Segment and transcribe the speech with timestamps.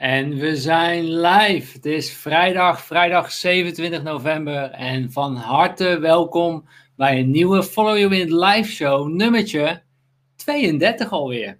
[0.00, 1.72] En we zijn live.
[1.72, 4.70] Het is vrijdag, vrijdag 27 november.
[4.70, 9.82] En van harte welkom bij een nieuwe Follow You Wind live show, nummertje
[10.36, 11.58] 32 alweer.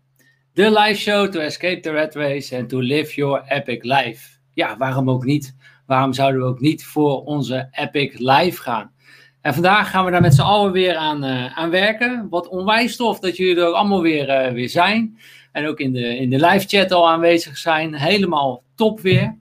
[0.53, 4.29] De live show to escape the red race and to live your epic life.
[4.55, 5.57] Ja, waarom ook niet?
[5.87, 8.93] Waarom zouden we ook niet voor onze epic life gaan?
[9.41, 12.27] En vandaag gaan we daar met z'n allen weer aan, uh, aan werken.
[12.31, 15.19] Wat onwijs tof dat jullie er ook allemaal weer, uh, weer zijn.
[15.53, 17.95] En ook in de, in de live chat al aanwezig zijn.
[17.95, 19.39] Helemaal top weer.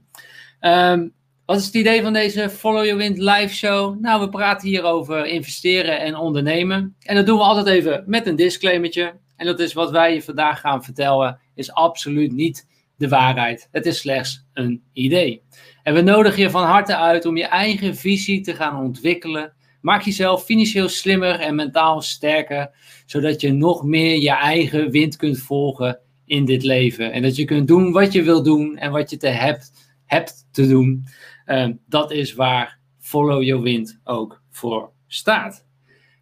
[0.61, 1.13] Um,
[1.45, 3.99] wat is het idee van deze Follow Your Wind live show?
[3.99, 6.95] Nou, we praten hier over investeren en ondernemen.
[6.99, 9.13] En dat doen we altijd even met een disclaimertje.
[9.35, 13.67] En dat is wat wij je vandaag gaan vertellen, is absoluut niet de waarheid.
[13.71, 15.43] Het is slechts een idee.
[15.83, 20.01] En we nodigen je van harte uit om je eigen visie te gaan ontwikkelen Maak
[20.01, 22.71] jezelf financieel slimmer en mentaal sterker,
[23.09, 27.11] zodat je nog meer je eigen wind kunt volgen in dit leven.
[27.11, 29.71] En dat je kunt doen wat je wil doen en wat je te hebt,
[30.05, 31.05] hebt te doen.
[31.45, 35.65] Uh, dat is waar Follow Your Wind ook voor staat.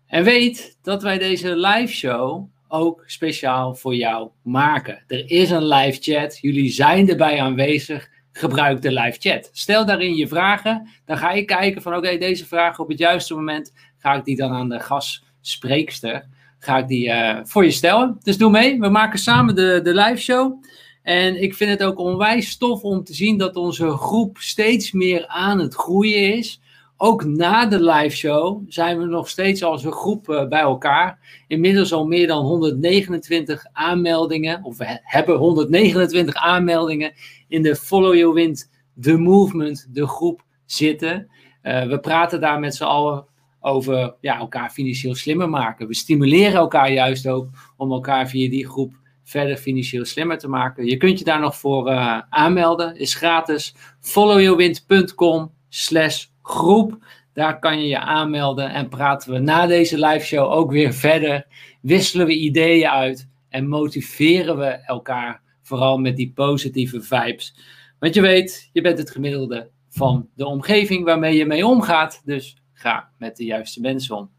[0.06, 5.04] En weet dat wij deze live show ook speciaal voor jou maken.
[5.08, 6.38] Er is een live chat.
[6.42, 9.50] Jullie zijn erbij aanwezig gebruik de live chat.
[9.52, 13.34] Stel daarin je vragen, dan ga ik kijken van oké, deze vraag op het juiste
[13.34, 16.28] moment ga ik die dan aan de gastspreekster,
[16.68, 18.18] ga ik die uh, voor je stellen.
[18.24, 20.64] Dus doe mee, we maken samen de, de live show.
[21.04, 25.28] En ik vind het ook onwijs tof om te zien dat onze groep steeds meer
[25.28, 26.62] aan het groeien is.
[26.98, 31.20] Ook na de live show zijn we nog steeds als een groep uh, bij elkaar.
[31.48, 37.14] Inmiddels al meer dan 129 aanmeldingen, of we hebben 129 aanmeldingen
[37.48, 41.30] in de Follow Your Wind, de movement, de groep zitten.
[41.64, 43.26] Uh, we praten daar met z'n allen
[43.68, 45.88] over ja, elkaar financieel slimmer maken.
[45.88, 48.94] We stimuleren elkaar juist ook om elkaar via die groep
[49.24, 50.86] verder financieel slimmer te maken.
[50.86, 52.96] Je kunt je daar nog voor uh, aanmelden.
[52.96, 53.76] Is gratis.
[54.00, 56.98] followyourwind.com slash groep.
[57.34, 61.46] Daar kan je je aanmelden en praten we na deze live show ook weer verder.
[61.82, 67.56] Wisselen we ideeën uit en motiveren we elkaar vooral met die positieve vibes.
[68.00, 72.22] Want je weet, je bent het gemiddelde van de omgeving waarmee je mee omgaat.
[72.26, 74.30] Dus ga met de juiste mensen om.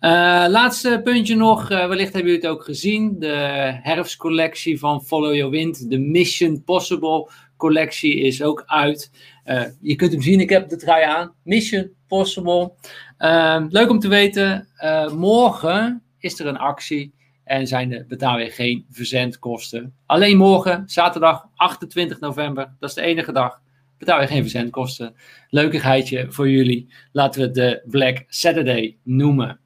[0.00, 0.10] Uh,
[0.48, 3.18] laatste puntje nog, uh, wellicht hebben jullie het ook gezien.
[3.18, 9.10] De herfstcollectie van Follow Your Wind, de Mission Possible collectie is ook uit.
[9.46, 11.34] Uh, je kunt hem zien, ik heb de trui aan.
[11.42, 12.72] Mission Possible.
[13.68, 14.68] leuk om te weten,
[15.16, 17.14] morgen is er een actie.
[17.44, 19.94] En zijn de, betaal je geen verzendkosten.
[20.06, 23.60] Alleen morgen, zaterdag 28 november, dat is de enige dag,
[24.04, 25.14] betaal je geen verzendkosten.
[25.48, 26.92] Leukigheidje voor jullie.
[27.12, 29.60] Laten we het de Black Saturday noemen.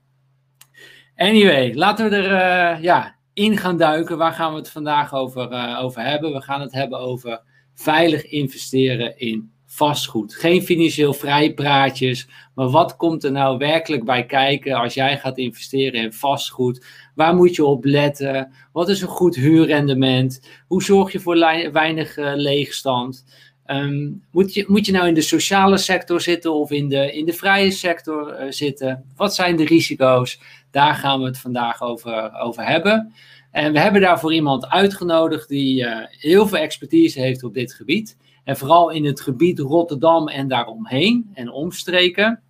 [1.17, 2.31] Anyway, laten we er
[2.77, 4.19] uh, ja, in gaan duiken.
[4.19, 6.33] Waar gaan we het vandaag over, uh, over hebben?
[6.33, 7.43] We gaan het hebben over
[7.75, 10.35] veilig investeren in vastgoed.
[10.35, 16.01] Geen financieel vrijpraatjes, maar wat komt er nou werkelijk bij kijken als jij gaat investeren
[16.01, 16.87] in vastgoed?
[17.15, 18.53] Waar moet je op letten?
[18.73, 20.49] Wat is een goed huurrendement?
[20.67, 21.39] Hoe zorg je voor
[21.73, 23.25] weinig uh, leegstand?
[23.71, 27.27] Um, moet, je, moet je nou in de sociale sector zitten of in de, in
[27.27, 29.05] de vrije sector uh, zitten?
[29.17, 30.41] Wat zijn de risico's?
[30.71, 33.13] Daar gaan we het vandaag over, over hebben.
[33.51, 38.17] En we hebben daarvoor iemand uitgenodigd die uh, heel veel expertise heeft op dit gebied.
[38.45, 42.43] En vooral in het gebied Rotterdam en daaromheen en omstreken.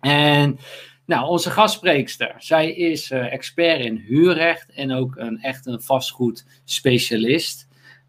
[0.00, 0.58] En
[1.06, 7.67] nou, onze gastspreekster, zij is uh, expert in huurrecht en ook een, echt een vastgoedspecialist.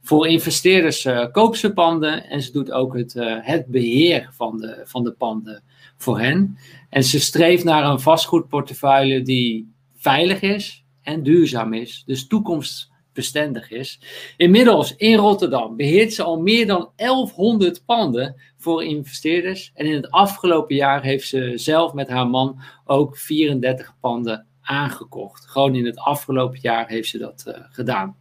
[0.10, 4.58] Voor investeerders uh, koopt ze panden en ze doet ook het, uh, het beheer van
[4.58, 5.64] de, van de panden
[5.98, 6.58] voor hen.
[6.90, 12.04] En ze streeft naar een vastgoedportefeuille die veilig is en duurzaam is.
[12.06, 14.00] Dus toekomstbestendig is.
[14.38, 19.72] Inmiddels in Rotterdam beheert ze al meer dan 1100 panden voor investeerders.
[19.74, 25.46] En in het afgelopen jaar heeft ze zelf met haar man ook 34 panden aangekocht.
[25.46, 28.16] Gewoon in het afgelopen jaar heeft ze dat uh, gedaan.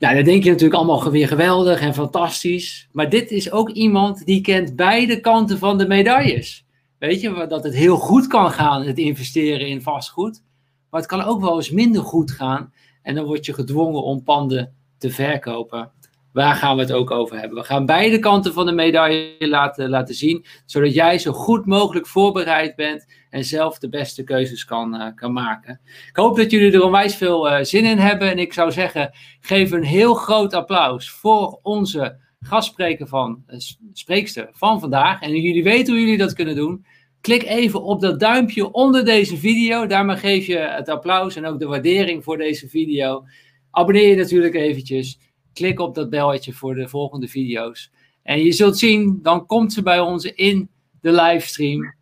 [0.00, 2.88] Nou, dan denk je natuurlijk allemaal weer geweldig en fantastisch.
[2.92, 6.66] Maar dit is ook iemand die kent beide kanten van de medailles.
[6.98, 10.42] Weet je, dat het heel goed kan gaan, het investeren in vastgoed.
[10.90, 12.72] Maar het kan ook wel eens minder goed gaan.
[13.02, 15.90] En dan word je gedwongen om panden te verkopen.
[16.32, 17.58] Waar gaan we het ook over hebben?
[17.58, 22.06] We gaan beide kanten van de medaille laten, laten zien, zodat jij zo goed mogelijk
[22.06, 25.80] voorbereid bent en zelf de beste keuzes kan, uh, kan maken.
[26.08, 28.30] Ik hoop dat jullie er onwijs veel uh, zin in hebben.
[28.30, 29.10] En ik zou zeggen,
[29.40, 33.58] geef een heel groot applaus voor onze gastspreker van, uh,
[33.92, 35.20] spreekster van vandaag.
[35.20, 36.84] En jullie weten hoe jullie dat kunnen doen.
[37.20, 39.86] Klik even op dat duimpje onder deze video.
[39.86, 43.24] Daarmee geef je het applaus en ook de waardering voor deze video.
[43.70, 45.18] Abonneer je natuurlijk eventjes.
[45.52, 47.90] klik op dat belletje voor de volgende video's.
[48.22, 51.94] En je zult zien, dan komt ze bij ons in de livestream.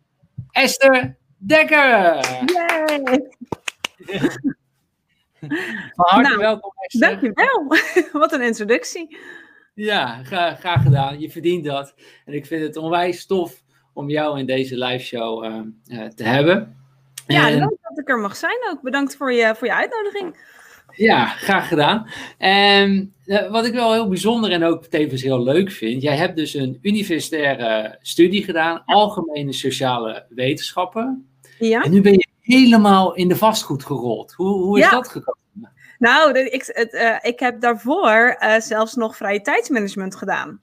[0.51, 2.19] Esther Dekker!
[2.45, 3.01] Yay!
[5.95, 7.09] Van harte nou, welkom Esther.
[7.09, 7.67] Dankjewel,
[8.21, 9.17] wat een introductie.
[9.73, 11.19] Ja, graag, graag gedaan.
[11.19, 11.93] Je verdient dat.
[12.25, 13.61] En ik vind het onwijs tof
[13.93, 16.77] om jou in deze live show uh, uh, te hebben.
[17.27, 17.57] Ja, en...
[17.57, 18.81] leuk dat ik er mag zijn ook.
[18.81, 20.37] Bedankt voor je, voor je uitnodiging.
[20.95, 22.09] Ja, graag gedaan.
[22.37, 26.35] En uh, wat ik wel heel bijzonder en ook tevens heel leuk vind, jij hebt
[26.35, 31.28] dus een universitaire studie gedaan, algemene sociale wetenschappen.
[31.59, 31.83] Ja.
[31.83, 34.33] En nu ben je helemaal in de vastgoed gerold.
[34.33, 35.37] Hoe, hoe is dat gekomen?
[35.99, 40.61] Nou, ik, het, uh, ik heb daarvoor uh, zelfs nog vrije tijdsmanagement gedaan.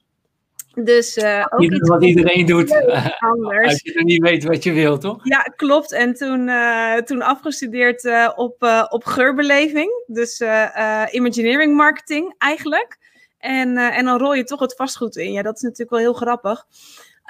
[0.83, 2.71] Dus uh, ook iets wat iedereen doet.
[3.19, 3.67] Anders.
[3.67, 5.19] Als je nog niet weet wat je wilt, toch?
[5.23, 5.91] Ja, klopt.
[5.91, 6.51] En toen,
[7.05, 10.03] toen afgestudeerd op, op geurbeleving.
[10.07, 10.43] Dus
[11.11, 12.97] imagineering marketing eigenlijk.
[13.37, 15.31] En, en dan rol je toch het vastgoed in.
[15.31, 16.65] Ja, dat is natuurlijk wel heel grappig.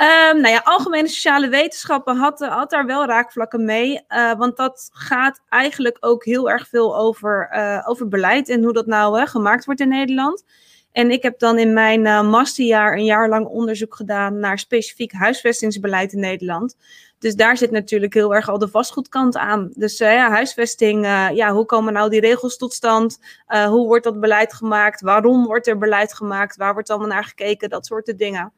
[0.01, 4.01] Um, nou ja, algemene sociale wetenschappen had, had daar wel raakvlakken mee.
[4.09, 8.73] Uh, want dat gaat eigenlijk ook heel erg veel over, uh, over beleid en hoe
[8.73, 10.43] dat nou gemaakt wordt in Nederland.
[10.91, 16.13] En ik heb dan in mijn masterjaar een jaar lang onderzoek gedaan naar specifiek huisvestingsbeleid
[16.13, 16.75] in Nederland.
[17.19, 19.71] Dus daar zit natuurlijk heel erg al de vastgoedkant aan.
[19.73, 23.19] Dus huisvesting, ja, hoe komen nou die regels tot stand?
[23.47, 25.01] hoe wordt dat beleid gemaakt?
[25.01, 26.55] Waarom wordt er beleid gemaakt?
[26.55, 27.69] Waar wordt allemaal naar gekeken?
[27.69, 28.53] Dat soort dingen.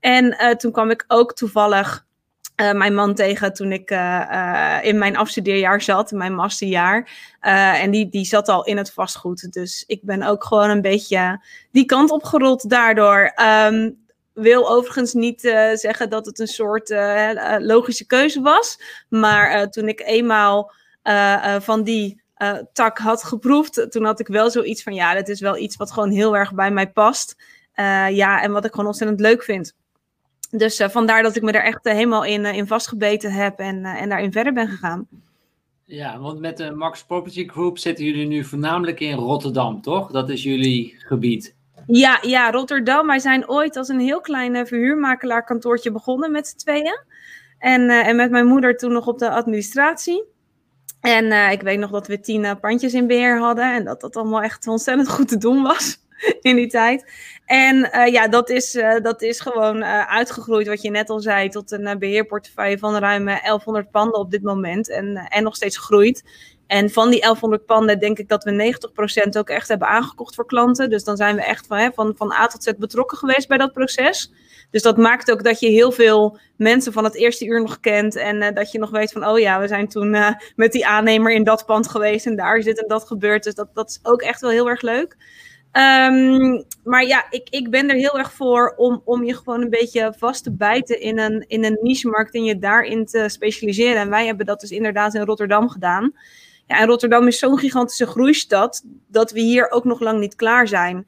[0.00, 2.06] En uh, toen kwam ik ook toevallig
[2.60, 7.10] uh, mijn man tegen toen ik uh, in mijn afstudeerjaar zat, in mijn masterjaar.
[7.40, 9.52] en die, die zat al in het vastgoed.
[9.52, 13.32] Dus ik ben ook gewoon een beetje die kant opgerold daardoor.
[13.66, 13.98] Um,
[14.32, 15.40] wil overigens niet
[15.74, 16.94] zeggen dat het een soort
[17.58, 18.80] logische keuze was.
[19.08, 20.72] Maar toen ik eenmaal
[21.58, 22.22] van die
[22.72, 25.92] tak had geproefd, toen had ik wel zoiets van: ja, dat is wel iets wat
[25.92, 27.36] gewoon heel erg bij mij past.
[28.10, 29.74] ja, en wat ik gewoon ontzettend leuk vind.
[30.50, 33.58] Dus uh, vandaar dat ik me er echt uh, helemaal in, uh, in vastgebeten heb
[33.58, 35.08] en, en daarin verder ben gegaan.
[35.84, 40.10] Ja, want met de Max Property Group zitten jullie nu voornamelijk in Rotterdam, toch?
[40.10, 41.54] Dat is jullie gebied.
[41.86, 43.06] Ja, ja Rotterdam.
[43.06, 47.00] Wij zijn ooit als een heel klein verhuurmakelaarkantoortje begonnen met z'n tweeën.
[47.58, 50.24] En, en met mijn moeder toen nog op de administratie.
[51.00, 53.74] En ik weet nog dat we tien pandjes in beheer hadden.
[53.74, 55.98] En dat dat allemaal echt ontzettend goed te doen was.
[56.40, 57.12] in die tijd.
[57.46, 61.20] En uh, ja, dat is, uh, dat is gewoon uh, uitgegroeid, wat je net al
[61.20, 64.90] zei, tot een beheerportefeuille van ruim 1100 panden op dit moment.
[64.90, 66.24] En, en nog steeds groeit.
[66.66, 68.76] En van die 1100 panden denk ik dat we
[69.26, 70.90] 90% ook echt hebben aangekocht voor klanten.
[70.90, 73.58] Dus dan zijn we echt van, hè, van, van A tot Z betrokken geweest bij
[73.58, 74.32] dat proces.
[74.70, 78.16] Dus dat maakt ook dat je heel veel mensen van het eerste uur nog kent.
[78.16, 80.10] En dat je nog weet van, oh ja, we zijn toen
[80.56, 82.26] met die aannemer in dat pand geweest.
[82.26, 83.44] En daar dit en dat gebeurd.
[83.44, 85.16] Dus dat, dat is ook echt wel heel erg leuk.
[85.72, 89.70] Um, maar ja, ik, ik ben er heel erg voor om, om je gewoon een
[89.70, 94.00] beetje vast te bijten in een, in een niche-markt en je daarin te specialiseren.
[94.00, 96.12] En wij hebben dat dus inderdaad in Rotterdam gedaan.
[96.66, 100.68] Ja, en Rotterdam is zo'n gigantische groeistad dat we hier ook nog lang niet klaar
[100.68, 101.06] zijn.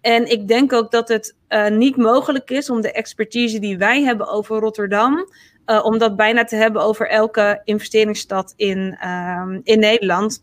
[0.00, 4.02] En ik denk ook dat het uh, niet mogelijk is om de expertise die wij
[4.02, 5.28] hebben over Rotterdam,
[5.66, 10.42] uh, om dat bijna te hebben over elke investeringsstad in, uh, in Nederland.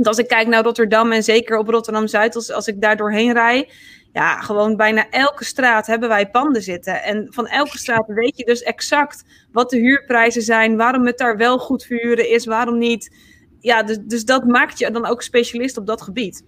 [0.00, 2.96] Want als ik kijk naar Rotterdam en zeker op Rotterdam Zuid, als, als ik daar
[2.96, 3.68] doorheen rij,
[4.12, 7.02] ja, gewoon bijna elke straat hebben wij panden zitten.
[7.02, 11.36] En van elke straat weet je dus exact wat de huurprijzen zijn, waarom het daar
[11.36, 13.16] wel goed verhuren is, waarom niet.
[13.60, 16.44] Ja, dus, dus dat maakt je dan ook specialist op dat gebied.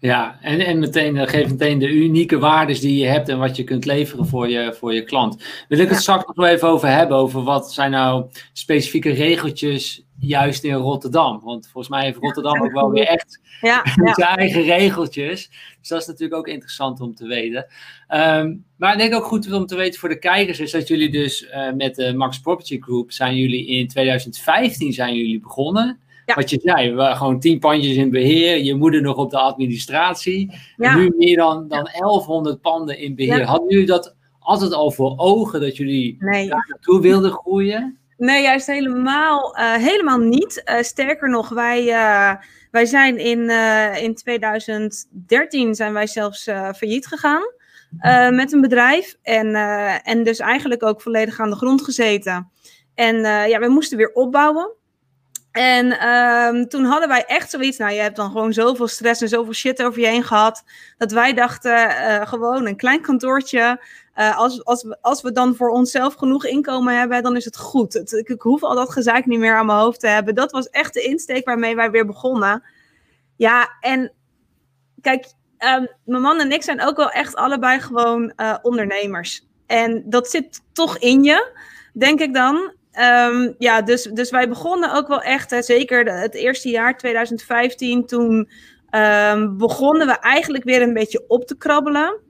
[0.00, 3.64] Ja, en, en meteen, geeft meteen de unieke waardes die je hebt en wat je
[3.64, 5.44] kunt leveren voor je, voor je klant.
[5.68, 10.64] Wil ik het straks nog even over hebben, over wat zijn nou specifieke regeltjes juist
[10.64, 11.40] in Rotterdam.
[11.44, 13.82] Want volgens mij heeft Rotterdam ook wel weer echt ja,
[14.14, 15.48] zijn eigen regeltjes.
[15.80, 17.66] Dus dat is natuurlijk ook interessant om te weten.
[18.08, 21.10] Um, maar ik denk ook goed om te weten voor de kijkers is dat jullie
[21.10, 25.98] dus uh, met de Max Property Group zijn jullie in 2015 zijn jullie begonnen.
[26.34, 30.54] Wat je zei, we gewoon tien pandjes in beheer, je moeder nog op de administratie.
[30.76, 33.44] En nu meer dan, dan 1100 panden in beheer.
[33.44, 36.48] Hadden jullie dat altijd al voor ogen dat jullie nee.
[36.48, 37.97] daar naartoe wilden groeien?
[38.18, 40.62] Nee, juist helemaal, uh, helemaal niet.
[40.64, 42.34] Uh, sterker nog, wij, uh,
[42.70, 43.50] wij zijn in,
[44.02, 46.44] in 2013 zijn wij zelfs
[46.76, 47.42] failliet gegaan
[48.30, 49.16] met een bedrijf.
[49.22, 49.54] En,
[50.04, 52.50] en dus eigenlijk ook volledig aan de grond gezeten.
[52.94, 53.16] En
[53.48, 54.77] ja, we moesten weer opbouwen.
[55.52, 57.78] En um, toen hadden wij echt zoiets.
[57.78, 60.62] Nou, je hebt dan gewoon zoveel stress en zoveel shit over je heen gehad.
[60.98, 63.80] Dat wij dachten: uh, gewoon een klein kantoortje.
[64.16, 67.56] Uh, als, als, we, als we dan voor onszelf genoeg inkomen hebben, dan is het
[67.56, 67.94] goed.
[67.94, 70.34] Ik, ik, hoef al dat gezeik niet meer aan mijn hoofd te hebben.
[70.34, 72.62] Dat was echt de insteek waarmee wij weer begonnen.
[73.36, 74.12] Ja, en
[75.00, 75.26] kijk,
[75.58, 79.46] ehm, mijn man en ik zijn ook wel echt allebei gewoon uh, ondernemers.
[79.66, 81.52] En dat zit toch in je,
[81.92, 82.72] denk ik dan.
[83.00, 88.06] Um, ja, dus, dus wij begonnen ook wel echt, hè, zeker het eerste jaar 2015,
[88.06, 88.50] toen
[88.90, 92.20] um, begonnen we eigenlijk weer een beetje op te krabbelen.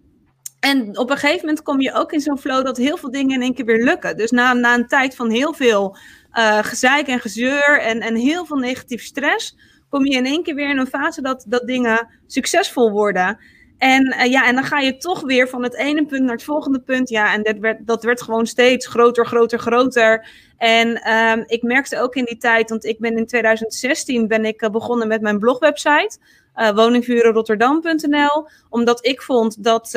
[0.60, 3.34] En op een gegeven moment kom je ook in zo'n flow dat heel veel dingen
[3.34, 4.16] in één keer weer lukken.
[4.16, 5.96] Dus na, na een tijd van heel veel
[6.32, 9.56] uh, gezeik en gezeur en, en heel veel negatief stress,
[9.88, 13.38] kom je in één keer weer in een fase dat, dat dingen succesvol worden.
[13.78, 16.44] En, uh, ja, en dan ga je toch weer van het ene punt naar het
[16.44, 17.08] volgende punt.
[17.08, 20.28] Ja, en dat werd, dat werd gewoon steeds groter, groter, groter.
[20.56, 24.62] En um, ik merkte ook in die tijd, want ik ben in 2016 ben ik
[24.62, 26.18] uh, begonnen met mijn blogwebsite
[26.56, 28.48] uh, woningvurenrotterdam.nl.
[28.68, 29.90] Omdat ik vond dat,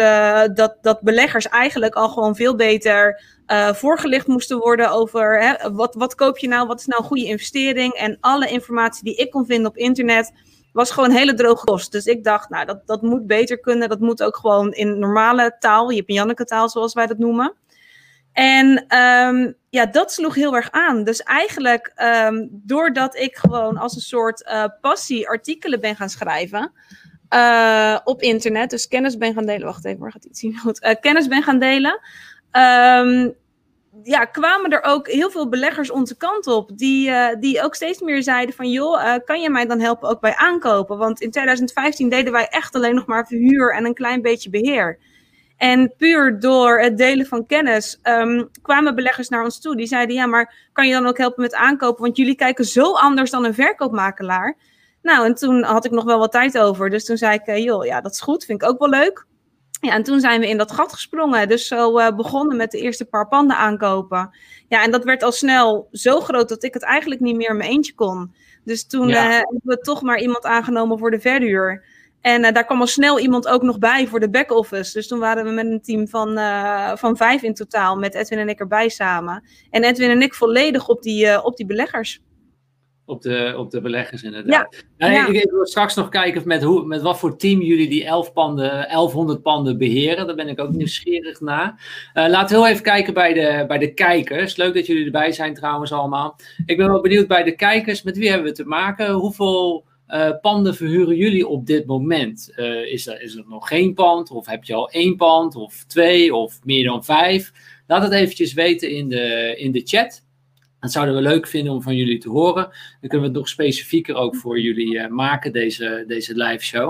[0.53, 5.95] dat, dat beleggers eigenlijk al gewoon veel beter uh, voorgelicht moesten worden over hè, wat,
[5.95, 7.93] wat koop je nou, wat is nou een goede investering.
[7.93, 10.31] En alle informatie die ik kon vinden op internet
[10.71, 11.91] was gewoon hele droge kost.
[11.91, 13.89] Dus ik dacht, nou, dat, dat moet beter kunnen.
[13.89, 17.53] Dat moet ook gewoon in normale taal, je hebt taal zoals wij dat noemen.
[18.33, 21.03] En um, ja, dat sloeg heel erg aan.
[21.03, 26.71] Dus eigenlijk, um, doordat ik gewoon als een soort uh, passie artikelen ben gaan schrijven
[27.33, 29.65] uh, op internet, dus kennis ben gaan delen.
[29.65, 30.59] Wacht even, waar gaat iets zien?
[30.65, 31.99] Uh, kennis ben gaan delen.
[32.51, 33.33] Um,
[34.03, 38.23] ja, kwamen er ook heel veel beleggers onze kant op, die, die ook steeds meer
[38.23, 40.97] zeiden van, joh, kan je mij dan helpen ook bij aankopen?
[40.97, 44.99] Want in 2015 deden wij echt alleen nog maar verhuur en een klein beetje beheer.
[45.61, 49.75] En puur door het delen van kennis um, kwamen beleggers naar ons toe.
[49.75, 52.03] Die zeiden: Ja, maar kan je dan ook helpen met aankopen?
[52.03, 54.57] Want jullie kijken zo anders dan een verkoopmakelaar.
[55.01, 56.89] Nou, en toen had ik nog wel wat tijd over.
[56.89, 58.45] Dus toen zei ik: uh, Joh, ja, dat is goed.
[58.45, 59.25] Vind ik ook wel leuk.
[59.81, 61.47] Ja, en toen zijn we in dat gat gesprongen.
[61.47, 64.29] Dus zo uh, begonnen met de eerste paar panden aankopen.
[64.67, 67.57] Ja, en dat werd al snel zo groot dat ik het eigenlijk niet meer in
[67.57, 68.33] mijn eentje kon.
[68.63, 69.25] Dus toen ja.
[69.25, 71.85] uh, hebben we toch maar iemand aangenomen voor de verhuur.
[72.21, 74.93] En uh, daar kwam al snel iemand ook nog bij voor de back-office.
[74.93, 76.39] Dus toen waren we met een team van,
[76.97, 79.43] van vijf in totaal, met Edwin en ik erbij samen.
[79.69, 82.21] En Edwin en ik volledig op die, op die beleggers.
[83.11, 84.83] Op de, op de beleggers, inderdaad.
[84.97, 85.11] Ja.
[85.11, 85.27] Ja.
[85.27, 88.33] Ik, ik, wil straks nog kijken met, hoe, met wat voor team jullie die 11
[88.33, 90.27] panden, 1100 panden beheren.
[90.27, 91.85] Daar ben ik ook nieuwsgierig naar.
[92.13, 94.55] laten we heel even kijken bij de, bij de kijkers.
[94.55, 96.39] Leuk dat jullie erbij zijn trouwens allemaal.
[96.65, 98.03] Ik ben wel benieuwd bij de kijkers.
[98.03, 99.11] Met wie hebben we te maken?
[99.11, 102.53] Hoeveel uh, panden verhuren jullie op dit moment?
[102.55, 104.31] Uh, is, er, is er nog geen pand?
[104.31, 105.55] Of heb je al één pand?
[105.55, 106.35] Of twee?
[106.35, 107.51] Of meer dan vijf?
[107.87, 110.23] Laat het eventjes weten in de, in de chat.
[110.81, 112.63] Dat zouden we leuk vinden om van jullie te horen.
[112.63, 116.89] Dan kunnen we het nog specifieker ook voor jullie uh, maken, deze, deze live show.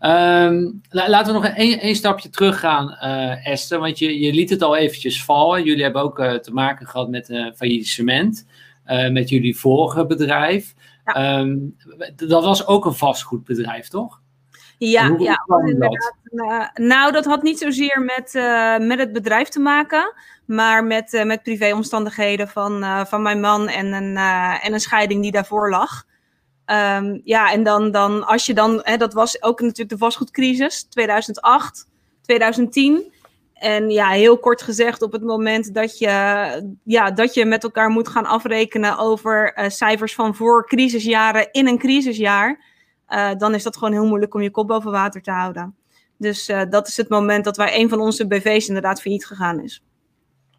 [0.00, 3.78] Um, la, laten we nog één stapje teruggaan, uh, Esther.
[3.78, 5.64] Want je, je liet het al eventjes vallen.
[5.64, 8.46] Jullie hebben ook uh, te maken gehad met een faillissement.
[9.10, 10.74] met jullie vorige bedrijf.
[11.04, 11.40] Ja.
[11.40, 11.76] Um,
[12.16, 14.20] dat was ook een vastgoedbedrijf, toch?
[14.78, 16.14] Ja, ja inderdaad.
[16.30, 20.14] Uh, nou, dat had niet zozeer met, uh, met het bedrijf te maken,
[20.46, 24.16] maar met, uh, met privéomstandigheden van, van mijn man en een,
[24.62, 26.04] en een scheiding die daarvoor lag.
[26.66, 30.84] Um, ja, en dan, dan als je dan, hè, dat was ook natuurlijk de vastgoedcrisis,
[30.84, 31.88] 2008,
[32.22, 33.12] 2010.
[33.54, 36.08] En ja, heel kort gezegd, op het moment dat je,
[36.84, 41.78] ja, dat je met elkaar moet gaan afrekenen over cijfers van voor crisisjaren in een
[41.78, 42.64] crisisjaar,
[43.08, 45.76] uh, dan is dat gewoon heel moeilijk om je kop boven water te houden.
[46.18, 49.60] Dus uh, dat is het moment dat wij een van onze BV's inderdaad failliet gegaan
[49.60, 49.82] is.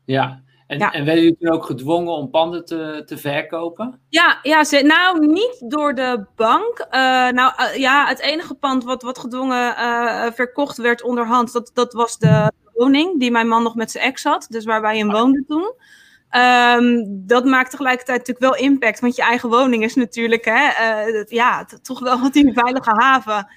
[0.05, 0.91] Ja, en, ja.
[0.91, 3.99] en werden jullie toen ook gedwongen om panden te, te verkopen?
[4.09, 6.79] Ja, ja ze, nou niet door de bank.
[6.79, 11.71] Uh, nou uh, ja, het enige pand wat, wat gedwongen uh, verkocht werd onderhand, dat,
[11.73, 14.47] dat was de woning die mijn man nog met zijn ex had.
[14.49, 15.73] Dus waar wij in woonden toen.
[16.31, 18.99] Um, dat maakt tegelijkertijd natuurlijk wel impact.
[18.99, 20.69] Want je eigen woning is natuurlijk hè,
[21.27, 23.47] ja, toch wel die veilige haven.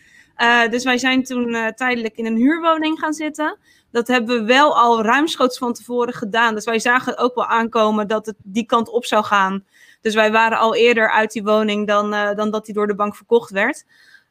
[0.71, 3.59] dus wij zijn toen tijdelijk in een huurwoning gaan zitten.
[3.93, 6.55] Dat hebben we wel al ruimschoots van tevoren gedaan.
[6.55, 9.65] Dus wij zagen ook wel aankomen dat het die kant op zou gaan.
[10.01, 13.17] Dus wij waren al eerder uit die woning dan, dan dat die door de bank
[13.17, 13.85] verkocht werd.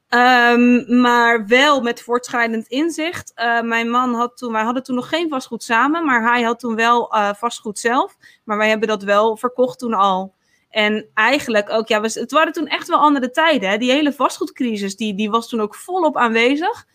[0.09, 3.31] Um, maar wel met voortschrijdend inzicht.
[3.35, 6.59] Uh, mijn man had toen, wij hadden toen nog geen vastgoed samen, maar hij had
[6.59, 8.17] toen wel uh, vastgoed zelf.
[8.43, 10.33] Maar wij hebben dat wel verkocht toen al.
[10.69, 13.69] En eigenlijk ook, ja, het waren toen echt wel andere tijden.
[13.69, 13.77] Hè?
[13.77, 16.85] Die hele vastgoedcrisis, die, die was toen ook volop aanwezig.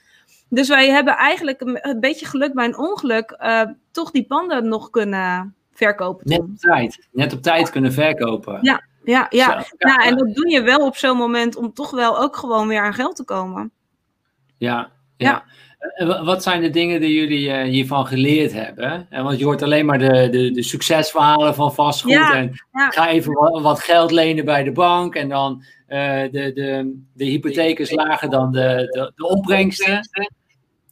[0.48, 4.68] Dus wij hebben eigenlijk een, een beetje geluk bij een ongeluk uh, toch die panden
[4.68, 6.28] nog kunnen verkopen.
[6.28, 7.08] Net op tijd.
[7.12, 8.58] Net op tijd kunnen verkopen.
[8.62, 9.48] Ja, ja, ja.
[9.48, 12.68] Ja, ja en dat doe je wel op zo'n moment om toch wel ook gewoon
[12.68, 13.70] weer aan geld te komen.
[14.58, 15.44] Ja, ja.
[16.24, 19.06] Wat zijn de dingen die jullie hiervan geleerd hebben?
[19.10, 22.32] Want je hoort alleen maar de, de, de succesverhalen van vastgoed.
[22.32, 25.14] en ga even wat, wat, geld lenen bij de bank.
[25.14, 30.00] En dan de, de, de hypotheek is lager dan de, de, de opbrengsten.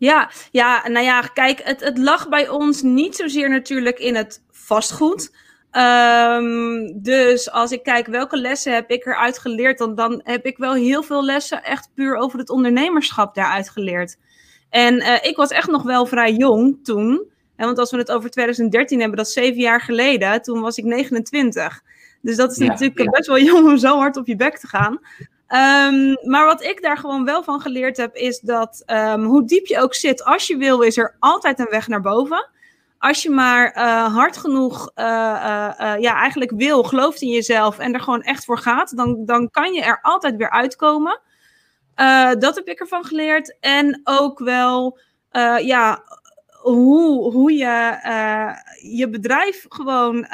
[0.03, 4.43] Ja, ja, nou ja, kijk, het, het lag bij ons niet zozeer natuurlijk in het
[4.51, 5.37] vastgoed.
[5.77, 10.59] Um, dus als ik kijk welke lessen heb ik eruit geleerd, dan, dan heb ik
[10.59, 14.17] wel heel veel lessen echt puur over het ondernemerschap daaruit geleerd.
[14.71, 17.31] En uh, ik was echt nog wel vrij jong toen.
[17.57, 20.43] Hè, want als we het over 2013 hebben, dat is zeven jaar geleden.
[20.43, 21.83] Toen was ik 29.
[22.21, 24.93] Dus dat is natuurlijk best wel jong om zo hard op je bek te gaan.
[24.93, 29.67] Um, maar wat ik daar gewoon wel van geleerd heb, is dat um, hoe diep
[29.67, 32.51] je ook zit, als je wil, is er altijd een weg naar boven.
[33.03, 37.95] Als je maar uh, hard genoeg, uh, uh, ja, eigenlijk wil, gelooft in jezelf en
[37.95, 41.21] er gewoon echt voor gaat, dan, dan kan je er altijd weer uitkomen.
[42.39, 43.57] dat heb ik ervan geleerd.
[43.61, 44.99] En ook wel,
[45.63, 46.05] ja,
[46.61, 47.99] hoe, hoe je
[48.83, 50.27] je bedrijf gewoon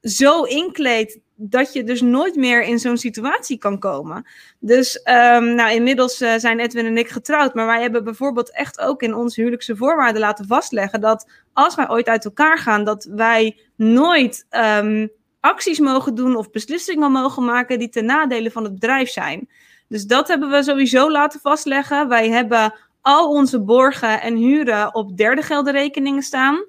[0.00, 4.26] zo inkleedt dat je dus nooit meer in zo'n situatie kan komen.
[4.58, 8.80] Dus um, nou, inmiddels uh, zijn Edwin en ik getrouwd, maar wij hebben bijvoorbeeld echt
[8.80, 13.04] ook in onze huwelijkse voorwaarden laten vastleggen dat als wij ooit uit elkaar gaan, dat
[13.04, 18.72] wij nooit um, acties mogen doen of beslissingen mogen maken die ten nadele van het
[18.72, 19.48] bedrijf zijn.
[19.88, 22.08] Dus dat hebben we sowieso laten vastleggen.
[22.08, 26.64] Wij hebben al onze borgen en huren op derde geldenrekeningen staan.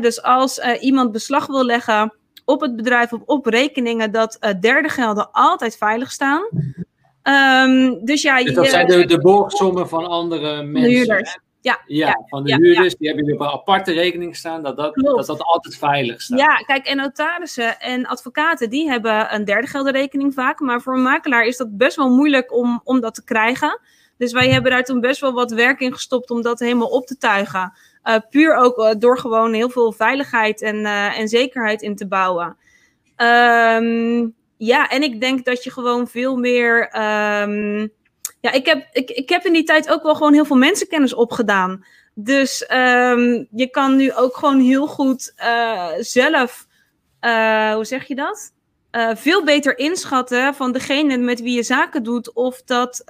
[0.00, 2.12] Dus als uh, iemand beslag wil leggen
[2.50, 6.42] op het bedrijf of op rekeningen dat uh, derde gelden altijd veilig staan.
[7.22, 10.90] Um, dus ja, dus dat zijn de, de borgsommen van andere mensen.
[10.90, 11.38] Huurders.
[11.62, 14.94] Ja, ja, ja, van de huurders, die hebben op een aparte rekening staan, dat dat,
[14.94, 16.38] dat dat altijd veilig staat.
[16.38, 21.02] Ja, kijk, en notarissen en advocaten, die hebben een derde geldenrekening vaak, maar voor een
[21.02, 23.80] makelaar is dat best wel moeilijk om, om dat te krijgen.
[24.18, 27.06] Dus wij hebben daar toen best wel wat werk in gestopt om dat helemaal op
[27.06, 27.72] te tuigen.
[28.04, 32.06] Uh, puur ook uh, door gewoon heel veel veiligheid en, uh, en zekerheid in te
[32.06, 32.56] bouwen.
[33.16, 36.82] Um, ja, en ik denk dat je gewoon veel meer.
[36.82, 37.92] Um,
[38.40, 41.14] ja, ik heb, ik, ik heb in die tijd ook wel gewoon heel veel mensenkennis
[41.14, 41.84] opgedaan.
[42.14, 45.32] Dus um, je kan nu ook gewoon heel goed
[45.98, 46.66] zelf.
[47.74, 48.52] hoe zeg je dat?
[49.16, 52.32] veel beter inschatten van degene met wie je zaken doet.
[52.32, 53.04] Of dat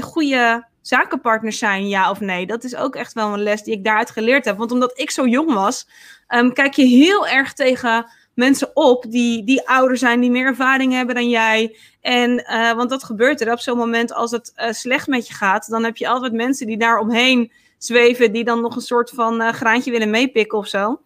[0.00, 2.46] goede zakenpartners zijn, ja of nee.
[2.46, 4.58] Dat is ook echt wel een les die ik daaruit geleerd heb.
[4.58, 5.88] Want omdat ik zo jong was,
[6.28, 10.92] um, kijk je heel erg tegen mensen op die, die ouder zijn, die meer ervaring
[10.92, 11.76] hebben dan jij.
[12.00, 15.34] En, uh, want dat gebeurt er op zo'n moment als het uh, slecht met je
[15.34, 15.68] gaat.
[15.68, 19.42] Dan heb je altijd mensen die daar omheen zweven, die dan nog een soort van
[19.42, 21.00] uh, graantje willen meepikken of zo.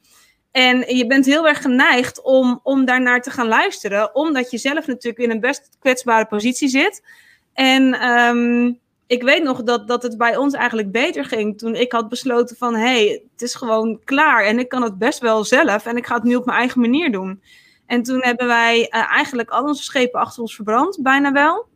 [0.51, 4.87] En je bent heel erg geneigd om, om daarnaar te gaan luisteren, omdat je zelf
[4.87, 7.03] natuurlijk in een best kwetsbare positie zit.
[7.55, 11.93] En um, ik weet nog dat, dat het bij ons eigenlijk beter ging toen ik
[11.93, 15.45] had besloten van hé, hey, het is gewoon klaar en ik kan het best wel
[15.45, 17.43] zelf en ik ga het nu op mijn eigen manier doen.
[17.87, 21.67] En toen hebben wij uh, eigenlijk al onze schepen achter ons verbrand, bijna wel.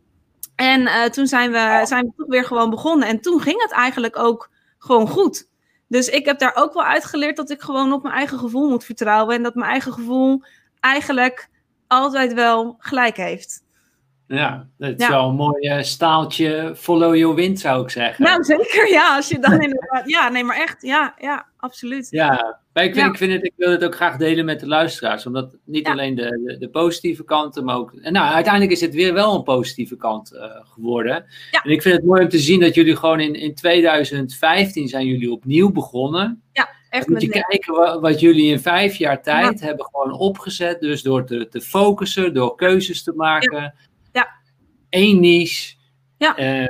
[0.54, 3.72] En uh, toen zijn we, zijn we toch weer gewoon begonnen en toen ging het
[3.72, 5.48] eigenlijk ook gewoon goed.
[5.88, 8.84] Dus ik heb daar ook wel uitgeleerd dat ik gewoon op mijn eigen gevoel moet
[8.84, 10.42] vertrouwen en dat mijn eigen gevoel
[10.80, 11.48] eigenlijk
[11.86, 13.62] altijd wel gelijk heeft.
[14.28, 18.24] Ja, dat is wel een mooi uh, staaltje follow your wind, zou ik zeggen.
[18.24, 19.16] Nou, zeker, ja.
[19.16, 20.02] Als je dan inderdaad...
[20.10, 22.06] Ja, nee, maar echt, ja, ja, absoluut.
[22.10, 25.26] Ja, ik, vind, ik, vind het, ik wil het ook graag delen met de luisteraars.
[25.26, 27.92] Omdat niet alleen de, de, de, positieve kanten, maar ook...
[27.92, 31.24] En nou, uiteindelijk is het weer wel een positieve kant uh, geworden.
[31.62, 35.06] En ik vind het mooi om te zien dat jullie gewoon in, in 2015 zijn
[35.06, 36.42] jullie opnieuw begonnen.
[36.52, 36.68] Ja.
[36.90, 40.80] Echt moet je kijken wat, wat, jullie in vijf jaar tijd hebben gewoon opgezet.
[40.80, 43.74] Dus door te, te focussen, door keuzes te maken
[44.88, 45.74] één niche.
[46.18, 46.38] Ja.
[46.38, 46.68] Uh,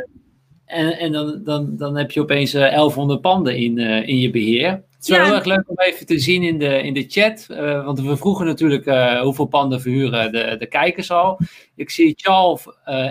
[0.65, 4.19] en en dan, dan, dan heb je opeens uh, eh, 1100 panden in, uh, in
[4.19, 4.71] je beheer.
[4.71, 7.47] Het is wel heel erg leuk om even te zien in de, in de chat.
[7.85, 8.85] want we vroegen natuurlijk
[9.23, 11.41] hoeveel panden verhuren de, de kijkers al.
[11.77, 12.67] Ik zie Charles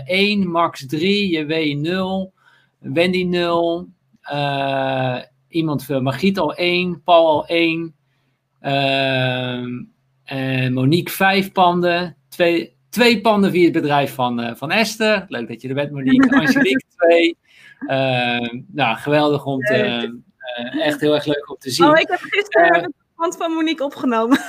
[0.06, 2.34] 1, Max 3, JW 0,
[2.80, 3.88] Wendy 0.
[5.50, 7.96] iemand, Margriet al 1, Paul al 1.
[8.60, 9.70] Ehm,
[10.24, 12.18] en Monique 5 panden.
[12.30, 15.26] Twee, Twee panden via het bedrijf van, uh, van Esther.
[15.28, 16.38] Leuk dat je er bent, Monique.
[16.40, 17.38] Angelique, twee.
[17.80, 19.76] Uh, nou, geweldig om te...
[20.74, 21.88] Uh, echt heel erg leuk om te zien.
[21.88, 24.38] Oh, ik heb gisteren het pand van Monique opgenomen.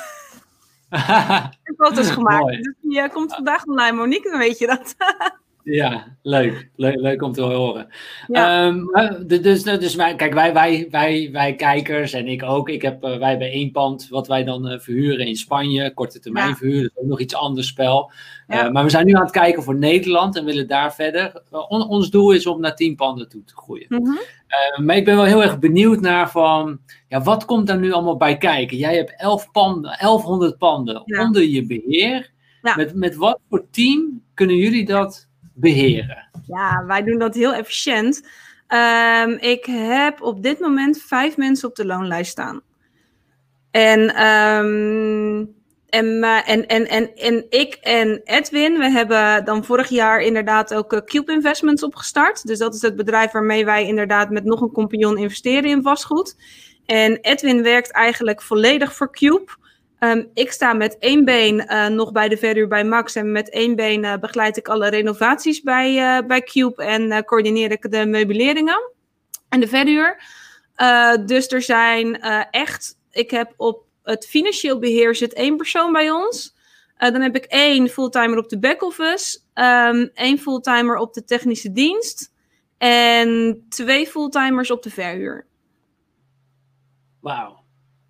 [0.91, 2.47] ik heb foto's gemaakt.
[2.47, 4.95] Dus die komt vandaag online, Monique, dan weet je dat.
[5.71, 6.71] Ja, leuk.
[6.77, 7.01] leuk.
[7.01, 7.87] Leuk om te horen.
[8.27, 8.67] Ja.
[8.67, 8.91] Um,
[9.27, 12.69] dus, dus kijk, wij, wij, wij, wij kijkers en ik ook.
[12.69, 15.95] Ik heb, wij hebben één pand wat wij dan uh, verhuren in Spanje.
[15.95, 16.55] Korte termijn ja.
[16.55, 16.83] verhuren.
[16.83, 18.13] Dat is ook nog iets anders spel.
[18.47, 18.67] Ja.
[18.67, 21.43] Uh, maar we zijn nu aan het kijken voor Nederland en willen daar verder.
[21.51, 23.87] On, ons doel is om naar tien panden toe te groeien.
[23.89, 24.85] Mm -hmm.
[24.87, 28.17] maar ik ben wel heel erg benieuwd naar van, ja, wat komt daar nu allemaal
[28.17, 28.77] bij kijken?
[28.77, 32.37] Jij hebt elf panden, 1100 panden onder je beheer.
[32.77, 35.28] Met, met wat voor team kunnen jullie dat
[35.61, 36.29] beheren?
[36.47, 38.29] Ja, wij doen dat heel efficiënt.
[38.69, 42.61] Um, ik heb op dit moment vijf mensen op de loonlijst staan.
[43.71, 45.57] En, um,
[45.89, 50.93] en, en, en, en, en ik en Edwin, we hebben dan vorig jaar inderdaad ook
[50.93, 52.47] uh, Cube Investments opgestart.
[52.47, 56.37] Dus dat is het bedrijf waarmee wij inderdaad met nog een compagnon investeren in vastgoed.
[56.87, 59.57] En Edwin werkt eigenlijk volledig voor Cube.
[60.01, 63.15] Um, ik sta met één been uh, nog bij de verhuur bij Max.
[63.15, 66.85] En met één been uh, begeleid ik alle renovaties bij, uh, bij Cube.
[66.85, 68.93] En coördineer ik de meubileringen
[69.49, 70.23] en de verhuur.
[71.27, 72.97] dus er zijn echt...
[73.11, 76.57] Ik heb op het financieel beheer zit één persoon bij ons.
[76.99, 79.39] dan heb ik één fulltimer op de back-office.
[79.55, 82.33] Um, één fulltimer op de technische dienst.
[82.79, 85.47] En twee fulltimers op de verhuur.
[87.21, 87.58] Wauw.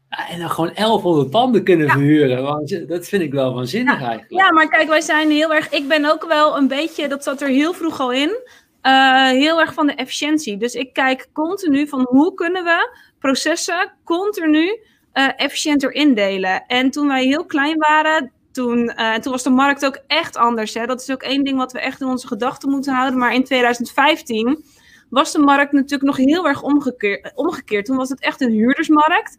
[0.09, 2.43] En dan gewoon 1100 panden kunnen verhuren.
[2.43, 4.07] Want dat vind ik wel waanzinnig ja.
[4.07, 4.43] eigenlijk.
[4.43, 5.71] Ja, maar kijk, wij zijn heel erg.
[5.71, 8.39] Ik ben ook wel een beetje, dat zat er heel vroeg al in.
[8.83, 10.57] Uh, heel erg van de efficiëntie.
[10.57, 14.79] Dus ik kijk continu van hoe kunnen we processen continu
[15.15, 16.67] uh, efficiënter indelen.
[16.67, 20.75] En toen wij heel klein waren, toen, uh, toen was de markt ook echt anders.
[20.75, 20.87] Hè?
[20.87, 23.19] Dat is ook één ding wat we echt in onze gedachten moeten houden.
[23.19, 24.65] Maar in 2015
[25.11, 27.33] was de markt natuurlijk nog heel erg omgekeerd.
[27.35, 27.85] omgekeerd.
[27.85, 29.39] Toen was het echt een huurdersmarkt.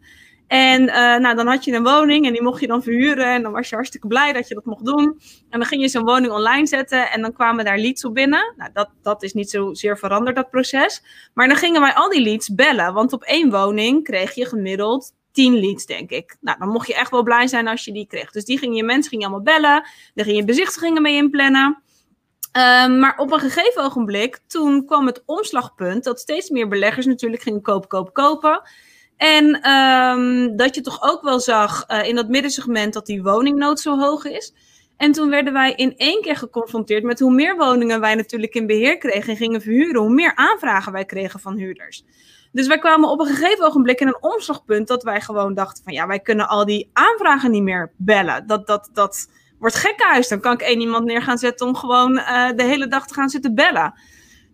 [0.50, 3.26] En uh, nou, dan had je een woning en die mocht je dan verhuren.
[3.26, 5.20] En dan was je hartstikke blij dat je dat mocht doen.
[5.50, 8.54] En dan ging je zo'n woning online zetten en dan kwamen daar leads op binnen.
[8.56, 11.02] Nou, dat, dat is niet zozeer veranderd, dat proces.
[11.34, 12.94] Maar dan gingen wij al die leads bellen.
[12.94, 16.36] Want op één woning kreeg je gemiddeld 10 leads, denk ik.
[16.40, 18.30] Nou, dan mocht je echt wel blij zijn als je die kreeg.
[18.30, 19.84] Dus die gingen je mensen gingen allemaal bellen.
[20.14, 21.82] Daar ging je bezichtigingen mee inplannen.
[22.56, 27.42] Um, maar op een gegeven ogenblik, toen kwam het omslagpunt dat steeds meer beleggers natuurlijk
[27.42, 28.62] gingen kopen, kopen, kopen.
[29.20, 33.80] En um, dat je toch ook wel zag uh, in dat middensegment dat die woningnood
[33.80, 34.54] zo hoog is.
[34.96, 38.66] En toen werden wij in één keer geconfronteerd met hoe meer woningen wij natuurlijk in
[38.66, 42.04] beheer kregen en gingen verhuren, hoe meer aanvragen wij kregen van huurders.
[42.52, 45.92] Dus wij kwamen op een gegeven ogenblik in een omslagpunt dat wij gewoon dachten van
[45.92, 48.46] ja, wij kunnen al die aanvragen niet meer bellen.
[48.46, 49.28] Dat, dat, dat
[49.58, 50.28] wordt gekhuis.
[50.28, 53.14] Dan kan ik één iemand neer gaan zetten om gewoon uh, de hele dag te
[53.14, 53.94] gaan zitten bellen.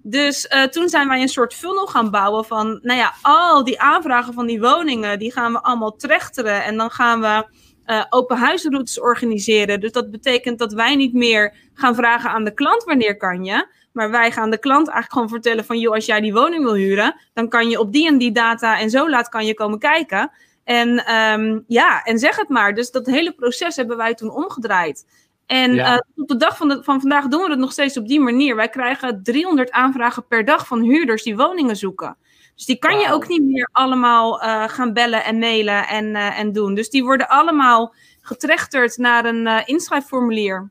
[0.09, 3.81] Dus uh, toen zijn wij een soort funnel gaan bouwen van, nou ja, al die
[3.81, 6.65] aanvragen van die woningen, die gaan we allemaal trechteren.
[6.65, 7.47] En dan gaan we
[7.87, 9.81] uh, open huisroutes organiseren.
[9.81, 13.67] Dus dat betekent dat wij niet meer gaan vragen aan de klant wanneer kan je.
[13.93, 16.75] Maar wij gaan de klant eigenlijk gewoon vertellen van, joh, als jij die woning wil
[16.75, 19.79] huren, dan kan je op die en die data en zo laat kan je komen
[19.79, 20.31] kijken.
[20.65, 22.75] En um, ja, en zeg het maar.
[22.75, 25.07] Dus dat hele proces hebben wij toen omgedraaid.
[25.47, 25.95] En ja.
[25.95, 28.21] uh, op de dag van, de, van vandaag doen we het nog steeds op die
[28.21, 28.57] manier.
[28.57, 32.17] Wij krijgen 300 aanvragen per dag van huurders die woningen zoeken.
[32.55, 33.03] Dus die kan wow.
[33.03, 36.75] je ook niet meer allemaal uh, gaan bellen en mailen en, uh, en doen.
[36.75, 40.71] Dus die worden allemaal getrechterd naar een inschrijfformulier.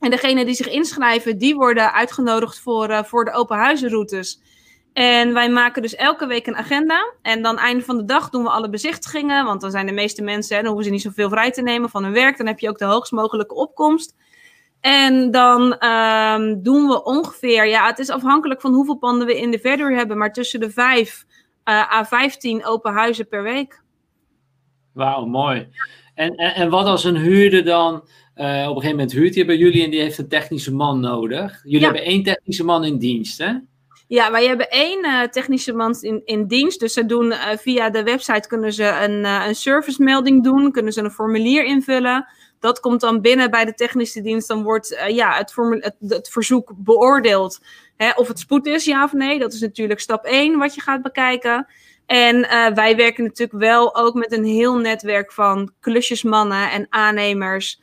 [0.00, 4.40] En degene die zich inschrijven, die worden uitgenodigd voor, voor de open huizenroutes.
[4.92, 7.12] En wij maken dus elke week een agenda.
[7.22, 9.44] En dan einde van de dag doen we alle bezichtigingen.
[9.44, 11.90] Want dan zijn de meeste mensen, hè, dan hoeven ze niet zoveel vrij te nemen
[11.90, 12.36] van hun werk.
[12.36, 14.14] Dan heb je ook de hoogst mogelijke opkomst.
[14.80, 19.50] En dan um, doen we ongeveer, ja, het is afhankelijk van hoeveel panden we in
[19.50, 21.26] de verder hebben, maar tussen de 5
[21.64, 23.82] uh, à 15 open huizen per week.
[24.92, 25.68] Wauw, mooi.
[26.14, 29.46] En, en, en wat als een huurder dan uh, op een gegeven moment huurt hij
[29.46, 31.60] bij jullie en die heeft een technische man nodig?
[31.62, 31.84] Jullie ja.
[31.84, 33.52] hebben één technische man in dienst, hè?
[34.10, 36.80] Ja, wij hebben één uh, technische man in, in dienst.
[36.80, 40.92] Dus ze doen uh, via de website kunnen ze een, uh, een servicemelding doen, kunnen
[40.92, 42.28] ze een formulier invullen.
[42.58, 44.48] Dat komt dan binnen bij de technische dienst.
[44.48, 45.54] Dan wordt ja, het,
[46.08, 47.60] het, verzoek beoordeeld.
[47.96, 49.38] Hè, of het spoed is, ja of nee.
[49.38, 51.66] Dat is natuurlijk stap 1 wat je gaat bekijken.
[52.06, 52.40] En
[52.74, 57.80] wij werken natuurlijk wel ook met een heel netwerk van klusjesmannen en aannemers.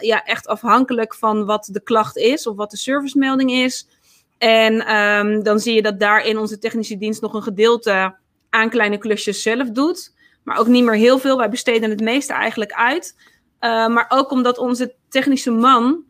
[0.00, 3.86] ja, echt afhankelijk van wat de klacht is of wat de servicemelding is.
[4.38, 8.16] En um, dan zie je dat daarin onze technische dienst nog een gedeelte
[8.50, 10.14] aan kleine klusjes zelf doet.
[10.44, 11.36] Maar ook niet meer heel veel.
[11.36, 13.16] Wij besteden het meeste eigenlijk uit.
[13.60, 16.04] Uh, maar ook omdat onze technische man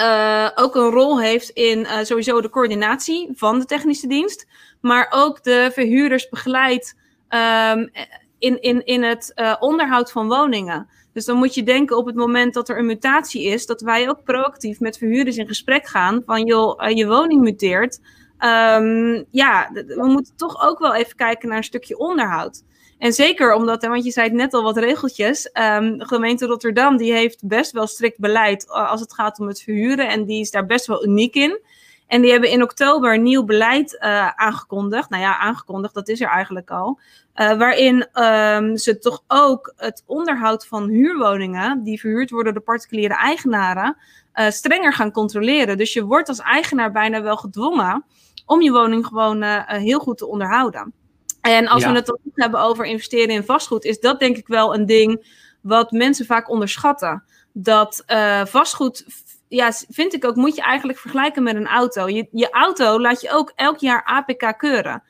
[0.00, 4.46] uh, ook een rol heeft in uh, sowieso de coördinatie van de technische dienst.
[4.80, 6.96] Maar ook de verhuurders begeleidt
[7.28, 7.90] um,
[8.38, 10.88] in, in, in het onderhoud van woningen.
[11.12, 14.08] Dus dan moet je denken op het moment dat er een mutatie is, dat wij
[14.08, 18.00] ook proactief met verhuurders in gesprek gaan van joh, uh, je woning muteert.
[18.38, 22.62] Um, ja, we moeten toch ook wel even kijken naar een stukje onderhoud.
[22.98, 26.96] En zeker omdat, want je zei het net al wat regeltjes, um, de gemeente Rotterdam
[26.96, 30.50] die heeft best wel strikt beleid als het gaat om het verhuren en die is
[30.50, 31.60] daar best wel uniek in.
[32.12, 35.10] En die hebben in oktober nieuw beleid uh, aangekondigd.
[35.10, 37.00] Nou ja, aangekondigd, dat is er eigenlijk al.
[37.34, 43.14] Uh, waarin um, ze toch ook het onderhoud van huurwoningen, die verhuurd worden door particuliere
[43.14, 43.96] eigenaren,
[44.34, 45.76] uh, strenger gaan controleren.
[45.76, 48.04] Dus je wordt als eigenaar bijna wel gedwongen
[48.46, 50.92] om je woning gewoon heel goed te onderhouden.
[51.40, 51.90] En als ja.
[51.90, 55.40] we het dan hebben over investeren in vastgoed, is dat denk ik wel een ding
[55.60, 57.24] wat mensen vaak onderschatten.
[57.52, 58.04] Dat
[58.44, 59.04] vastgoed
[59.54, 62.08] ja, vind ik ook, moet je eigenlijk vergelijken met een auto.
[62.08, 65.02] Je, je auto laat je ook elk jaar APK keuren.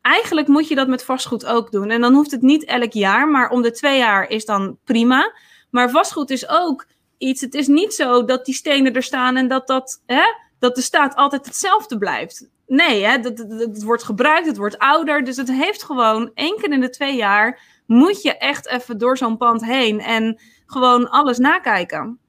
[0.00, 1.90] Eigenlijk moet je dat met vastgoed ook doen.
[1.90, 5.34] En dan hoeft het niet elk jaar, maar om de twee jaar is dan prima.
[5.70, 6.86] Maar vastgoed is ook
[7.18, 7.40] iets.
[7.40, 10.24] Het is niet zo dat die stenen er staan en dat, dat, hè,
[10.58, 12.48] dat de staat altijd hetzelfde blijft.
[12.66, 15.24] Nee, hè, dat, het wordt gebruikt, het wordt ouder.
[15.24, 17.60] Dus het heeft gewoon één keer in de twee jaar.
[17.86, 22.20] Moet je echt even door zo'n pand heen en gewoon alles nakijken.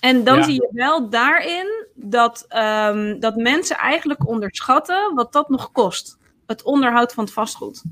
[0.00, 0.42] En dan ja.
[0.42, 2.46] zie je wel daarin dat,
[2.88, 6.18] um, dat mensen eigenlijk onderschatten wat dat nog kost.
[6.46, 7.82] Het onderhoud van het vastgoed.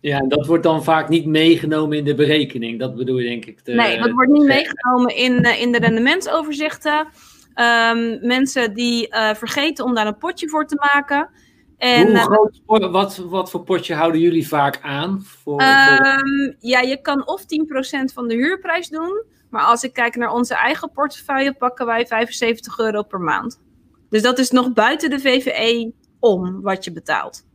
[0.00, 2.78] Ja, en dat wordt dan vaak niet meegenomen in de berekening.
[2.78, 3.60] Dat bedoel je denk ik.
[3.60, 7.08] Te, nee, dat wordt niet meegenomen in, uh, in de rendementsoverzichten.
[7.54, 11.30] Um, mensen die uh, vergeten om daar een potje voor te maken.
[11.76, 15.22] En, Hoe groot, uh, wat, wat voor potje houden jullie vaak aan?
[15.22, 16.54] Voor, um, voor...
[16.58, 17.44] Ja, je kan of 10%
[18.14, 19.24] van de huurprijs doen.
[19.50, 23.60] Maar als ik kijk naar onze eigen portefeuille, pakken wij 75 euro per maand.
[24.10, 27.46] Dus dat is nog buiten de VVE om wat je betaalt.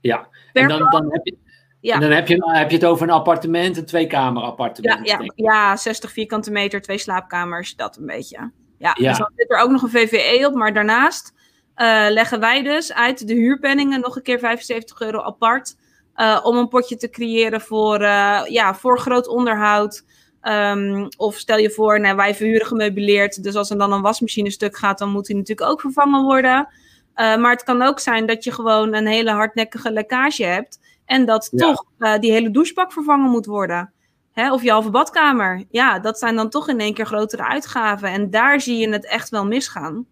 [0.00, 1.36] Ja, en dan, dan, heb je,
[1.80, 1.98] ja.
[1.98, 5.08] dan heb, je, heb je het over een appartement, een tweekamer appartement.
[5.08, 8.50] Ja, ja, ja, 60 vierkante meter, twee slaapkamers, dat een beetje.
[8.78, 9.08] Ja, ja.
[9.08, 11.32] dus dan zit er ook nog een VVE op, maar daarnaast
[11.76, 15.76] uh, leggen wij dus uit de huurpenningen nog een keer 75 euro apart.
[16.16, 20.04] Uh, om een potje te creëren voor, uh, ja, voor groot onderhoud.
[20.48, 23.42] Um, of stel je voor, nou, wij verhuren gemeubileerd.
[23.42, 26.68] Dus als er dan een wasmachine stuk gaat, dan moet die natuurlijk ook vervangen worden.
[27.16, 30.80] Uh, maar het kan ook zijn dat je gewoon een hele hardnekkige lekkage hebt.
[31.04, 31.66] En dat ja.
[31.66, 33.92] toch uh, die hele douchebak vervangen moet worden.
[34.32, 34.52] Hè?
[34.52, 35.64] Of je halve badkamer.
[35.70, 38.08] Ja, dat zijn dan toch in één keer grotere uitgaven.
[38.08, 40.06] En daar zie je het echt wel misgaan.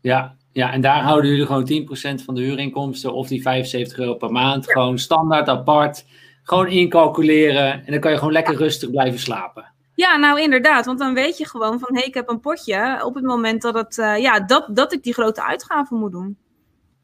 [0.00, 4.14] Ja, ja en daar houden jullie gewoon 10% van de huurinkomsten of die 75 euro
[4.14, 4.64] per maand.
[4.64, 4.72] Ja.
[4.72, 6.04] Gewoon standaard apart
[6.42, 9.72] gewoon incalculeren en dan kan je gewoon lekker rustig blijven slapen.
[9.94, 13.00] Ja, nou inderdaad, want dan weet je gewoon van hé, hey, ik heb een potje
[13.04, 16.38] op het moment dat, het, uh, ja, dat, dat ik die grote uitgaven moet doen.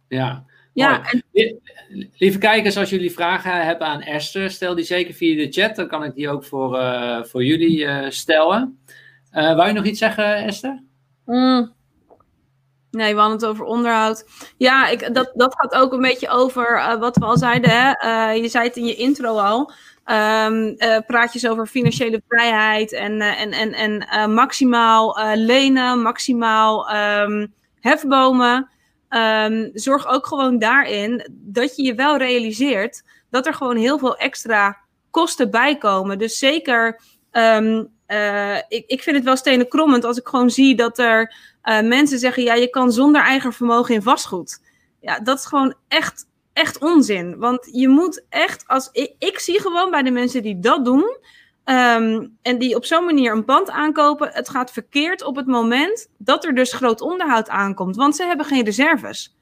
[0.09, 1.25] Ja, ja en...
[2.17, 5.89] Lieve kijkers, als jullie vragen hebben aan Esther, stel die zeker via de chat, dan
[5.89, 8.79] kan ik die ook voor, uh, voor jullie uh, stellen.
[9.31, 10.83] wou je nog iets zeggen, Esther?
[11.25, 11.77] Mm.
[12.91, 14.25] Nee, we hadden het over onderhoud.
[14.57, 17.71] Ja, ik, dat, dat gaat ook een beetje over uh, wat we al zeiden.
[17.71, 18.07] Hè?
[18.07, 19.73] Uh, je zei het in je intro al.
[20.47, 28.71] Um, uh, praatjes over financiële vrijheid en, en, en, en maximaal lenen, maximaal um, hefbomen.
[29.11, 34.17] Um, zorg ook gewoon daarin dat je je wel realiseert dat er gewoon heel veel
[34.17, 34.79] extra
[35.11, 36.19] kosten bij komen.
[36.19, 37.01] Dus zeker,
[38.69, 41.35] ik, ik vind het wel stenen krommend als ik gewoon zie dat er
[41.69, 44.61] uh, mensen zeggen, ja, je kan zonder eigen vermogen in vastgoed.
[45.01, 47.39] Ja, dat is gewoon echt, echt onzin.
[47.39, 51.17] Want je moet echt, als ik, ik zie gewoon bij de mensen die dat doen,
[51.65, 56.09] um, en die op zo'n manier een pand aankopen, het gaat verkeerd op het moment
[56.19, 57.97] dat er dus groot onderhoud aankomt.
[57.97, 59.37] Want ze hebben geen reserves.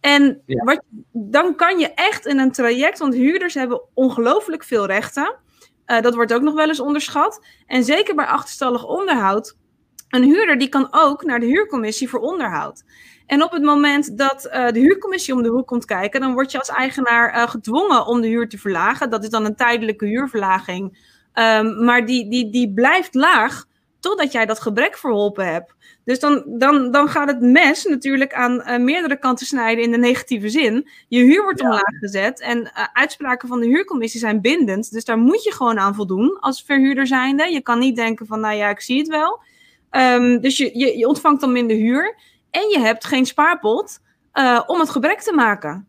[0.00, 0.64] En ja.
[0.64, 5.36] wat, dan kan je echt in een traject, want huurders hebben ongelooflijk veel rechten.
[5.86, 7.44] Uh, dat wordt ook nog wel eens onderschat.
[7.66, 9.56] En zeker bij achterstallig onderhoud
[10.10, 12.84] een huurder die kan ook naar de huurcommissie voor onderhoud.
[13.26, 16.52] En op het moment dat uh, de huurcommissie om de hoek komt kijken, dan word
[16.52, 19.10] je als eigenaar uh, gedwongen om de huur te verlagen.
[19.10, 21.08] Dat is dan een tijdelijke huurverlaging.
[21.34, 23.64] Um, maar die, die, die blijft laag
[24.00, 25.74] totdat jij dat gebrek verholpen hebt.
[26.04, 29.98] Dus dan, dan, dan gaat het mes natuurlijk aan uh, meerdere kanten snijden in de
[29.98, 30.88] negatieve zin.
[31.08, 31.66] Je huur wordt ja.
[31.66, 34.92] omlaag gezet en uitspraken van de huurcommissie zijn bindend.
[34.92, 37.52] Dus daar moet je gewoon aan voldoen als verhuurder zijnde.
[37.52, 39.40] Je kan niet denken van, nou ja, ik zie het wel.
[39.90, 42.16] Um, dus je, je, je, ontvangt dan minder huur.
[42.50, 44.00] En je hebt geen spaarpot
[44.34, 45.88] uh, om het gebrek te maken.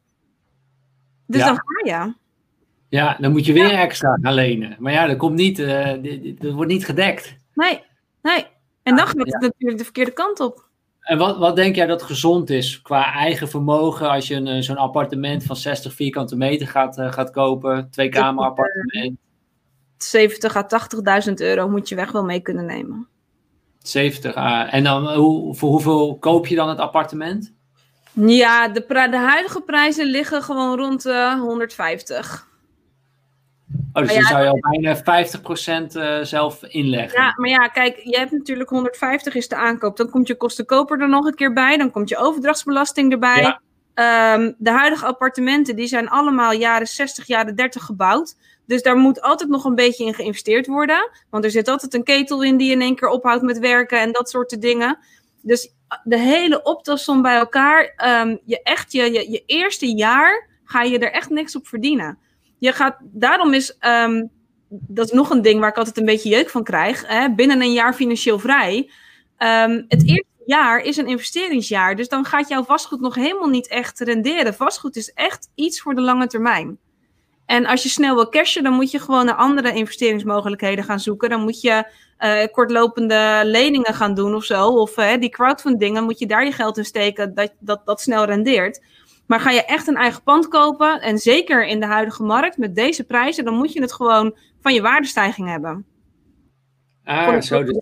[1.27, 1.45] Dus ja.
[1.45, 2.13] dan ga je.
[2.89, 3.81] Ja, dan moet je weer ja.
[3.81, 4.75] extra gaan lenen.
[4.79, 5.93] Maar ja, dat komt niet, uh,
[6.39, 7.35] dat wordt niet gedekt.
[7.53, 7.83] Nee,
[8.21, 8.45] nee.
[8.83, 10.69] En dan gaat het natuurlijk de verkeerde kant op.
[11.01, 14.77] En wat, wat denk jij dat gezond is qua eigen vermogen als je een, zo'n
[14.77, 19.17] appartement van 60 vierkante meter gaat, gaat kopen, twee kamer appartement?
[19.97, 20.67] 70 à
[21.27, 23.07] 80.000 euro moet je weg wel mee kunnen nemen.
[23.81, 24.35] 70.
[24.35, 27.53] Uh, en dan hoe, voor hoeveel koop je dan het appartement?
[28.13, 32.49] Ja, de, de huidige prijzen liggen gewoon rond de 150.
[33.93, 34.97] Oh, dus dan zou je al bijna
[35.89, 37.21] 50% uh, zelf inleggen.
[37.21, 39.97] Ja, maar ja, kijk, je hebt natuurlijk 150 is de aankoop.
[39.97, 41.77] Dan komt je kostenkoper er nog een keer bij.
[41.77, 43.41] Dan komt je overdrachtsbelasting erbij.
[43.41, 43.61] Ja.
[44.35, 48.35] Um, de huidige appartementen die zijn allemaal jaren 60, jaren 30 gebouwd.
[48.71, 51.09] Dus daar moet altijd nog een beetje in geïnvesteerd worden.
[51.29, 54.11] Want er zit altijd een ketel in die in één keer ophoudt met werken en
[54.11, 54.97] dat soort dingen.
[55.41, 60.99] Dus de hele optelsom bij elkaar, um, je, echt, je, je, eerste jaar ga je
[60.99, 62.17] er echt niks op verdienen.
[62.57, 64.29] Je gaat, daarom is, um,
[64.69, 67.73] dat nog een ding waar ik altijd een beetje jeuk van krijg, hè, binnen een
[67.73, 68.77] jaar financieel vrij.
[69.37, 73.67] Um, het eerste jaar is een investeringsjaar, dus dan gaat jouw vastgoed nog helemaal niet
[73.67, 74.53] echt renderen.
[74.53, 76.79] Vastgoed is echt iets voor de lange termijn.
[77.51, 81.29] En als je snel wil cashen, dan moet je gewoon naar andere investeringsmogelijkheden gaan zoeken.
[81.29, 81.85] Dan moet je
[82.19, 84.67] uh, kortlopende leningen gaan doen of zo.
[84.67, 88.01] Of uh, die crowdfunding, dan moet je daar je geld in steken dat dat, dat
[88.01, 88.83] snel rendeert.
[89.27, 92.75] Maar ga je echt een eigen pand kopen, en zeker in de huidige markt met
[92.75, 95.85] deze prijzen, dan moet je het gewoon van je waardestijging hebben.
[97.03, 97.63] Ah, zo.
[97.63, 97.77] Dus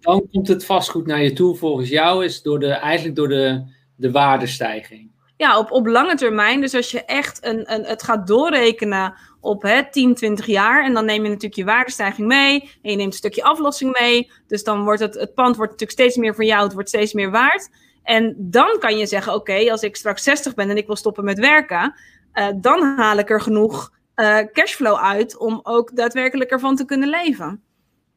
[0.00, 3.62] dan komt het vastgoed naar je toe volgens jou, is door de, eigenlijk door de,
[3.96, 5.11] de waardestijging
[5.42, 6.60] ja, op, op lange termijn.
[6.60, 10.84] Dus als je echt een, een, het gaat doorrekenen op hè, 10, 20 jaar.
[10.84, 12.60] En dan neem je natuurlijk je waardestijging mee.
[12.60, 14.30] En je neemt een stukje aflossing mee.
[14.46, 16.62] Dus dan wordt het, het pand wordt natuurlijk steeds meer van jou.
[16.62, 17.68] Het wordt steeds meer waard.
[18.02, 21.24] En dan kan je zeggen, oké, als ik straks 60 ben en ik wil stoppen
[21.24, 21.94] met werken.
[22.34, 27.08] Uh, dan haal ik er genoeg uh, cashflow uit om ook daadwerkelijk ervan te kunnen
[27.08, 27.62] leven.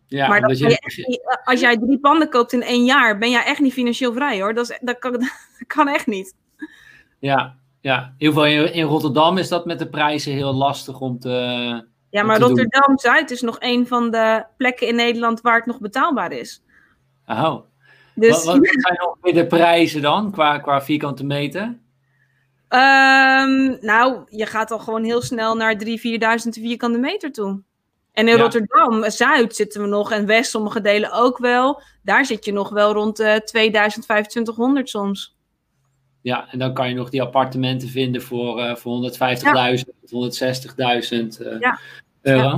[0.08, 3.60] Ja, maar dat je, als jij drie panden koopt in één jaar, ben jij echt
[3.60, 4.54] niet financieel vrij hoor.
[4.54, 5.12] Dat, is, dat, kan,
[5.60, 6.34] dat kan echt niet.
[7.20, 8.04] Ja, ja.
[8.04, 11.88] in ieder geval in, in Rotterdam is dat met de prijzen heel lastig om te.
[12.10, 16.32] Ja, maar Rotterdam-Zuid is nog een van de plekken in Nederland waar het nog betaalbaar
[16.32, 16.64] is.
[17.28, 17.56] Oh.
[18.16, 18.46] Dus...
[18.46, 21.64] Wat, wat zijn ongeveer de prijzen dan, qua, qua vierkante meter?
[22.70, 25.96] Um, nou, je gaat al gewoon heel snel naar 3.000, 4.000
[26.50, 27.62] vierkante meter toe.
[28.12, 31.82] En in Rotterdam, Zuid zitten we nog en West, sommige delen ook wel.
[32.04, 35.35] Daar zit je nog wel rond de 2000, 2500 soms.
[36.26, 39.20] Ja, en dan kan je nog die appartementen vinden voor, uh, voor 150.000,
[39.76, 41.80] 160.000 uh, ja.
[42.22, 42.50] euro.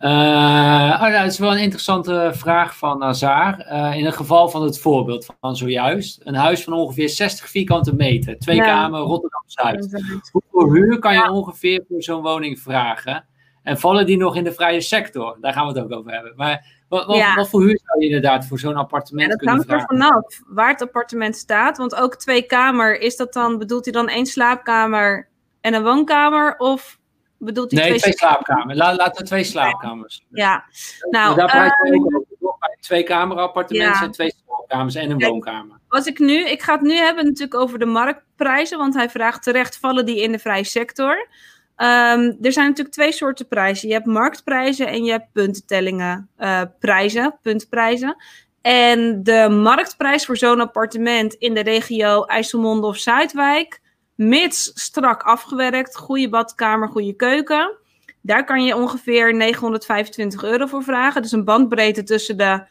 [0.00, 3.66] Uh, oh, nou, dat is wel een interessante vraag van Nazar.
[3.72, 6.20] Uh, in het geval van het voorbeeld van zojuist.
[6.24, 8.38] Een huis van ongeveer 60 vierkante meter.
[8.38, 8.64] Twee ja.
[8.64, 10.02] kamer, Rotterdam-Zuid.
[10.32, 13.24] Hoeveel huur kan je ongeveer voor zo'n woning vragen?
[13.64, 15.36] En vallen die nog in de vrije sector?
[15.40, 16.32] Daar gaan we het ook over hebben.
[16.36, 19.86] Maar wat, wat, wat, voor huur zou je inderdaad voor zo'n appartement ja, kunnen vragen?
[19.86, 21.76] Dat hangt er vanaf waar het appartement staat.
[21.76, 25.28] Want ook twee kamer, is dat dan, bedoelt hij dan één slaapkamer
[25.60, 26.56] en een woonkamer?
[26.56, 26.98] Of
[27.38, 28.78] bedoelt hij nee, twee, twee slaapkamers?
[28.78, 30.24] Laat, laten we twee slaapkamers.
[30.30, 30.64] Ja,
[31.10, 31.36] nou...
[31.36, 35.30] Daar praat je um, ook bij twee kamer appartementen en twee slaapkamers en een Kijk,
[35.30, 35.78] woonkamer.
[35.88, 39.42] Als ik nu, ik ga het nu hebben natuurlijk over de marktprijzen, want hij vraagt
[39.42, 41.28] terecht, vallen die in de vrije sector?
[41.76, 43.88] Um, er zijn natuurlijk twee soorten prijzen.
[43.88, 48.16] Je hebt marktprijzen en je hebt puntentellingen uh, prijzen, puntprijzen.
[48.62, 53.80] En de marktprijs voor zo'n appartement in de regio IJsselmonde of Zuidwijk,
[54.14, 57.78] mits strak afgewerkt, goede badkamer, goede keuken,
[58.26, 61.22] daar kan je ongeveer 925 euro voor vragen.
[61.22, 62.66] Dus een bandbreedte tussen de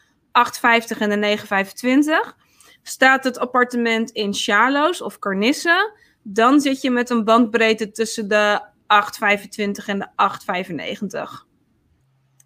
[0.96, 1.38] 8,50 en de
[2.32, 2.42] 9,25.
[2.82, 8.60] Staat het appartement in Charloes of Carnisse, dan zit je met een bandbreedte tussen de
[9.02, 10.08] 8,25 en de
[11.42, 11.52] 8,95.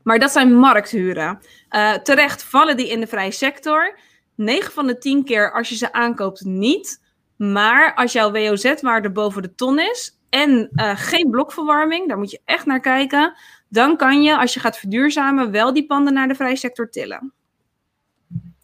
[0.03, 1.39] Maar dat zijn markthuren.
[1.71, 3.99] Uh, terecht vallen die in de vrije sector.
[4.35, 7.07] 9 van de 10 keer als je ze aankoopt niet.
[7.37, 12.41] Maar als jouw WOZ-waarde boven de ton is en uh, geen blokverwarming, daar moet je
[12.45, 13.35] echt naar kijken.
[13.69, 17.33] Dan kan je, als je gaat verduurzamen, wel die panden naar de vrije sector tillen.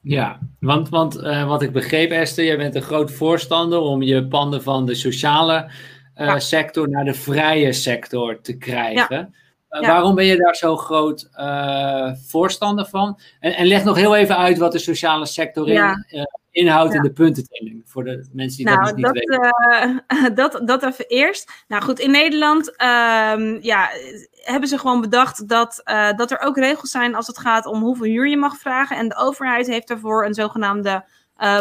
[0.02, 4.28] Ja, want, want uh, wat ik begreep, Esther, jij bent een groot voorstander om je
[4.28, 5.70] panden van de sociale
[6.16, 9.34] uh, sector naar de vrije sector te krijgen.
[9.70, 13.20] Uh, waarom ben je daar zo groot uh, voorstander van?
[13.40, 16.06] En, en, leg nog heel even uit wat de sociale sector in,
[16.50, 17.82] inhoudt in de puntentelling.
[17.84, 20.34] Voor de mensen die nou, dat dus niet dat, weten.
[20.34, 21.52] dat, dat even eerst.
[21.68, 23.90] Nou goed, in Nederland um, ja,
[24.34, 25.82] hebben ze gewoon bedacht dat,
[26.16, 28.96] dat er ook regels zijn als het gaat om hoeveel huur je mag vragen.
[28.96, 31.04] En de overheid heeft daarvoor een zogenaamde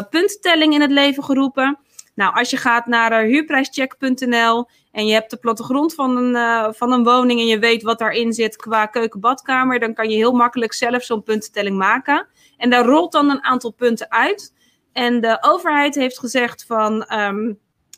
[0.09, 1.77] puntentelling in het leven geroepen.
[2.15, 6.67] Nou, als je gaat naar uh, huurprijscheck.nl en je hebt de plattegrond van een, uh,
[6.71, 10.33] van een woning en je weet wat daarin zit qua keuken-badkamer, dan kan je heel
[10.33, 12.27] makkelijk zelf zo'n puntentelling maken.
[12.57, 14.53] En daar rolt dan een aantal punten uit.
[14.93, 17.03] En de overheid heeft gezegd van.
[17.03, 17.53] ehm,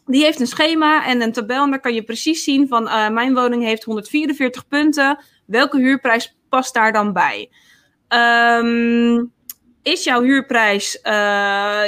[0.05, 1.63] die heeft een schema en een tabel.
[1.63, 2.87] En daar kan je precies zien van.
[2.87, 5.19] eh, mijn woning heeft 144 punten.
[5.45, 7.49] Welke huurprijs past daar dan bij?
[8.07, 9.23] Ehm,
[9.83, 11.01] is jouw huurprijs.
[11.01, 11.13] eh,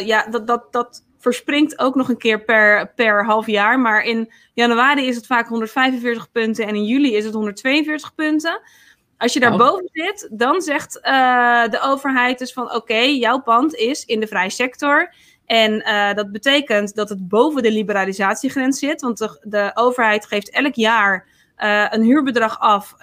[0.06, 3.80] ja, dat, dat, dat verspringt ook nog een keer per, per half jaar.
[3.80, 6.68] Maar in januari is het vaak 145 punten.
[6.68, 8.62] En in juli is het 142 punten.
[9.18, 14.06] Als je daarboven zit, dan zegt eh, de overheid dus van oké, jouw pand is
[14.06, 15.14] in de vrije sector.
[15.46, 19.02] En eh, dat betekent dat het boven de liberalisatiegrens zit.
[19.02, 21.26] Want de, de overheid geeft elk jaar
[21.56, 22.96] eh, een huurbedrag af.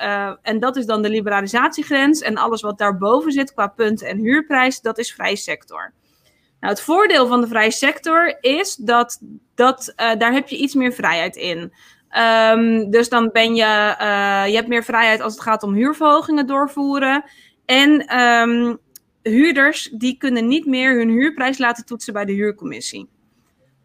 [0.42, 2.20] en dat is dan de liberalisatiegrens.
[2.20, 5.92] En alles wat daarboven zit qua punten en huurprijs, dat is vrije sector.
[6.64, 9.20] Nou, het voordeel van de vrije sector is dat,
[9.54, 11.72] dat eh, daar heb je iets meer vrijheid in.
[12.08, 16.46] Ehm, dus dan ben je, eh, je hebt meer vrijheid als het gaat om huurverhogingen
[16.46, 17.24] doorvoeren.
[17.64, 18.74] En ehm,
[19.22, 23.08] huurders die kunnen niet meer hun huurprijs laten toetsen bij de huurcommissie.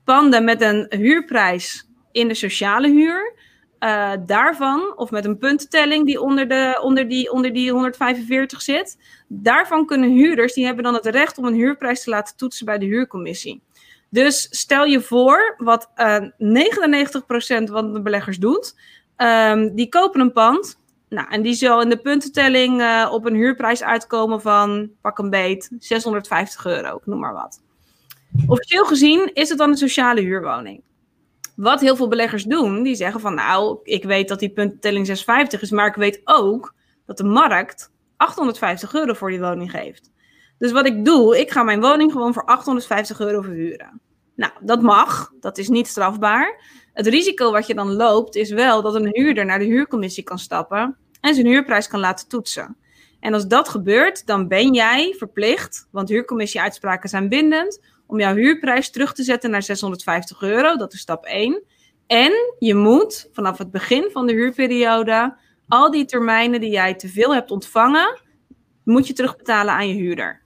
[0.03, 3.33] Panden met een huurprijs in de sociale huur,
[3.79, 8.97] eh, daarvan, of met een puntentelling die onder, de, onder, die onder die 145 zit,
[9.27, 12.77] daarvan kunnen huurders, die hebben dan het recht om een huurprijs te laten toetsen bij
[12.77, 13.61] de huurcommissie.
[14.09, 18.75] Dus stel je voor, wat eh 99% van de beleggers doet,
[19.15, 20.79] ehm, die kopen een pand.
[21.09, 25.29] Nou, en die zal in de puntentelling eh, op een huurprijs uitkomen van, pak een
[25.29, 27.61] beet, 650 euro, noem maar wat.
[28.47, 30.81] Officieel gezien is het dan een sociale huurwoning.
[31.59, 35.61] Wat heel veel beleggers doen, die zeggen van nou, ik weet dat die puntentelling 650
[35.61, 36.73] is, maar ik weet ook
[37.05, 40.11] dat de markt 850 euro voor die woning geeft.
[40.57, 44.01] Dus wat ik doe, ik ga mijn woning gewoon voor 850 euro verhuren.
[44.35, 46.63] Nou, dat mag, dat is niet strafbaar.
[46.93, 50.39] Het risico wat je dan loopt is wel dat een huurder naar de huurcommissie kan
[50.39, 52.77] stappen en zijn huurprijs kan laten toetsen.
[53.19, 57.79] En als dat gebeurt, dan ben jij verplicht, want huurcommissie-uitspraken zijn bindend,
[58.09, 60.75] om jouw huurprijs terug te zetten naar 650 euro.
[60.75, 61.63] Dat is stap 1.
[62.07, 65.37] En je moet vanaf het begin van de huurperiode
[65.67, 68.21] al die termijnen die jij te veel hebt ontvangen,
[68.83, 70.41] moet je terugbetalen aan je huurder.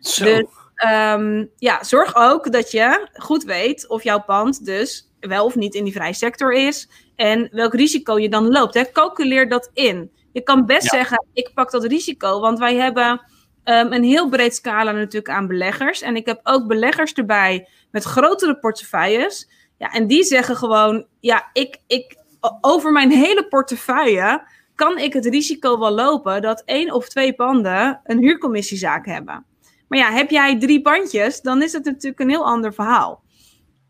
[0.00, 0.24] Zo.
[0.24, 0.44] Dus
[0.74, 5.74] ehm, ja, zorg ook dat je goed weet of jouw pand dus wel of niet
[5.74, 8.74] in die vrije sector is en welk risico je dan loopt.
[8.74, 8.90] Hè.
[8.92, 10.10] Calculeer dat in.
[10.32, 10.98] Je kan best Ja.
[10.98, 13.20] zeggen, ik pak dat risico, want wij hebben
[13.66, 16.02] ehm, een heel breed scala natuurlijk aan beleggers.
[16.02, 19.50] En ik heb ook beleggers erbij met grotere portefeuilles.
[19.78, 22.16] Ja, en die zeggen gewoon, ja, ik, ik,
[22.60, 28.00] over mijn hele portefeuille kan ik het risico wel lopen dat één of twee panden
[28.04, 29.44] een huurcommissiezaak hebben.
[29.88, 33.22] Maar ja, heb jij drie bandjes, dan is het natuurlijk een heel ander verhaal.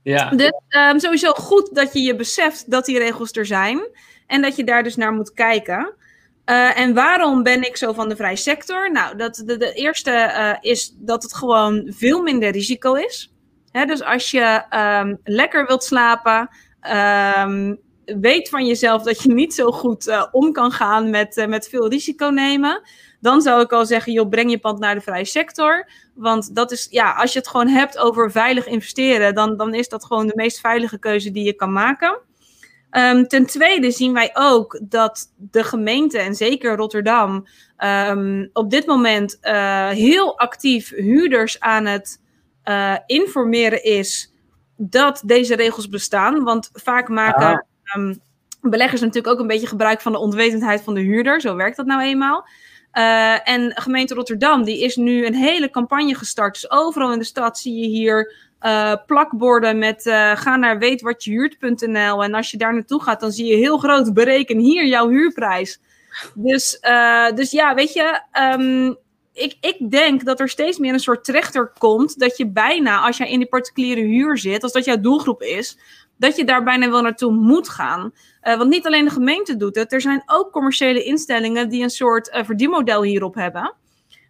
[0.02, 0.30] ja.
[0.30, 3.80] Dus ehm, sowieso goed dat je je beseft dat die regels er zijn.
[4.26, 5.94] En dat je daar dus naar moet kijken.
[6.46, 8.92] Eh, en waarom ben ik zo van de vrije sector?
[8.92, 13.32] Nou, dat, de, eerste eh, is dat het gewoon veel minder risico is.
[13.70, 16.48] Hè, dus als je ehm, lekker wilt slapen,
[16.80, 17.74] ehm,
[18.04, 21.88] weet van jezelf dat je niet zo goed eh, om kan gaan met, met veel
[21.88, 22.82] risico nemen.
[23.20, 25.90] Dan zou ik al zeggen, joh, breng je pand naar de vrije sector.
[26.14, 29.88] Want dat is, ja, als je het gewoon hebt over veilig investeren, dan, dan is
[29.88, 32.20] dat gewoon de meest veilige keuze die je kan maken.
[32.90, 38.86] Ehm, ten tweede zien wij ook dat de gemeente, en zeker Rotterdam, ehm, op dit
[38.86, 42.24] moment eh, heel actief huurders aan het
[42.62, 44.32] eh, informeren is
[44.76, 46.44] dat deze regels bestaan.
[46.44, 47.58] Want vaak maken Ah.
[47.82, 48.14] ehm,
[48.60, 51.40] beleggers natuurlijk ook een beetje gebruik van de onwetendheid van de huurder.
[51.40, 52.48] Zo werkt dat nou eenmaal.
[52.90, 56.52] Eh, en gemeente Rotterdam die is nu een hele campagne gestart.
[56.54, 62.24] Dus overal in de stad zie je hier eh, plakborden met eh, ga naar weetwatjehuurt.nl.
[62.24, 65.80] En als je daar naartoe gaat, dan zie je heel groot bereken hier jouw huurprijs.
[66.34, 68.94] Dus, eh, dus ja, weet je, ehm,
[69.32, 72.18] ik, ik denk dat er steeds meer een soort trechter komt.
[72.18, 75.78] Dat je bijna, als jij in die particuliere huur zit, als dat jouw doelgroep is,
[76.18, 78.12] dat je daar bijna wel naartoe moet gaan.
[78.40, 82.30] Want niet alleen de gemeente doet het, er zijn ook commerciële instellingen die een soort
[82.44, 83.74] verdienmodel hierop hebben.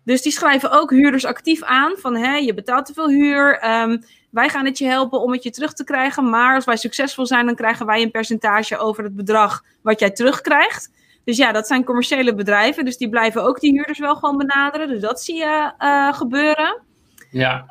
[0.06, 3.58] Dus die schrijven ook huurders actief aan van hé, je betaalt te veel huur.
[3.58, 3.98] ehm,
[4.30, 6.30] wij gaan het je helpen om het je terug te krijgen.
[6.30, 10.10] Maar als wij succesvol zijn, dan krijgen wij een percentage over het bedrag wat jij
[10.10, 10.90] terugkrijgt.
[11.24, 12.84] Dus ja, dat zijn commerciële bedrijven.
[12.84, 14.88] Dus die blijven ook die huurders wel gewoon benaderen.
[14.88, 16.82] Dus dat zie je eh, gebeuren.
[17.30, 17.64] ja.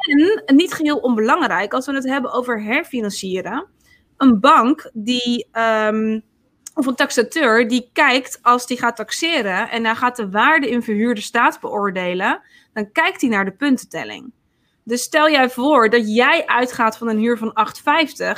[0.45, 3.65] En niet geheel onbelangrijk, als we het hebben over herfinancieren.
[4.17, 6.19] Een bank die, ehm,
[6.75, 10.83] of een taxateur, die kijkt als die gaat taxeren en hij gaat de waarde in
[10.83, 12.41] verhuurde staat beoordelen,
[12.73, 14.31] dan kijkt hij naar de puntentelling.
[14.83, 17.53] Dus stel jij voor dat jij uitgaat van een huur van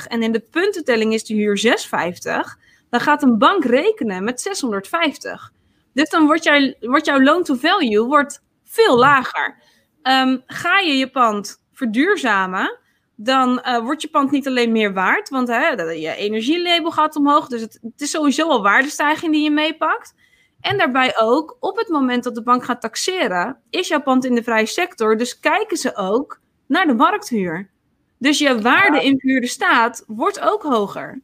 [0.02, 4.42] 8,50 en in de puntentelling is de huur 6,50, dan gaat een bank rekenen met
[4.42, 5.52] 650.
[5.94, 9.56] Dus dan wordt, jij, wordt jouw loan to value wordt veel lager.
[10.02, 12.78] Ehm, ga je je pand verduurzamen,
[13.20, 17.47] dan uh, wordt je pand niet alleen meer waard, want hè, je energielabel gaat omhoog.
[17.47, 20.13] Dus het, het is sowieso al waardestijging die je meepakt.
[20.61, 24.36] En daarbij ook, op het moment dat de bank gaat taxeren, is jouw pand in
[24.36, 25.18] de vrije sector.
[25.18, 27.70] Dus kijken ze ook naar de markthuur.
[28.20, 31.22] Dus je waarde in verhuurde staat wordt ook hoger.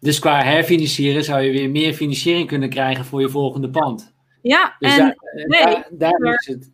[0.00, 4.14] Dus qua herfinancieren zou je weer meer financiering kunnen krijgen voor je volgende pand.
[4.42, 6.70] Ja, dus en daar, nee, daar, daar is het.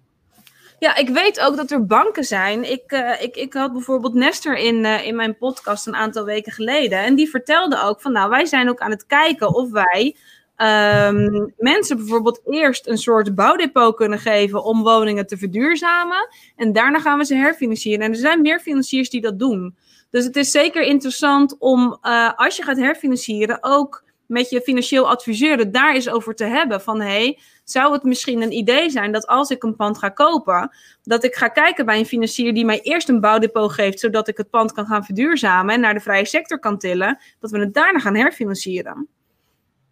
[0.78, 2.70] Ja, ik weet ook dat er banken zijn.
[2.70, 6.52] Ik, uh, ik, ik had bijvoorbeeld Nestor in, uh, in mijn podcast een aantal weken
[6.52, 6.98] geleden.
[6.98, 10.16] En die vertelde ook van, nou, wij zijn ook aan het kijken of wij
[10.56, 16.28] um, mensen bijvoorbeeld eerst een soort bouwdepot kunnen geven om woningen te verduurzamen.
[16.56, 18.04] En daarna gaan we ze herfinancieren.
[18.04, 19.76] En er zijn meer financiers die dat doen.
[20.10, 25.08] Dus het is zeker interessant om, uh, als je gaat herfinancieren, ook met je financieel
[25.08, 26.80] adviseur daar eens over te hebben.
[26.80, 27.38] Van hey,
[27.70, 30.70] zou het misschien een idee zijn dat als ik een pand ga kopen,
[31.02, 34.36] dat ik ga kijken bij een financier die mij eerst een bouwdepot geeft, zodat ik
[34.36, 37.74] het pand kan gaan verduurzamen en naar de vrije sector kan tillen, dat we het
[37.74, 39.08] daarna gaan herfinancieren.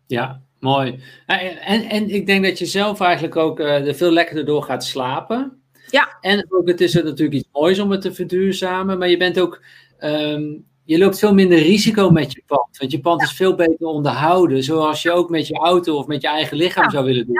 [0.07, 1.03] Ja, mooi.
[1.27, 4.85] En, en ik denk dat je zelf eigenlijk ook uh, er veel lekkerder door gaat
[4.85, 5.63] slapen.
[5.91, 6.17] Ja.
[6.21, 9.41] En ook het is er natuurlijk iets moois om het te verduurzamen, maar je bent
[9.41, 9.63] ook
[10.01, 12.79] um, je loopt veel minder risico met je pand.
[12.79, 14.63] Want je pand is veel beter onderhouden.
[14.63, 17.37] Zoals je ook met je auto of met je eigen lichaam zou willen doen.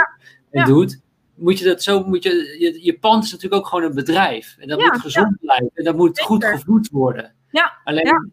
[0.51, 1.03] En doet.
[1.35, 4.57] Moet je dat zo, moet je, je, je pand is natuurlijk ook gewoon een bedrijf.
[4.59, 5.71] En dat moet gezond blijven.
[5.75, 7.35] En dat moet goed gevoed worden.
[7.51, 7.73] Ja.
[7.85, 8.33] Alleen,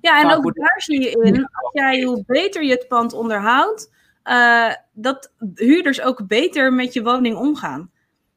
[0.00, 0.22] ja.
[0.22, 3.92] en ook daar zie je in, als jij, hoe beter je het pand onderhoudt,
[4.24, 7.90] uh, dat huurders ook beter met je woning omgaan.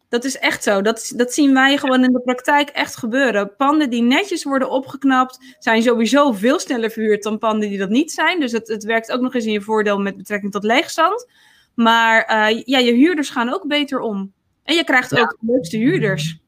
[0.09, 0.81] Dat is echt zo.
[0.81, 3.55] Dat, dat zien wij gewoon in de praktijk echt gebeuren.
[3.55, 8.11] Panden die netjes worden opgeknapt, zijn sowieso veel sneller verhuurd dan panden die dat niet
[8.11, 8.39] zijn.
[8.39, 11.27] Dus het, het werkt ook nog eens in je voordeel met betrekking tot leegstand.
[11.75, 14.33] Maar uh, ja, je huurders gaan ook beter om.
[14.63, 16.43] En je krijgt ook de leukste huurders.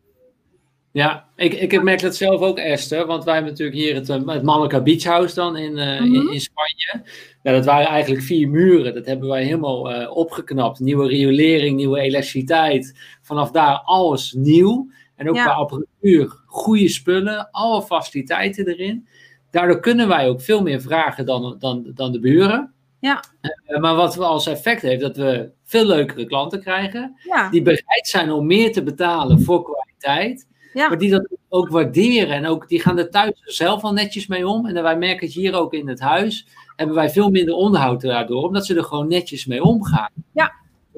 [0.91, 3.05] Ja, ik, ik merk dat zelf ook, Esther.
[3.05, 6.39] Want wij hebben natuurlijk hier het, het Malacca Beach House dan in, uh, in, in,
[6.39, 7.03] Spanje.
[7.43, 8.93] Ja, dat waren eigenlijk vier muren.
[8.93, 10.79] Dat hebben wij helemaal uh, opgeknapt.
[10.79, 12.99] Nieuwe riolering, nieuwe elektriciteit.
[13.27, 14.89] Vanaf daar alles nieuw.
[15.15, 15.43] En ook ja.
[15.43, 19.07] qua apparatuur, goede spullen, alle faciliteiten erin.
[19.51, 22.73] Daardoor kunnen wij ook veel meer vragen dan, dan, dan de buren.
[22.99, 23.23] Ja.
[23.67, 27.15] Uh, maar wat we als effect heeft, dat we veel leukere klanten krijgen.
[27.23, 27.49] Ja.
[27.49, 30.47] Die bereid zijn om meer te betalen voor kwaliteit.
[30.73, 30.87] Ja.
[30.87, 32.35] Maar die dat ook waarderen.
[32.35, 34.65] En ook, die gaan er thuis zelf al netjes mee om.
[34.65, 36.47] En wij merken het hier ook in het huis.
[36.75, 38.43] Hebben wij veel minder onderhoud daardoor.
[38.43, 40.11] Omdat ze er gewoon netjes mee omgaan.
[40.31, 40.53] Ja.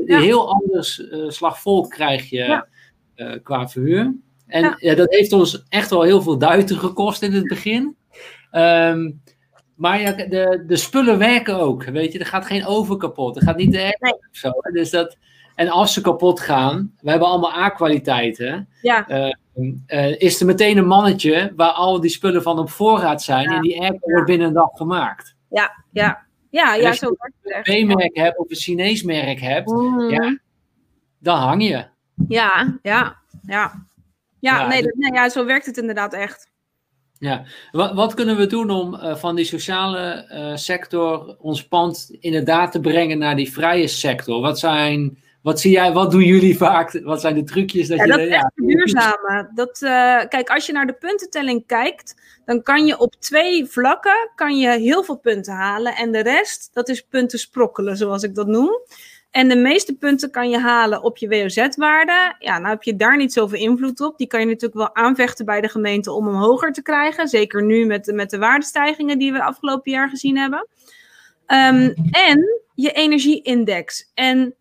[0.05, 2.67] Een heel anders uh, slag volk krijg je ja.
[3.15, 4.15] uh, qua verhuur.
[4.47, 4.75] En ja.
[4.77, 4.95] ja.
[4.95, 7.95] dat heeft ons echt wel heel veel duiten gekost in het begin.
[8.51, 9.21] Um,
[9.75, 11.83] maar ja, de, de spullen werken ook.
[11.83, 13.35] Weet je, er gaat geen oven kapot.
[13.35, 14.51] Er gaat niet de airco of zo.
[14.73, 15.17] Dus dat,
[15.55, 18.69] en als ze kapot gaan, we hebben allemaal A-kwaliteiten.
[18.81, 19.09] Ja.
[19.09, 19.33] Uh,
[19.87, 23.49] uh, is er meteen een mannetje waar al die spullen van op voorraad zijn.
[23.49, 23.55] Ja.
[23.55, 25.35] En die airco wordt binnen een dag gemaakt.
[25.49, 26.27] Ja, ja.
[26.49, 30.09] Ja, ja, als zo je een B-merk hebt of een Chinees merk hebt, Mm.
[30.09, 30.37] ja,
[31.19, 31.85] dan hang je.
[32.27, 33.87] Ja, ja, ja.
[34.39, 36.49] Ja, Ja, nee, dus- dat, nee, ja, zo werkt het inderdaad echt.
[37.17, 37.43] Ja.
[37.71, 42.71] Wat, wat kunnen we doen om eh, van die sociale eh, sector ons pand inderdaad
[42.71, 44.41] te brengen naar die vrije sector?
[44.41, 46.99] Wat zijn, wat zie jij, wat doen jullie vaak?
[47.03, 48.09] Wat zijn de trucjes dat Ja, je...
[48.11, 49.51] dat is echt verduurzamen.
[49.55, 52.15] Dat, eh, kijk, als je naar de puntentelling kijkt,
[52.45, 55.95] dan kan je op twee vlakken kan je heel veel punten halen.
[55.95, 58.79] En de rest, dat is punten sprokkelen, zoals ik dat noem.
[59.31, 62.35] En de meeste punten kan je halen op je WOZ-waarde.
[62.39, 64.17] Ja, nou heb je daar niet zoveel invloed op.
[64.17, 67.27] Die kan je natuurlijk wel aanvechten bij de gemeente om hem hoger te krijgen.
[67.27, 70.67] Zeker nu met, de- met de waardestijgingen die we afgelopen jaar gezien hebben.
[71.45, 74.11] Ehm, en je energieindex.
[74.13, 74.53] En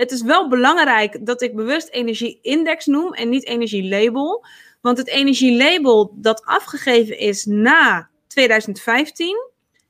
[0.00, 4.44] het is wel belangrijk dat ik bewust energieindex noem en niet energielabel.
[4.80, 9.36] Want het energielabel dat afgegeven is na 2015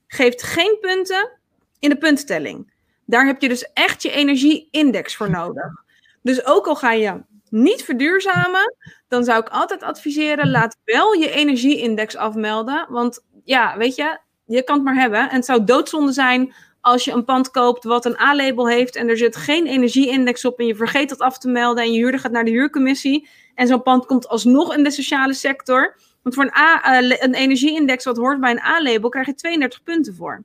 [0.06, 1.30] geeft geen punten
[1.78, 2.72] in de puntentelling.
[3.06, 5.84] Daar heb je dus echt je energieindex voor nodig.
[6.22, 8.74] Dus ook al ga je niet verduurzamen,
[9.08, 12.86] dan zou ik altijd adviseren: laat wel je energieindex afmelden.
[12.88, 15.30] Want ja, weet je, je kan het maar hebben.
[15.30, 19.08] En het zou doodzonde zijn als je een pand koopt wat een A-label heeft en
[19.08, 22.20] er zit geen energieindex op en je vergeet dat af te melden en je huurder
[22.20, 25.96] gaat naar de huurcommissie en zo'n pand komt alsnog in de sociale sector.
[26.22, 29.82] Want voor een, A, le- een energieindex wat hoort bij een A-label krijg je 32
[29.82, 30.44] punten voor.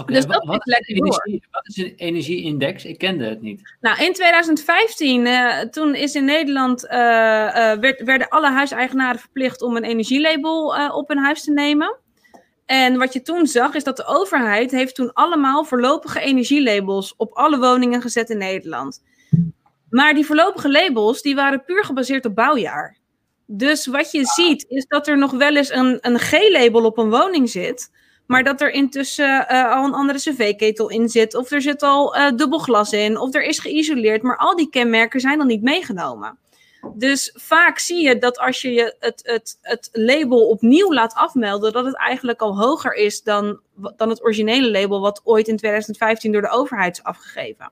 [0.00, 2.84] Oké, Dus dat wat, lekker energie, wat is een energieindex?
[2.84, 3.76] Ik kende het niet.
[3.80, 6.98] Nou, in 2015, eh, toen is in Nederland, eh,
[7.72, 11.98] werd, werden alle huiseigenaren verplicht om een energielabel op hun huis te nemen.
[12.66, 17.32] En wat je toen zag, is dat de overheid heeft toen allemaal voorlopige energielabels op
[17.32, 19.02] alle woningen gezet in Nederland.
[19.90, 22.96] Maar die voorlopige labels, die waren puur gebaseerd op bouwjaar.
[23.46, 27.10] Dus wat je ziet is dat er nog wel eens een, een G-label op een
[27.10, 27.90] woning zit.
[28.26, 31.34] Maar dat er intussen uh, al een andere cv-ketel in zit.
[31.34, 33.18] Of er zit al uh, dubbel glas in.
[33.18, 34.22] Of er is geïsoleerd.
[34.22, 36.38] Maar al die kenmerken zijn dan niet meegenomen.
[36.94, 41.84] Dus vaak zie je dat als je het, het, het label opnieuw laat afmelden, dat
[41.84, 43.60] het eigenlijk al hoger is dan,
[43.96, 47.70] dan het originele label, wat ooit in 2015 door de overheid is afgegeven.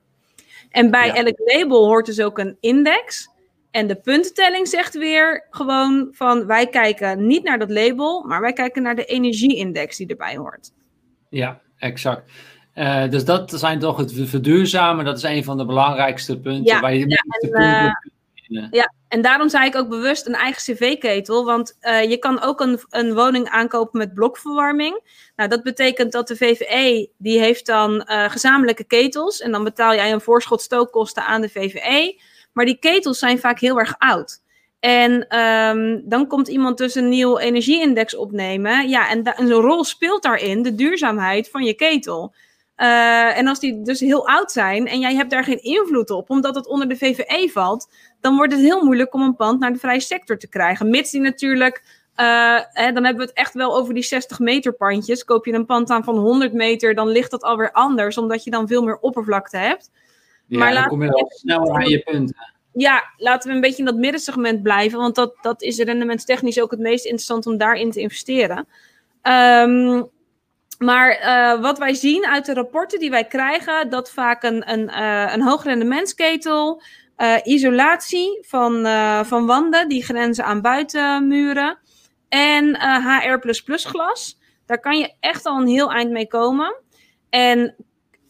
[0.69, 3.29] En bij elk label hoort dus ook een index.
[3.71, 8.53] En de puntentelling zegt weer gewoon van wij kijken niet naar dat label, maar wij
[8.53, 10.71] kijken naar de energieindex die erbij hoort.
[11.29, 12.31] Ja, exact.
[12.75, 16.73] Uh, dus dat zijn toch het verduurzamen, dat is een van de belangrijkste punten.
[16.73, 17.91] Ja, waar je ja, en, uh,
[18.71, 22.61] ja, en daarom zei ik ook bewust een eigen cv-ketel, want uh, je kan ook
[22.61, 24.99] een, een woning aankopen met blokverwarming.
[25.35, 30.11] Nou, dat betekent dat de VVE, die heeft dan gezamenlijke ketels en dan betaal jij
[30.11, 32.21] een voorschot stookkosten aan de VVE.
[32.53, 34.41] Maar die ketels zijn vaak heel erg oud.
[34.79, 38.89] En um, dan komt iemand dus een nieuw energieindex opnemen.
[38.89, 42.33] Ja, en, en zo'n rol speelt daarin de duurzaamheid van je ketel.
[42.77, 46.29] Uh, en als die dus heel oud zijn en jij hebt daar geen invloed op,
[46.29, 47.89] omdat het onder de VVE valt,
[48.21, 50.89] dan wordt het heel moeilijk om een pand naar de vrije sector te krijgen.
[50.89, 51.83] Mits die natuurlijk,
[52.15, 55.23] uh, hè, dan hebben we het echt wel over die 60 meter pandjes.
[55.23, 58.51] Koop je een pand aan van 100 meter, dan ligt dat alweer anders, omdat je
[58.51, 59.91] dan veel meer oppervlakte hebt.
[60.47, 62.53] Ja, maar dan kom je wel sneller aan je punten.
[62.73, 66.71] Ja, laten we een beetje in dat middensegment blijven, want dat, dat is rendementstechnisch ook
[66.71, 68.67] het meest interessant om daarin te investeren.
[69.23, 70.09] Um,
[70.77, 74.89] maar uh, wat wij zien uit de rapporten die wij krijgen, dat vaak een, een,
[74.89, 76.81] uh, een hoogrendementsketel,
[77.17, 78.85] uh, isolatie van,
[79.25, 81.77] van wanden die grenzen aan buitenmuren
[82.29, 84.39] en HR++ glas.
[84.65, 86.75] Daar kan je echt al een heel eind mee komen.
[87.29, 87.75] En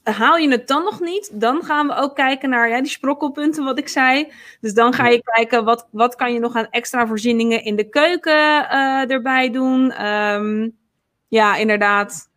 [0.04, 3.64] haal je het dan nog niet, dan gaan we ook kijken naar ja, die sprokkelpunten,
[3.64, 4.32] wat ik zei.
[4.62, 7.89] Dus dan ga je kijken, wat, wat kan je nog aan extra voorzieningen in de
[7.89, 8.70] keuken
[9.10, 10.06] erbij doen?
[10.06, 10.82] Um,
[11.34, 12.32] ja, inderdaad.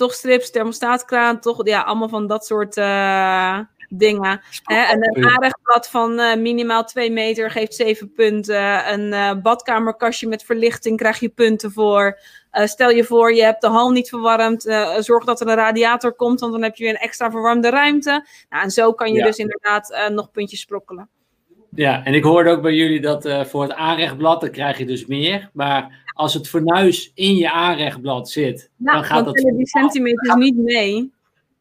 [0.00, 4.40] Toch strips, thermostaatkraan, toch ja, allemaal van dat soort uh, dingen.
[4.62, 4.80] Hè?
[4.82, 8.92] En een aardigblad van uh, minimaal 2 meter geeft 7 punten.
[8.92, 12.18] Een uh, badkamerkastje met verlichting krijg je punten voor.
[12.52, 14.62] Uh, stel je voor, je hebt de hal niet verwarmd.
[14.98, 18.26] zorg dat er een radiator komt, want dan heb je weer een extra verwarmde ruimte.
[18.48, 19.26] Nou, en zo kan je ja.
[19.26, 21.08] dus inderdaad nog puntjes sprokkelen.
[21.74, 25.06] Ja, en ik hoorde ook bij jullie dat voor het aanrechtblad, dan krijg je dus
[25.06, 25.50] meer.
[25.52, 29.34] Maar als het fornuis in je aanrechtblad zit, ja, dan gaat dat...
[29.34, 31.12] die centimeters niet mee.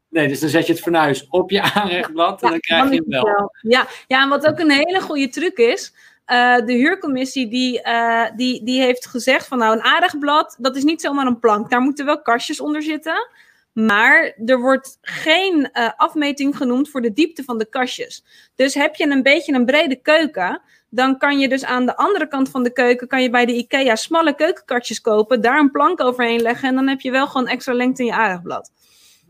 [0.10, 3.03] Nee, dus dan zet je het fornuis op je aanrechtblad en dan krijg je hem
[3.07, 3.24] wel.
[3.24, 3.51] wel.
[3.62, 3.88] Ja.
[4.07, 5.93] ja, en wat ook een hele goede truc is,
[6.28, 10.84] uh, de huurcommissie die, uh, die, die heeft gezegd van nou een aanrechtblad, dat is
[10.84, 11.70] niet zomaar een plank.
[11.70, 13.28] Daar moeten wel kastjes onder zitten.
[13.74, 18.24] Maar er wordt geen uh, afmeting genoemd voor de diepte van de kastjes.
[18.55, 22.28] Dus heb je een beetje een brede keuken, dan kan je dus aan de andere
[22.28, 26.02] kant van de keuken, kan je bij de IKEA smalle keukenkastjes kopen, daar een plank
[26.02, 28.72] overheen leggen en dan heb je wel gewoon extra lengte in je aardigblad.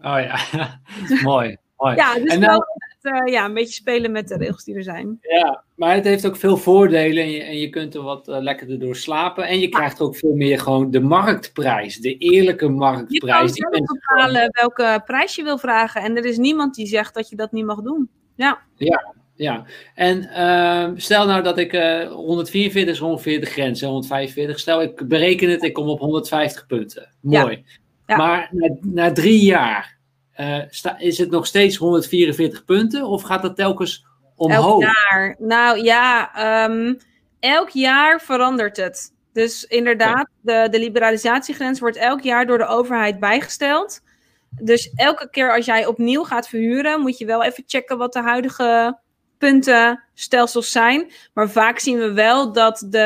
[0.01, 0.39] Oh ja,
[1.23, 1.57] mooi.
[1.77, 1.95] mooi.
[1.95, 2.65] Ja, dus en wel
[3.01, 5.17] uh, ja, een beetje spelen met de regels die er zijn.
[5.21, 8.39] Ja, maar het heeft ook veel voordelen en je, en je kunt er wat uh,
[8.39, 9.47] lekkerder door slapen.
[9.47, 13.55] En je krijgt ook veel meer gewoon de marktprijs, de eerlijke marktprijs.
[13.55, 16.01] Je kan zelf bepalen welke prijs je wil vragen.
[16.01, 18.09] En er is niemand die zegt dat je dat niet mag doen.
[18.35, 19.65] Ja, ja, ja.
[19.95, 24.59] En uh, stel nou dat ik uh, 144 is ongeveer de grens, 145.
[24.59, 27.13] Stel ik bereken het, ik kom op 150 punten.
[27.21, 27.55] Mooi.
[27.55, 27.77] Ja.
[28.05, 28.17] Ja.
[28.17, 29.97] Maar na, na, drie jaar
[30.39, 34.83] uh, sta, is het nog steeds 144 punten of gaat dat telkens omhoog?
[34.83, 35.35] Elk jaar.
[35.39, 36.31] Nou ja,
[36.65, 36.97] um,
[37.39, 39.13] elk jaar verandert het.
[39.33, 40.63] Dus inderdaad, ja.
[40.63, 44.01] de, de liberalisatiegrens wordt elk jaar door de overheid bijgesteld.
[44.49, 48.21] Dus elke keer als jij opnieuw gaat verhuren, moet je wel even checken wat de
[48.21, 48.99] huidige
[49.39, 51.11] puntenstelsels zijn.
[51.33, 52.97] Maar vaak zien we wel dat de,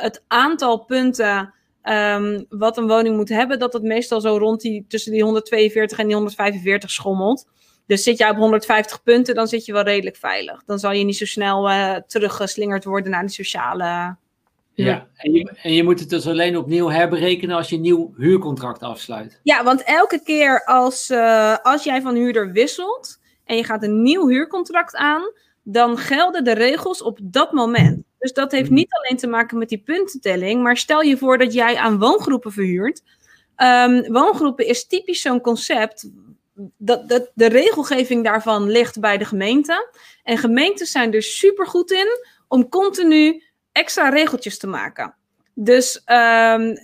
[0.00, 4.84] het aantal punten um, wat een woning moet hebben, dat het meestal zo rond die
[4.88, 7.48] tussen die 142 en die 145 schommelt.
[7.86, 10.64] Dus zit jij op 150 punten, dan zit je wel redelijk veilig.
[10.64, 14.16] Dan zal je niet zo snel uh, teruggeslingerd worden naar die sociale.
[14.74, 18.14] Ja, en je, en je moet het dus alleen opnieuw herberekenen als je een nieuw
[18.16, 19.40] huurcontract afsluit.
[19.42, 24.02] Ja, want elke keer als, uh, als jij van huurder wisselt en je gaat een
[24.02, 25.22] nieuw huurcontract aan,
[25.62, 28.02] dan gelden de regels op dat moment.
[28.18, 31.52] Dus dat heeft niet alleen te maken met die puntentelling, maar stel je voor dat
[31.52, 33.02] jij aan woongroepen verhuurt.
[33.56, 36.10] Um, woongroepen is typisch zo'n concept.
[36.76, 39.90] Dat, dat, de regelgeving daarvan ligt bij de gemeente.
[40.22, 42.08] En gemeentes zijn er super goed in
[42.48, 43.42] om continu
[43.72, 45.14] extra regeltjes te maken.
[45.54, 46.74] Dus um,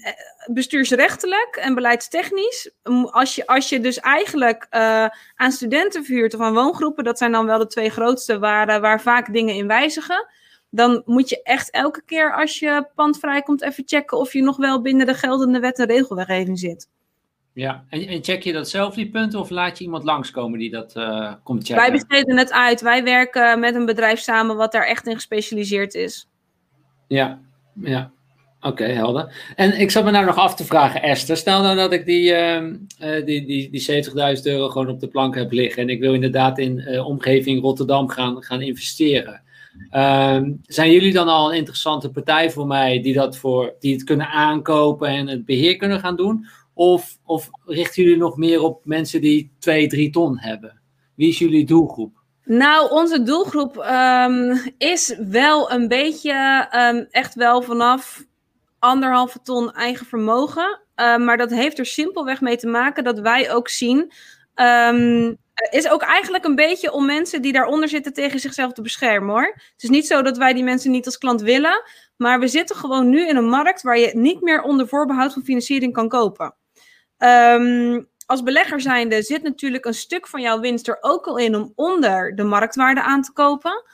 [0.50, 2.70] bestuursrechtelijk en beleidstechnisch,
[3.10, 7.32] als je, als je dus eigenlijk uh, aan studenten verhuurt of aan woongroepen, dat zijn
[7.32, 10.26] dan wel de twee grootste waar, waar vaak dingen in wijzigen
[10.70, 14.56] dan moet je echt elke keer als je pand vrijkomt even checken of je nog
[14.56, 16.88] wel binnen de geldende wet en regelwetgeving zit.
[17.52, 20.70] Ja, en, en, check je dat zelf, die punten, of laat je iemand langskomen die
[20.70, 21.82] dat uh, komt checken?
[21.82, 22.80] Wij besteden het uit.
[22.80, 26.28] Wij werken met een bedrijf samen wat daar echt in gespecialiseerd is.
[27.08, 27.40] Ja,
[27.80, 28.12] ja.
[28.66, 29.52] Oké, helder.
[29.56, 31.36] En ik zat me nou nog af te vragen, Esther.
[31.36, 32.64] Stel nou dat ik die, uh,
[33.24, 34.04] die, die, die
[34.36, 35.82] 70.000 euro gewoon op de plank heb liggen.
[35.82, 39.42] En ik wil inderdaad in uh, omgeving Rotterdam gaan, gaan investeren.
[39.90, 44.04] Ehm, zijn jullie dan al een interessante partij voor mij die, dat voor, die het
[44.04, 46.46] kunnen aankopen en het beheer kunnen gaan doen?
[46.74, 50.80] Of, of richten jullie nog meer op mensen die 2, 3 ton hebben?
[51.14, 52.14] Wie is jullie doelgroep?
[52.44, 56.66] Nou, onze doelgroep um, is wel een beetje
[57.10, 58.24] echt wel vanaf
[58.86, 60.80] anderhalve ton eigen vermogen.
[60.96, 64.12] Uh, maar dat heeft er simpelweg mee te maken dat wij ook zien.
[64.54, 65.36] Um,
[65.70, 69.52] is ook eigenlijk een beetje om mensen die daaronder zitten tegen zichzelf te beschermen hoor.
[69.54, 71.82] Het is niet zo dat wij die mensen niet als klant willen.
[72.16, 75.44] Maar we zitten gewoon nu in een markt waar je niet meer onder voorbehoud van
[75.44, 76.54] financiering kan kopen.
[77.18, 81.54] Um, als belegger zijnde zit natuurlijk een stuk van jouw winst er ook al in
[81.54, 83.84] om onder de marktwaarde aan te kopen.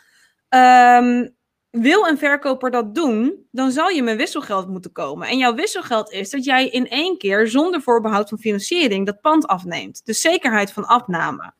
[0.48, 1.36] Um,
[1.72, 5.28] wil een verkoper dat doen, dan zal je met wisselgeld moeten komen.
[5.28, 9.46] En jouw wisselgeld is dat jij in één keer zonder voorbehoud van financiering dat pand
[9.46, 10.00] afneemt.
[10.04, 11.52] De zekerheid van afname.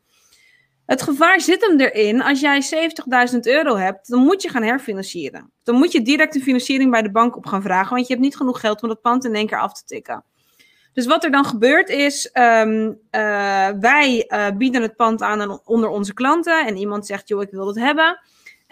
[0.85, 2.63] Het gevaar zit hem erin, als jij
[3.33, 5.51] 70.000 euro hebt, dan moet je gaan herfinancieren.
[5.63, 8.25] Dan moet je direct een financiering bij de bank op gaan vragen, want je hebt
[8.25, 10.23] niet genoeg geld om dat pand in één keer af te tikken.
[10.93, 15.89] Dus wat er dan gebeurt is, um, uh, wij uh, bieden het pand aan onder
[15.89, 18.19] onze klanten en iemand zegt, joh, ik wil het hebben.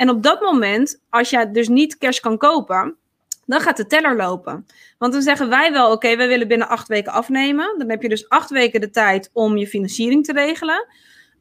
[0.01, 2.95] En op dat moment, als jij dus niet cash kan kopen,
[3.45, 4.65] dan gaat de teller lopen.
[4.97, 7.75] Want dan zeggen wij wel, oké, okay, wij willen binnen acht weken afnemen.
[7.77, 10.87] Dan heb je dus acht weken de tijd om je financiering te regelen.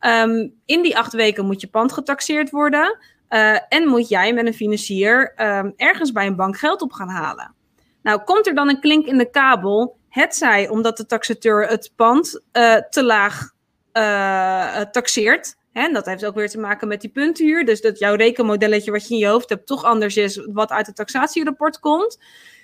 [0.00, 2.98] Um, in die acht weken moet je pand getaxeerd worden.
[3.30, 7.08] Uh, en moet jij met een financier um, ergens bij een bank geld op gaan
[7.08, 7.54] halen.
[8.02, 9.96] Nou, komt er dan een klink in de kabel?
[10.08, 13.50] Het zij omdat de taxateur het pand uh, te laag
[13.92, 15.58] uh, taxeert.
[15.72, 17.64] En dat heeft ook weer te maken met die puntenhuur.
[17.64, 20.86] Dus dat jouw rekenmodelletje wat je in je hoofd hebt toch anders is wat uit
[20.86, 22.18] het taxatierapport komt.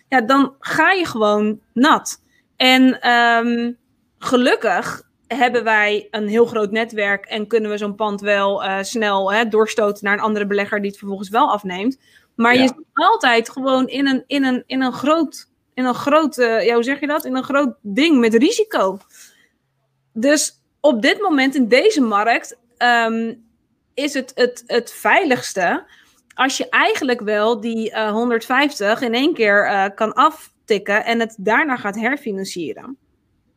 [0.09, 2.23] Ja, dan ga je gewoon nat.
[2.57, 3.77] En um,
[4.19, 9.33] gelukkig hebben wij een heel groot netwerk en kunnen we zo'n pand wel uh, snel
[9.33, 11.99] hè, doorstoten naar een andere belegger die het vervolgens wel afneemt.
[12.35, 12.63] Maar ja.
[12.63, 16.65] je zit altijd gewoon in een, in een, in een groot, in een groot uh,
[16.65, 17.25] ja, hoe zeg je dat?
[17.25, 18.99] In een groot ding met risico.
[20.13, 23.45] Dus op dit moment in deze markt um,
[23.95, 25.85] is het, het het veiligste
[26.35, 31.37] als je eigenlijk wel die uh, 150 in één keer uh, kan aftikken en het
[31.39, 32.97] daarna gaat herfinancieren.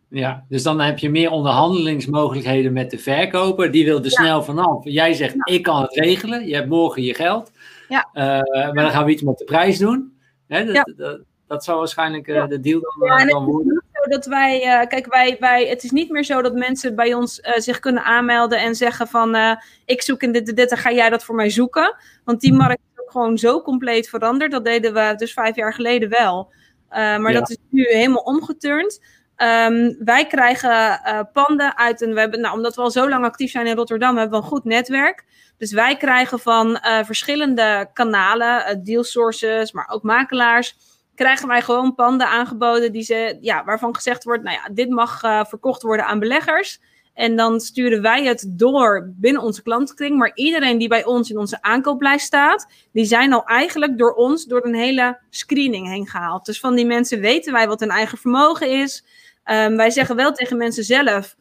[0.10, 3.72] Ja, dus dan heb je meer onderhandelingsmogelijkheden met de verkoper.
[3.72, 4.10] Die wil er ja.
[4.10, 4.84] snel vanaf.
[4.84, 5.54] Jij zegt, ja.
[5.54, 6.48] ik kan het regelen.
[6.48, 7.52] Je hebt morgen je geld.
[7.90, 8.10] Ja.
[8.14, 10.18] Uh, maar dan gaan we iets met de prijs doen.
[10.48, 15.06] Hè, dat, dat, dat, zal waarschijnlijk de deal dan, dan worden dat wij, uh, kijk,
[15.06, 18.60] wij, wij, het is niet meer zo dat mensen bij ons uh, zich kunnen aanmelden
[18.60, 19.56] en zeggen van, uh,
[19.86, 21.96] ik zoek in dit, dit, dit, en ga jij dat voor mij zoeken?
[22.24, 24.52] Want die markt is ook gewoon zo compleet veranderd.
[24.52, 26.52] Dat deden we dus vijf jaar geleden wel.
[26.90, 27.40] maar ja.
[27.40, 29.02] dat is nu helemaal omgeturnd.
[29.38, 31.00] Um, wij krijgen
[31.34, 34.18] panden uit een, we hebben, nou, omdat we al zo lang actief zijn in Rotterdam,
[34.18, 35.26] hebben we een goed netwerk.
[35.58, 40.76] Dus wij krijgen van verschillende kanalen, deal sources, maar ook makelaars
[41.20, 45.24] krijgen wij gewoon panden aangeboden die ze, ja, waarvan gezegd wordt, nou ja, dit mag
[45.24, 46.80] uh, verkocht worden aan beleggers.
[47.14, 50.18] En dan sturen wij het door binnen onze klantenkring.
[50.18, 54.46] Maar iedereen die bij ons in onze aankooplijst staat, die zijn al eigenlijk door ons
[54.46, 56.46] door een hele screening heen gehaald.
[56.46, 59.06] Dus van die mensen weten wij wat hun eigen vermogen is.
[59.46, 61.36] Um, wij zeggen wel tegen mensen zelf.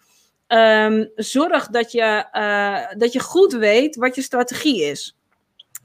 [0.49, 5.18] Um, zorg dat je, uh, dat je goed weet wat je strategie is.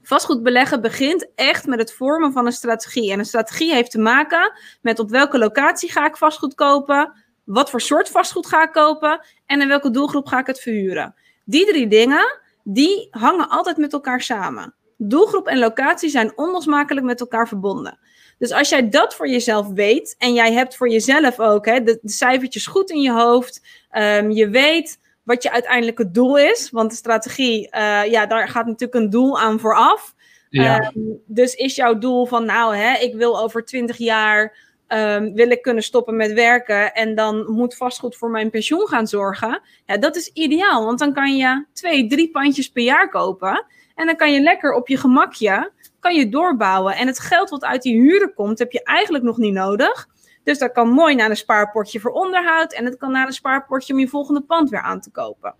[0.06, 3.12] Vastgoed beleggen begint echt met het vormen van een strategie.
[3.12, 4.52] En een strategie heeft te maken
[4.82, 7.12] met op welke locatie ga ik vastgoed kopen,
[7.44, 11.14] wat voor soort vastgoed ga ik kopen en in welke doelgroep ga ik het verhuren.
[11.44, 14.74] Die drie dingen, die hangen altijd met elkaar samen.
[14.96, 17.98] Doelgroep en locatie zijn onlosmakelijk met elkaar verbonden.
[18.38, 21.98] Dus als jij dat voor jezelf weet en jij hebt voor jezelf ook hè, de,
[22.02, 23.60] cijfertjes goed in je hoofd,
[23.92, 26.70] um, je weet wat je uiteindelijk het doel is.
[26.70, 30.14] Want de strategie, uh, ja, daar gaat natuurlijk een doel aan vooraf.
[30.48, 30.92] Ja.
[30.94, 34.56] Um, dus is jouw doel van, nou, hè, ik wil over twintig jaar
[34.88, 39.06] um, wil ik kunnen stoppen met werken en dan moet vastgoed voor mijn pensioen gaan
[39.06, 39.60] zorgen.
[39.86, 44.06] Ja, dat is ideaal, want dan kan je twee, drie pandjes per jaar kopen en
[44.06, 45.72] dan kan je lekker op je gemakje
[46.04, 46.96] kan je doorbouwen.
[46.96, 50.08] En het geld wat uit die huren komt, heb je eigenlijk nog niet nodig.
[50.44, 52.72] Dus dat kan mooi naar een spaarpotje voor onderhoud.
[52.72, 55.54] En het kan naar een spaarpotje om je volgende pand weer aan te kopen.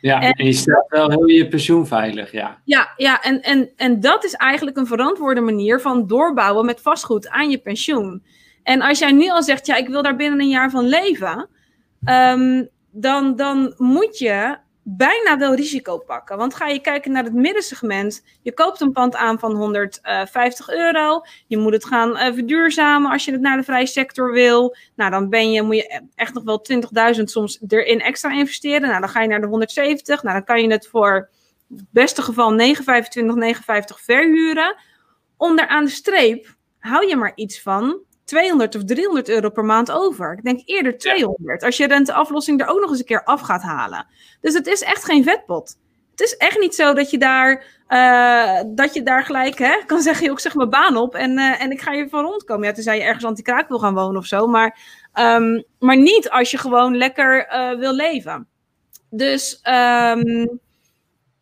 [0.00, 2.60] Ja, en, je stelt wel heel je pensioen veilig, ja.
[2.64, 7.28] Ja, ja en, en, en dat is eigenlijk een verantwoorde manier van doorbouwen met vastgoed
[7.28, 8.22] aan je pensioen.
[8.62, 11.48] En als jij nu al zegt, ja, ik wil daar binnen een jaar van leven,
[12.04, 14.56] ehm, dan, dan moet je
[14.88, 16.36] bijna wel risico pakken.
[16.36, 21.22] Want ga je kijken naar het middensegment, je koopt een pand aan van 150 euro,
[21.46, 24.76] je moet het gaan uh, verduurzamen als je het naar de vrije sector wil.
[24.96, 26.64] Nou, dan ben je, moet je echt nog wel
[27.16, 28.88] 20.000 soms erin extra investeren.
[28.88, 30.22] Nou, dan ga je naar de 170.
[30.22, 31.30] Nou, dan kan je het voor
[31.68, 32.76] het beste geval 9,25, 9,50
[34.02, 34.76] verhuren.
[35.36, 40.32] Onderaan de streep hou je maar iets van 200 of 300 euro per maand over.
[40.32, 41.62] Ik denk eerder 200.
[41.62, 44.06] Als je renteaflossing er ook nog eens een keer af gaat halen.
[44.40, 45.76] Dus het is echt geen vetpot.
[46.10, 50.00] Het is echt niet zo dat je daar, uh, dat je daar gelijk hè, kan
[50.00, 52.66] zeggen: ik zeg mijn baan op en, uh, en ik ga hier van rondkomen.
[52.66, 54.46] Ja, tenzij je ergens anti-kraak wil gaan wonen of zo.
[54.46, 54.78] Maar,
[55.14, 58.48] um, maar niet als je gewoon lekker uh, wil leven.
[59.10, 60.60] Dus um,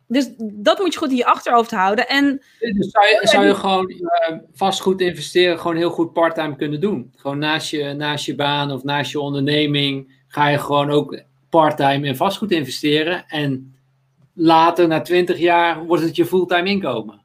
[0.06, 2.08] dus dat moet je goed in je achterhoofd houden.
[2.08, 6.80] En, dus zou, je, zou je gewoon uh, vastgoed investeren gewoon heel goed parttime kunnen
[6.80, 7.12] doen?
[7.16, 12.06] Gewoon naast je, naast je baan of naast je onderneming ga je gewoon ook parttime
[12.06, 13.24] in vastgoed investeren.
[13.28, 13.76] En
[14.34, 17.22] later, na 20 jaar, wordt het je fulltime inkomen.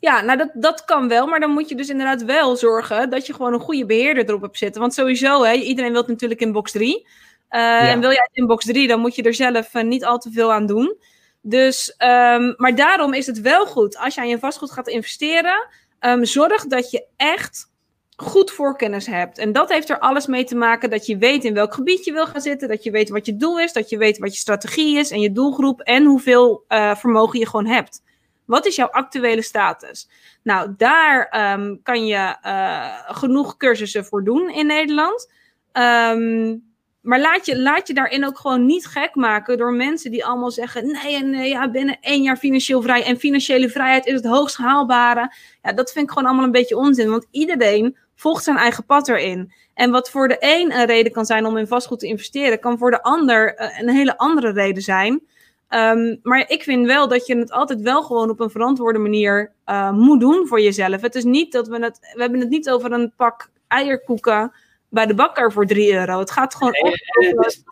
[0.00, 3.26] Ja, nou dat, dat kan wel, maar dan moet je dus inderdaad wel zorgen dat
[3.26, 4.80] je gewoon een goede beheerder erop hebt zitten.
[4.80, 6.96] Want sowieso, hè, iedereen wil natuurlijk in box 3.
[6.96, 7.04] Uh,
[7.50, 7.88] ja.
[7.88, 10.30] En wil jij in box 3, dan moet je er zelf uh, niet al te
[10.30, 10.96] veel aan doen.
[11.42, 15.68] Dus, um, maar daarom is het wel goed als je aan je vastgoed gaat investeren.
[16.00, 17.70] Um, zorg dat je echt
[18.16, 19.38] goed voorkennis hebt.
[19.38, 22.12] En dat heeft er alles mee te maken dat je weet in welk gebied je
[22.12, 22.68] wil gaan zitten.
[22.68, 23.72] Dat je weet wat je doel is.
[23.72, 25.80] Dat je weet wat je strategie is en je doelgroep.
[25.80, 28.02] En hoeveel uh, vermogen je gewoon hebt.
[28.44, 30.08] Wat is jouw actuele status?
[30.42, 35.32] Nou, daar um, kan je uh, genoeg cursussen voor doen in Nederland.
[35.72, 36.67] Um,
[37.00, 40.50] maar laat je, laat je daarin ook gewoon niet gek maken door mensen die allemaal
[40.50, 43.04] zeggen: nee, nee, ja, binnen één jaar financieel vrij.
[43.04, 45.34] En financiële vrijheid is het hoogst haalbare.
[45.62, 47.10] Ja, dat vind ik gewoon allemaal een beetje onzin.
[47.10, 49.52] Want iedereen volgt zijn eigen pad erin.
[49.74, 52.78] En wat voor de een een reden kan zijn om in vastgoed te investeren, kan
[52.78, 55.22] voor de ander uh, een hele andere reden zijn.
[55.70, 59.52] Um, maar ik vind wel dat je het altijd wel gewoon op een verantwoorde manier
[59.66, 61.00] uh, moet doen voor jezelf.
[61.00, 61.98] Het is niet dat we het.
[62.14, 64.52] We hebben het niet over een pak eierkoeken
[64.88, 66.18] bij de bakker voor 3 euro.
[66.18, 67.62] Het gaat gewoon nee, het, is,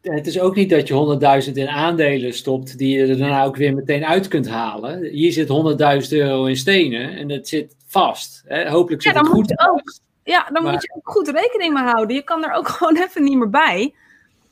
[0.00, 3.56] het is ook niet dat je 100.000 in aandelen stopt, die je er daarna ook
[3.56, 5.04] weer meteen uit kunt halen.
[5.04, 8.42] Hier zit 100.000 euro in stenen en het zit vast.
[8.46, 8.70] Hè?
[8.70, 9.68] Hopelijk zit ja, het goed.
[9.68, 12.16] Ook, ja, dan maar, moet je ook goed rekening mee houden.
[12.16, 13.94] Je kan er ook gewoon even niet meer bij.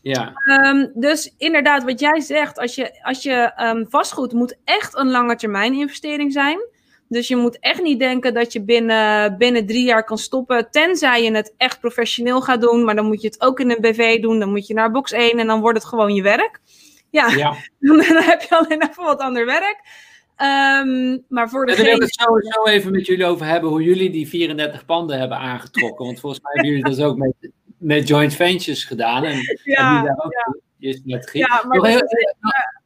[0.00, 0.32] Ja.
[0.64, 5.10] Um, dus inderdaad, wat jij zegt, als je, als je um, vastgoed moet echt een
[5.10, 6.58] lange termijn investering zijn.
[7.14, 10.70] Dus je moet echt niet denken dat je binnen, binnen drie jaar kan stoppen.
[10.70, 12.84] Tenzij je het echt professioneel gaat doen.
[12.84, 14.38] Maar dan moet je het ook in een BV doen.
[14.38, 16.60] Dan moet je naar box 1 en dan wordt het gewoon je werk.
[17.10, 17.54] Ja, ja.
[17.80, 19.80] Dan, dan, heb je alleen even wat ander werk.
[20.36, 21.90] Um, maar voor degene...
[21.90, 25.18] En wil ik het sowieso even met jullie over hebben hoe jullie die 34 panden
[25.18, 26.04] hebben aangetrokken.
[26.04, 29.24] Want volgens mij hebben jullie dat ook met, met joint ventures gedaan.
[29.24, 30.94] En ja, ja.
[31.32, 32.02] Ja, maar heel,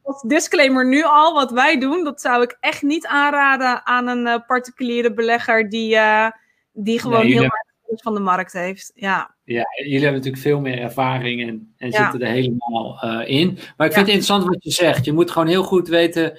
[0.08, 4.26] als disclaimer nu al, wat wij doen, dat zou ik echt niet aanraden aan een
[4.26, 6.30] uh, particuliere belegger die, uh,
[6.72, 8.92] die gewoon nee, heel erg van de markt heeft.
[8.94, 9.36] Ja.
[9.44, 12.02] ja, jullie hebben natuurlijk veel meer ervaring en, en ja.
[12.02, 13.58] zitten er helemaal uh, in.
[13.76, 15.04] Maar ik vind het interessant wat je zegt.
[15.04, 16.38] Je moet gewoon heel goed weten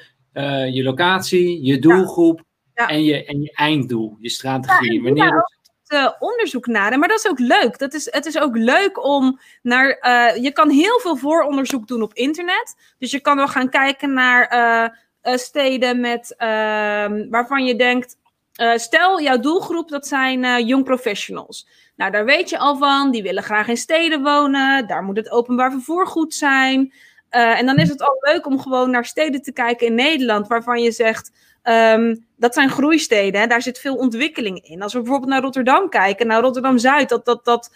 [0.71, 2.43] je locatie, je doelgroep
[2.73, 5.03] en, je, en je einddoel, je strategie.
[5.03, 5.58] Wanneer
[5.89, 6.99] uh, onderzoek naar.
[6.99, 7.77] Maar dat is ook leuk.
[7.77, 9.97] Dat is, het is ook leuk om naar.
[10.01, 12.75] Uh, je kan heel veel vooronderzoek doen op internet.
[12.97, 14.53] Dus je kan wel gaan kijken naar
[15.23, 18.17] uh, steden met, ehm, waarvan je denkt.
[18.75, 21.67] stel, jouw doelgroep dat zijn young professionals.
[21.95, 23.11] Nou, daar weet je al van.
[23.11, 24.87] Die willen graag in steden wonen.
[24.87, 26.93] Daar moet het openbaar vervoer goed zijn.
[27.29, 30.47] En dan is het al leuk om gewoon naar steden te kijken in Nederland.
[30.47, 31.31] Waarvan je zegt.
[31.63, 33.41] Um, dat zijn groeisteden.
[33.41, 33.47] Hè?
[33.47, 34.81] Daar zit veel ontwikkeling in.
[34.81, 37.75] Als we bijvoorbeeld naar Rotterdam kijken, naar Rotterdam-Zuid, dat, dat, dat,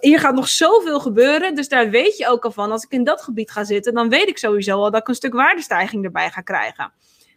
[0.00, 1.54] hier gaat nog zoveel gebeuren.
[1.54, 4.08] Dus daar weet je ook al van, als ik in dat gebied ga zitten, dan
[4.08, 6.92] weet ik sowieso al dat ik een stuk waardestijging erbij ga krijgen.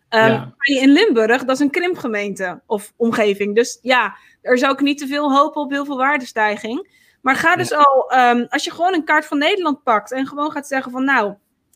[0.10, 0.54] Um, ja.
[0.60, 3.56] In Limburg, dat is een krimpgemeente of omgeving.
[3.56, 7.04] Dus ja, er zou ik niet te veel hopen op heel veel waardestijging.
[7.22, 7.78] Maar ga dus ja.
[7.78, 11.04] al, um, als je gewoon een kaart van Nederland pakt en gewoon gaat zeggen van
[11.04, 11.34] nou,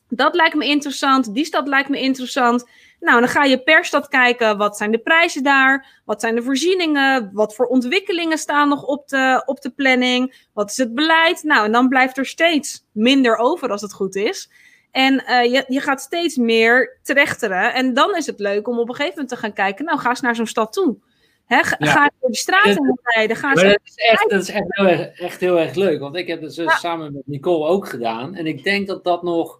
[0.10, 2.70] dat lijkt me interessant, die stad lijkt me interessant.
[3.00, 6.02] Nou, dan ga je per stad kijken, wat zijn de prijzen daar?
[6.06, 7.30] Wat zijn de voorzieningen?
[7.34, 10.48] Wat voor ontwikkelingen staan nog op de, op de planning?
[10.54, 11.44] Wat is het beleid?
[11.44, 14.50] Nou, en dan blijft er steeds minder over als het goed is.
[14.92, 17.74] En uh, je, je gaat steeds meer trechteren.
[17.74, 20.10] En dan is het leuk om op een gegeven moment te gaan kijken, nou, ga
[20.10, 20.98] eens naar zo'n stad toe.
[21.46, 21.92] Hè, ga, ja.
[21.92, 23.36] ga door de straten rijden.
[23.36, 26.00] Ga maar dat is, echt, dat is echt, heel erg, echt heel erg leuk.
[26.00, 26.78] Want ik heb het ja.
[26.78, 28.36] samen met Nicole ook gedaan.
[28.36, 29.60] En ik denk dat dat nog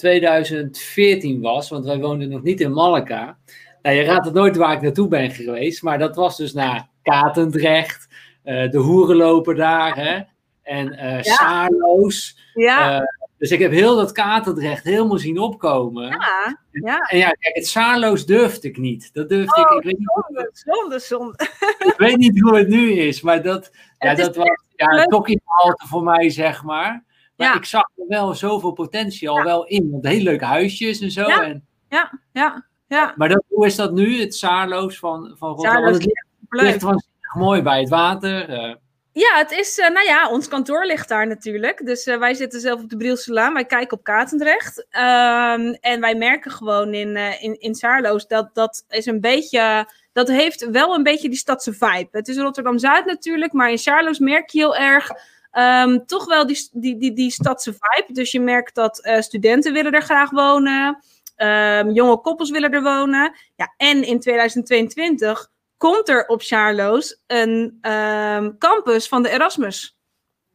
[0.00, 3.38] 2014 was, want wij woonden nog niet in Malacca.
[3.82, 6.88] Nou, je raadt het nooit waar ik naartoe ben geweest, maar dat was dus naar
[7.02, 8.08] Katendrecht,
[8.44, 10.20] uh, de hoerenloper daar, hè?
[10.62, 11.22] En uh, ja.
[11.22, 12.38] Saarloos.
[12.54, 13.00] Ja.
[13.00, 13.06] Uh,
[13.38, 16.08] dus ik heb heel dat Katendrecht helemaal zien opkomen.
[16.08, 16.98] Ja, ja.
[16.98, 19.10] En ja, kijk, het Saarloos durfde ik niet.
[19.12, 19.76] Dat durfde oh, ik.
[19.76, 21.34] Ik weet, niet zonde, zonde, zonde.
[21.92, 24.46] ik weet niet hoe het nu is, maar dat, ja, dat was
[24.76, 27.04] ja, toch iets halte voor mij, zeg maar.
[27.40, 27.54] Maar Ja.
[27.54, 29.44] ik zag er wel zoveel potentie al Ja.
[29.44, 29.90] wel in.
[29.90, 31.26] Want hele leuke huisjes en zo.
[31.28, 31.42] Ja.
[31.44, 33.12] En, Ja, ja, ja.
[33.16, 35.74] maar dat, hoe is dat nu, het Saarloos van, van Rotterdam?
[35.82, 36.12] Saarloos, het
[36.48, 38.48] ligt, ligt mooi bij het water.
[38.48, 38.74] eh.
[39.12, 41.86] Ja, het is, eh, nou ja, ons kantoor ligt daar natuurlijk.
[41.86, 43.54] Dus eh, wij zitten zelf op de Brielselaan.
[43.54, 44.86] Wij kijken op Katendrecht.
[44.90, 49.88] Ehm, en wij merken gewoon in, eh, in, in Saarloos dat dat is een beetje...
[50.12, 52.08] Dat heeft wel een beetje die stadse vibe.
[52.10, 55.10] Het is Rotterdam-Zuid natuurlijk, maar in Saarloos merk je heel erg...
[55.50, 58.12] ehm, toch wel die, die, die, die stadse vibe.
[58.12, 61.02] Dus je merkt dat eh, studenten willen er graag wonen.
[61.36, 63.34] Ehm, jonge koppels willen er wonen.
[63.56, 69.96] Ja, en in 2022 komt er op Saarloos een ehm, campus van de Erasmus.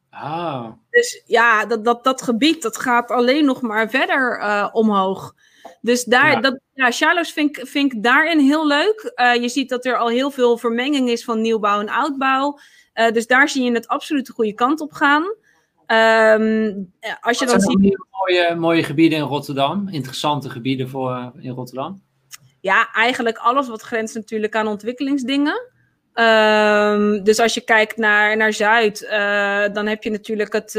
[0.09, 5.33] Ah, Dus ja, dat, dat, dat gebied dat gaat alleen nog maar verder eh, omhoog.
[5.81, 6.39] Dus daar, Ja.
[6.39, 9.11] dat, ja, Charloes vind, ik- vind ik daarin heel leuk.
[9.15, 12.59] Eh, je ziet dat er al heel veel vermenging is van nieuwbouw en oudbouw.
[12.95, 15.23] Eh, dus daar zie je het absoluut de goede kant op gaan.
[15.85, 18.05] Ehm, eh, als je wat dan zijn ziet.
[18.11, 19.87] mooie, mooie gebieden in Rotterdam?
[19.89, 22.01] Interessante gebieden voor, in Rotterdam?
[22.61, 25.71] Ja, eigenlijk alles wat grenst natuurlijk aan ontwikkelingsdingen.
[26.13, 30.73] Ehm, dus als je kijkt naar, naar Zuid, eh, dan heb je natuurlijk het,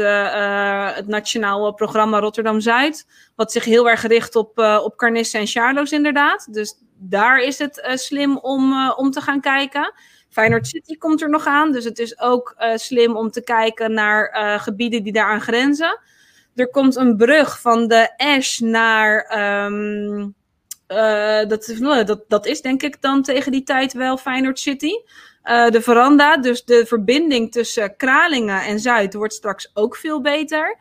[0.95, 3.07] het nationaal programma Rotterdam Zuid.
[3.35, 6.53] Wat zich heel erg richt op, op Carnissen en Charloes inderdaad.
[6.53, 9.93] Dus daar is het slim om, om te gaan kijken.
[10.37, 11.71] Feyenoord City komt er nog aan.
[11.71, 15.99] Dus het is ook eh, slim om te kijken naar eh, gebieden die daaraan grenzen.
[16.55, 19.21] Er komt een brug van de Ash naar...
[19.21, 20.27] ehm,
[20.87, 24.59] eh, dat, is- nou, dat, dat is denk ik dan tegen die tijd wel Feyenoord
[24.59, 24.91] City.
[25.69, 30.77] De veranda, dus de verbinding tussen Kralingen en Zuid wordt straks ook veel beter.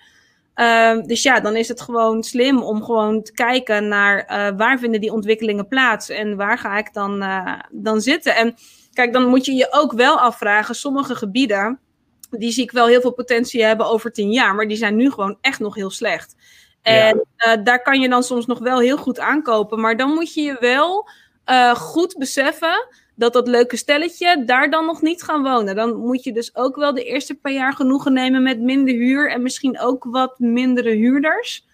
[0.54, 4.26] Ehm, dus ja, dan is het gewoon slim om gewoon te kijken naar
[4.56, 7.24] waar vinden die ontwikkelingen plaats en waar ga ik dan,
[7.70, 8.36] dan zitten.
[8.36, 8.54] En
[8.96, 11.80] kijk, dan moet je je ook wel afvragen, sommige gebieden,
[12.30, 15.10] die zie ik wel heel veel potentie hebben over tien jaar, maar die zijn nu
[15.10, 16.36] gewoon echt nog heel slecht.
[16.82, 19.80] En eh, daar kan je dan soms nog wel heel goed aankopen.
[19.80, 21.08] Maar dan moet je je wel
[21.44, 25.74] eh, goed beseffen dat dat leuke stelletje daar dan nog niet gaan wonen.
[25.74, 29.30] Dan moet je dus ook wel de eerste paar jaar genoegen nemen met minder huur
[29.30, 31.66] en misschien ook wat mindere huurders.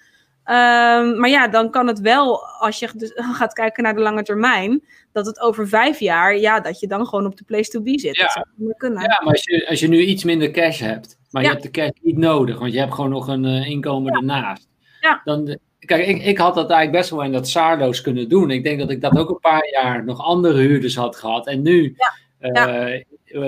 [0.45, 4.23] Ehm, maar ja, dan kan het wel, als je dus gaat kijken naar de lange
[4.23, 7.81] termijn, dat het over vijf jaar, ja, dat je dan gewoon op de place to
[7.83, 8.17] be zit.
[8.17, 8.23] Ja.
[8.23, 9.01] Dat zou kunnen.
[9.03, 11.49] Ja, maar als je, als je nu iets minder cash hebt, maar Ja.
[11.49, 14.69] je hebt de cash niet nodig, want je hebt gewoon nog een eh, inkomen ernaast.
[15.01, 15.21] Ja.
[15.25, 18.51] Dan, kijk, ik, ik had dat eigenlijk best wel in dat Saarloos kunnen doen.
[18.51, 21.47] Ik denk dat ik dat ook een paar jaar nog andere huurders had gehad.
[21.47, 21.97] En nu
[22.39, 23.03] eh, eh,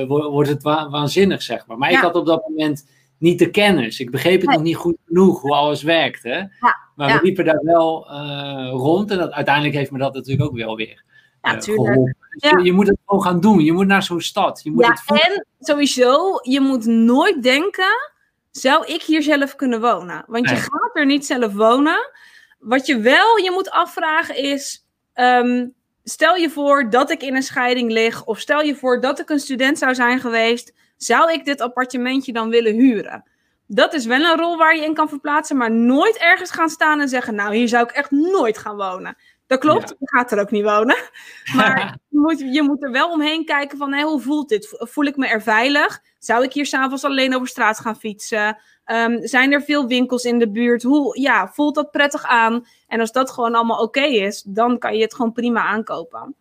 [0.08, 1.78] wo- wordt het wa- waanzinnig, zeg maar.
[1.78, 2.00] Maar ik Ja.
[2.02, 2.88] had op dat moment
[3.18, 4.00] niet de kennis.
[4.00, 4.56] Ik begreep het Nee.
[4.56, 6.28] nog niet goed genoeg hoe alles werkte.
[6.60, 7.16] Ja, Maar ja.
[7.16, 9.10] we liepen daar wel eh, rond.
[9.10, 11.02] En dat, uiteindelijk heeft me dat natuurlijk ook wel weer
[11.44, 11.86] Ja, eh, tuurlijk.
[11.88, 12.16] geholpen.
[12.30, 12.58] Dus Ja.
[12.58, 13.60] je, moet het gewoon gaan doen.
[13.60, 14.60] Je moet naar zo'n stad.
[14.62, 15.26] Je moet Ja, het voelen.
[15.26, 18.10] en sowieso, je moet nooit denken,
[18.50, 20.24] zou ik hier zelf kunnen wonen?
[20.26, 22.10] Want je gaat er niet zelf wonen.
[22.58, 25.66] Wat je wel je moet afvragen is, ehm,
[26.04, 29.28] stel je voor dat ik in een scheiding lig, of stel je voor dat ik
[29.30, 33.24] een student zou zijn geweest, zou ik dit appartementje dan willen huren?
[33.66, 37.00] Dat is wel een rol waar je in kan verplaatsen, maar nooit ergens gaan staan
[37.00, 39.16] en zeggen, nou hier zou ik echt nooit gaan wonen.
[39.46, 39.96] Dat klopt, Ja.
[39.98, 40.96] je gaat er ook niet wonen.
[41.56, 44.68] Maar je moet, je moet er wel omheen kijken van, hé, hoe voelt dit?
[44.78, 46.00] Voel ik me er veilig?
[46.18, 48.58] Zou ik hier s'avonds alleen over straat gaan fietsen?
[48.84, 50.82] Ehm, zijn er veel winkels in de buurt?
[50.82, 52.66] Hoe, ja, voelt dat prettig aan?
[52.88, 56.34] En als dat gewoon allemaal oké is, dan kan je het gewoon prima aankopen.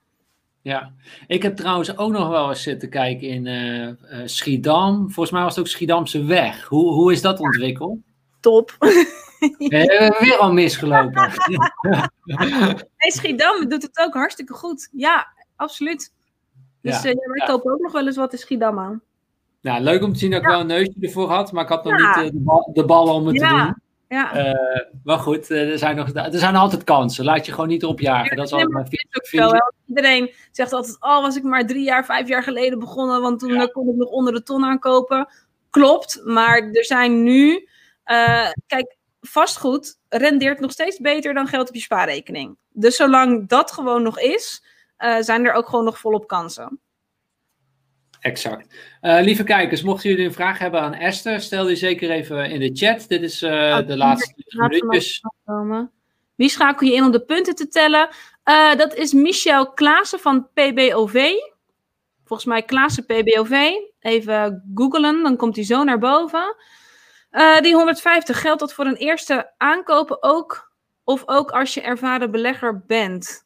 [0.62, 0.94] Ja,
[1.28, 3.96] ik heb trouwens ook nog wel eens zitten kijken in eh, eh,
[4.26, 4.96] Schiedam.
[5.12, 6.68] Volgens mij was het ook Schiedamse weg.
[6.68, 7.98] Hoe, hoe is dat ontwikkeld?
[8.40, 8.76] Top.
[9.58, 11.32] We hebben weer al misgelopen.
[12.98, 14.90] Hey, Schiedam doet het ook hartstikke goed.
[14.92, 16.14] Ja, absoluut.
[16.82, 19.02] Dus Ja, eh, ja, wij kopen ook nog wel eens wat in Schiedam aan.
[19.62, 21.84] Nou, leuk om te zien dat ik wel een neusje ervoor had, maar ik had
[21.84, 22.40] nog niet eh, de,
[22.86, 23.82] bal, de om het te doen.
[24.08, 27.26] Ja, Eh, maar goed, er, zijn nog, er zijn altijd kansen.
[27.26, 28.36] Laat je gewoon niet erop jagen.
[28.36, 28.90] Dat is Nee, altijd
[29.32, 29.72] mijn hè.
[29.88, 33.54] Iedereen zegt altijd, oh, was ik maar drie jaar, vijf jaar geleden begonnen, want toen
[33.54, 33.66] Ja.
[33.66, 35.28] kon ik nog onder de ton aankopen.
[35.70, 37.68] Klopt, maar er zijn nu,
[38.68, 38.98] kijk,
[39.28, 42.58] vastgoed rendeert nog steeds beter dan geld op je spaarrekening.
[42.70, 44.64] Dus zolang dat gewoon nog is,
[44.98, 46.80] eh, zijn er ook gewoon nog volop kansen.
[48.20, 48.76] Exact.
[49.02, 52.60] Eh, lieve kijkers, mochten jullie een vraag hebben aan Esther, stel die zeker even in
[52.60, 53.06] de chat.
[53.08, 55.22] Dit is eh, Oh, de laatste minuutjes.
[55.46, 55.92] komen.
[56.36, 58.10] Wie schakel je in om de punten te tellen?
[58.46, 61.32] Uh, dat is Michel Klaassen van PBOV.
[62.26, 63.72] Volgens mij Klaassen PBOV.
[64.00, 66.56] Even googlen, dan komt hij zo naar boven.
[67.34, 70.72] Uh, die 150, geldt dat voor een eerste aankopen ook?
[71.04, 73.46] Of ook als je ervaren belegger bent?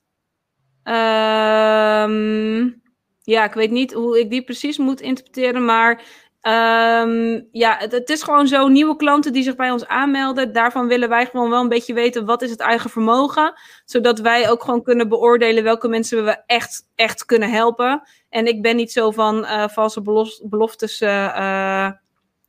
[0.83, 2.81] Um,
[3.21, 6.03] ja, ik weet niet hoe ik die precies moet interpreteren, maar
[6.41, 8.67] Um, ja, het, is gewoon zo.
[8.67, 10.53] Nieuwe klanten die zich bij ons aanmelden.
[10.53, 13.53] Daarvan willen wij gewoon wel een beetje weten wat is het eigen vermogen.
[13.85, 18.01] Zodat wij ook gewoon kunnen beoordelen welke mensen we echt, echt kunnen helpen.
[18.29, 20.01] En ik ben niet zo van uh, valse
[20.43, 21.91] beloftes uh,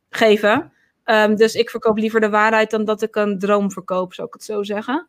[0.09, 0.73] geven.
[1.09, 4.33] Um, dus ik verkoop liever de waarheid dan dat ik een droom verkoop, zou ik
[4.33, 5.07] het zo zeggen.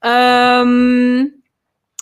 [0.00, 1.42] Um,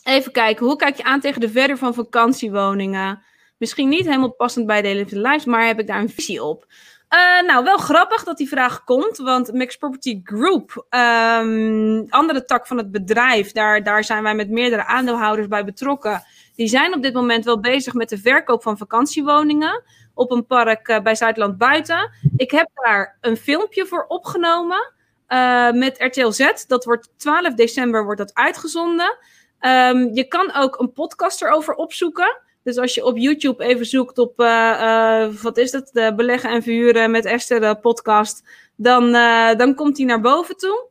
[0.05, 3.23] even kijken, hoe kijk je aan tegen de verder van vakantiewoningen?
[3.59, 6.67] Misschien niet helemaal passend bij Daily Lives, maar heb ik daar een visie op.
[7.15, 12.67] Uh, nou, wel grappig dat die vraag komt, want Max Property Group, um, andere tak
[12.67, 16.23] van het bedrijf, daar, daar zijn wij met meerdere aandeelhouders bij betrokken.
[16.55, 19.83] Die zijn op dit moment wel bezig met de verkoop van vakantiewoningen
[20.21, 22.11] op een park uh, bij Zuidland Buiten.
[22.37, 24.93] Ik heb daar een filmpje voor opgenomen
[25.29, 26.65] uh, met RTL Z.
[26.67, 29.19] Dat wordt 12 december wordt dat uitgezonden.
[29.61, 32.39] Um, je kan ook een podcast erover opzoeken.
[32.63, 36.63] Dus als je op YouTube even zoekt op, uh, wat is het, de beleggen en
[36.63, 38.45] verhuren met Esther de podcast,
[38.77, 39.13] dan,
[39.57, 40.89] dan komt die naar boven toe.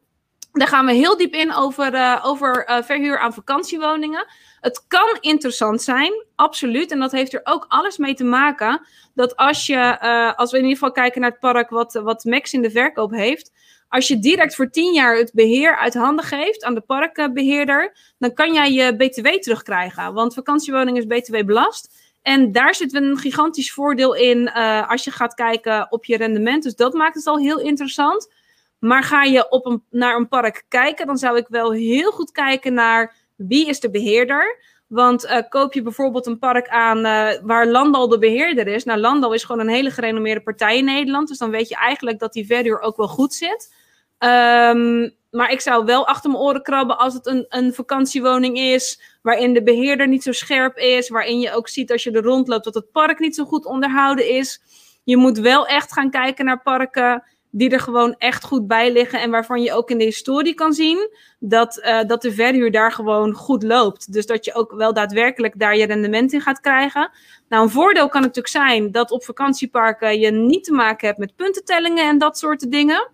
[0.52, 4.26] Daar gaan we heel diep in over, over verhuur aan vakantiewoningen.
[4.62, 6.91] Het kan interessant zijn, absoluut.
[6.91, 8.82] En dat heeft er ook alles mee te maken
[9.14, 9.99] dat als je,
[10.36, 13.12] als we in ieder geval kijken naar het park wat, wat Max in de verkoop
[13.12, 13.51] heeft,
[13.89, 18.34] als je direct voor 10 jaar het beheer uit handen geeft aan de parkbeheerder, dan
[18.34, 20.14] kan jij je BTW terugkrijgen.
[20.14, 21.97] Want vakantiewoning is BTW belast.
[22.22, 26.64] En daar zit een gigantisch voordeel in uh, als je gaat kijken op je rendement.
[26.64, 28.34] Dus dat maakt het al heel interessant.
[28.80, 32.32] Maar ga je op een, naar een park kijken, dan zou ik wel heel goed
[32.32, 33.16] kijken naar
[33.48, 34.58] wie is de beheerder.
[34.88, 38.84] Want uh, koop je bijvoorbeeld een park aan uh, waar Landal de beheerder is.
[38.84, 41.28] Nou, Landal is gewoon een hele gerenommeerde partij in Nederland.
[41.28, 43.74] Dus dan weet je eigenlijk dat die verhuur ook wel goed zit.
[44.20, 49.02] Um, maar ik zou wel achter mijn oren krabben als het een, een vakantiewoning is.
[49.22, 51.10] Waarin de beheerder niet zo scherp is.
[51.10, 54.30] Waarin je ook ziet als je er rondloopt dat het park niet zo goed onderhouden
[54.30, 54.62] is.
[55.04, 59.22] Je moet wel echt gaan kijken naar parken die er gewoon echt goed bij liggen.
[59.22, 62.91] En waarvan je ook in de historie kan zien dat, uh, dat de verhuur daar
[62.91, 64.14] gewoon goed loopt.
[64.14, 67.12] Dus dat je ook wel daadwerkelijk daar je rendement in gaat krijgen.
[67.50, 71.36] Nou, een voordeel kan natuurlijk zijn dat op vakantieparken je niet te maken hebt met
[71.36, 73.10] puntentellingen en dat soort dingen.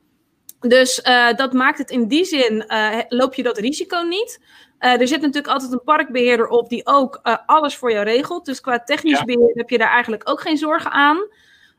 [0.59, 4.39] Dus uh, dat maakt het in die zin, uh, loop je dat risico niet.
[4.79, 8.45] Uh, er zit natuurlijk altijd een parkbeheerder op die ook alles voor jou regelt.
[8.45, 9.25] Dus qua technisch ja.
[9.25, 11.17] beheer heb je daar eigenlijk ook geen zorgen aan.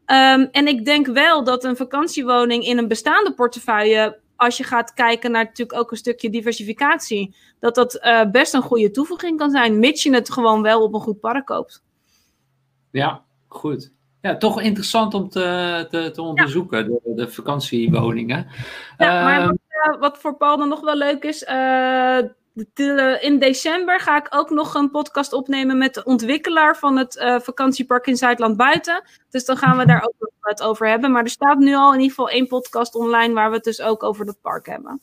[0.06, 4.94] Um, en ik denk wel dat een vakantiewoning in een bestaande portefeuille, als je gaat
[4.94, 8.00] kijken naar natuurlijk ook een stukje diversificatie, dat dat
[8.32, 11.46] best een goede toevoeging kan zijn, mits je het gewoon wel op een goed park
[11.46, 11.82] koopt.
[12.90, 13.94] Ja, goed
[14.26, 16.84] ja, toch interessant om te, te, te onderzoeken, ja.
[16.84, 18.46] de, de, vakantiewoningen.
[18.98, 22.34] Ja, maar ehm, wat, uh, wat, voor Paul dan nog wel leuk is, uh, de,
[23.20, 27.40] in december ga ik ook nog een podcast opnemen met de ontwikkelaar van het uh,
[27.40, 29.02] vakantiepark in Zuidland Buiten.
[29.30, 31.12] Dus dan gaan we daar ook nog wat over hebben.
[31.12, 33.80] Maar er staat nu al in ieder geval één podcast online waar we het dus
[33.80, 35.00] ook over dat park hebben.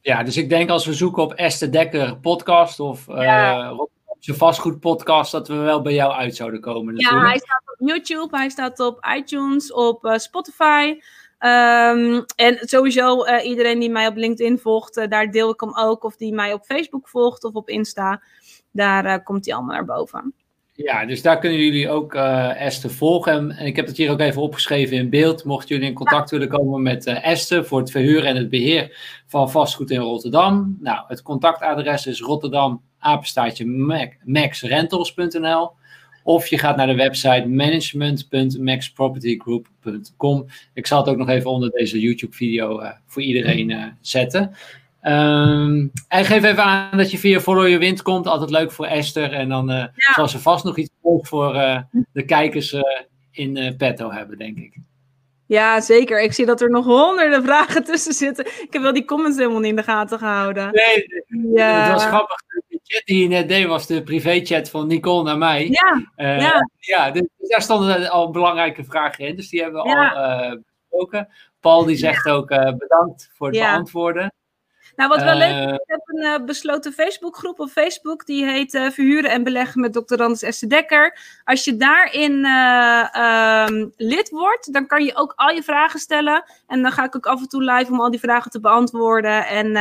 [0.00, 3.88] Ja, dus ik denk als we zoeken op Esther Dekker podcast of ja
[4.20, 6.94] je vastgoedpodcast, dat we wel bij jou uit zouden komen.
[6.94, 7.22] Natuurlijk.
[7.22, 11.00] Ja, hij staat op YouTube, hij staat op iTunes, op uh, Spotify.
[11.44, 15.76] Um, en sowieso uh, iedereen die mij op LinkedIn volgt, uh, daar deel ik hem
[15.76, 16.04] ook.
[16.04, 18.22] Of die mij op Facebook volgt of op Insta,
[18.70, 20.34] daar komt hij allemaal naar boven.
[20.72, 23.50] Ja, dus daar kunnen jullie ook Esther volgen.
[23.50, 25.44] En ik heb het hier ook even opgeschreven in beeld.
[25.44, 29.50] Mochten jullie in contact willen komen met Esther voor het verhuren en het beheer van
[29.50, 30.76] vastgoed in Rotterdam.
[30.80, 32.82] Nou, het contactadres is Rotterdam
[34.24, 35.70] maxrentals.nl.
[36.30, 40.46] Of je gaat naar de website management.maxpropertygroup.com.
[40.74, 44.54] Ik zal het ook nog even onder deze YouTube-video uh, voor iedereen zetten.
[45.02, 48.26] Um, en geef even aan dat je via Follow Your Wind komt.
[48.26, 49.32] Altijd leuk voor Esther.
[49.32, 50.12] En dan uh, ja.
[50.14, 51.80] zal ze vast nog iets voor uh,
[52.12, 52.76] de kijkers
[53.30, 54.76] in petto hebben, denk ik.
[55.46, 56.22] Ja, zeker.
[56.22, 58.46] Ik zie dat er nog honderden vragen tussen zitten.
[58.46, 60.70] Ik heb wel die comments helemaal niet in de gaten gehouden.
[60.72, 61.06] Nee,
[61.54, 61.82] ja.
[61.82, 62.38] het was grappig.
[62.82, 65.68] De chat die je net deed was de privéchat van Nicole naar mij.
[65.68, 66.66] Ja, ja.
[66.78, 69.36] ja dus daar stonden al belangrijke vragen in.
[69.36, 70.08] Dus die hebben we ja.
[70.08, 70.58] al
[70.88, 71.28] besproken.
[71.60, 72.48] Paul die zegt ook
[72.78, 74.32] bedankt voor het beantwoorden.
[74.96, 75.72] Nou, wat wel leuk is, eh.
[75.72, 78.26] ik heb een besloten Facebookgroep op Facebook.
[78.26, 80.22] Die heet Verhuren en Beleggen met Dr.
[80.22, 81.18] Anders Esther Dekker.
[81.44, 82.44] Als je daarin
[83.74, 86.44] um, lid wordt, dan kan je ook al je vragen stellen.
[86.66, 89.46] En dan ga ik ook af en toe live om al die vragen te beantwoorden.
[89.46, 89.72] En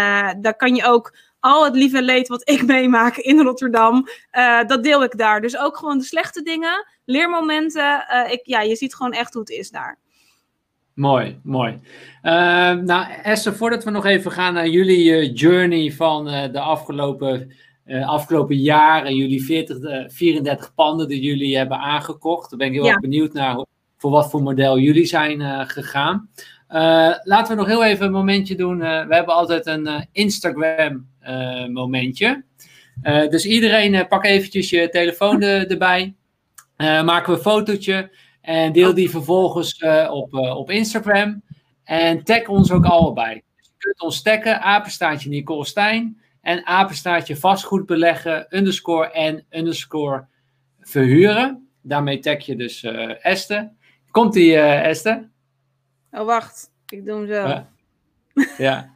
[0.41, 4.07] daar kan je ook al het lieve leed wat ik meemaak in Rotterdam,
[4.67, 5.41] dat deel ik daar.
[5.41, 8.05] Dus ook gewoon de slechte dingen, leermomenten.
[8.29, 9.99] ik, ja, je ziet gewoon echt hoe het is daar.
[10.93, 11.79] Mooi, mooi.
[12.21, 17.53] nou, Esther, voordat we nog even gaan naar jullie journey van de afgelopen
[18.05, 19.77] afgelopen jaren jullie 40,
[20.13, 22.49] 34 panden die jullie hebben aangekocht.
[22.49, 23.65] Daar ben ik heel erg benieuwd naar
[23.97, 26.29] voor wat voor model jullie zijn gegaan.
[27.23, 28.77] Laten we nog heel even een momentje doen.
[28.79, 31.07] we hebben altijd een Instagram
[31.71, 32.43] momentje.
[33.29, 36.15] dus iedereen pak eventjes je telefoon erbij.
[36.77, 38.11] maken we een fotootje
[38.41, 41.41] en deel die vervolgens op, op Instagram.
[41.83, 43.33] En tag ons ook allebei.
[43.57, 50.27] Dus je kunt ons taggen, apenstaartje Nicole Stijn en apenstaartje vastgoed beleggen, underscore en underscore
[50.79, 51.67] verhuren.
[51.81, 53.71] Daarmee tag je dus uh, Esther.
[54.11, 55.29] Komt die uh, Esther?
[56.11, 56.71] Oh, wacht.
[56.87, 57.45] Ik doe hem zo.
[57.45, 58.93] Uh, ja.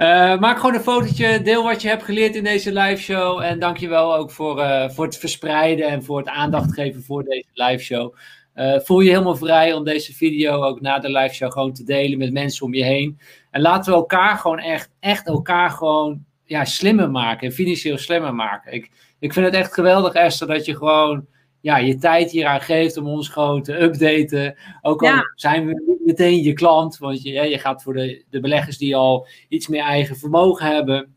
[0.00, 3.42] Uh, maak gewoon een fotootje, deel wat je hebt geleerd in deze live show.
[3.42, 7.46] En dankjewel ook voor, uh, voor het verspreiden en voor het aandacht geven voor deze
[7.52, 8.14] live show.
[8.54, 11.84] Uh, voel je helemaal vrij om deze video ook na de live show gewoon te
[11.84, 13.18] delen met mensen om je heen.
[13.50, 18.34] En laten we elkaar gewoon echt, echt elkaar gewoon ja, slimmer maken en financieel slimmer
[18.34, 18.72] maken.
[18.72, 21.26] Ik, ik vind het echt geweldig, Esther, dat je gewoon
[21.60, 24.56] ja, je tijd hieraan geeft om ons gewoon te updaten.
[24.82, 28.40] Ook al zijn we niet meteen je klant, want je, je gaat voor de, de
[28.40, 31.14] beleggers die al iets meer eigen vermogen hebben.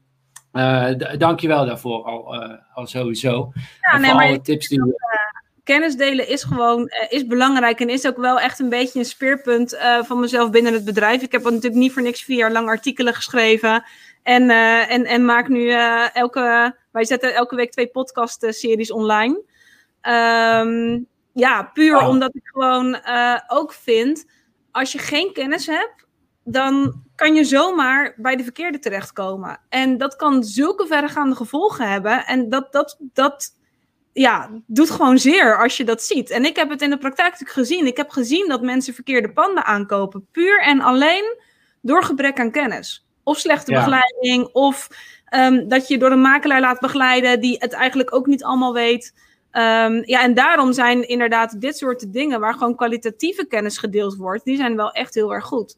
[0.53, 3.51] Uh, dank je wel daarvoor al, uh, al sowieso.
[3.81, 4.93] Ja, nee, alle tips die je
[5.63, 9.05] kennis delen is gewoon uh, is belangrijk en is ook wel echt een beetje een
[9.05, 11.21] speerpunt uh, van mezelf binnen het bedrijf.
[11.21, 13.83] Ik heb natuurlijk niet voor niks vier jaar lang artikelen geschreven
[14.23, 15.69] en, uh, en, en maak nu
[16.13, 19.41] elke, wij zetten elke week twee podcast-series online.
[20.07, 22.07] Um, ja, puur oh.
[22.07, 22.97] omdat ik gewoon
[23.47, 24.25] ook vind,
[24.71, 26.05] als je geen kennis hebt,
[26.43, 29.59] dan kan je zomaar bij de verkeerde terechtkomen.
[29.69, 32.25] En dat kan zulke verregaande gevolgen hebben.
[32.25, 33.57] En dat, dat, dat
[34.13, 36.29] ja, doet gewoon zeer als je dat ziet.
[36.29, 37.85] En ik heb het in de praktijk natuurlijk gezien.
[37.85, 40.27] Ik heb gezien dat mensen verkeerde panden aankopen.
[40.31, 41.37] Puur en alleen
[41.81, 43.07] door gebrek aan kennis.
[43.23, 44.49] Of slechte begeleiding.
[44.51, 44.87] Of
[45.35, 49.13] um, dat je door een makelaar laat begeleiden die het eigenlijk ook niet allemaal weet.
[49.55, 54.45] Um, ja, en daarom zijn inderdaad dit soort dingen waar gewoon kwalitatieve kennis gedeeld wordt,
[54.45, 55.77] die zijn wel echt heel erg goed.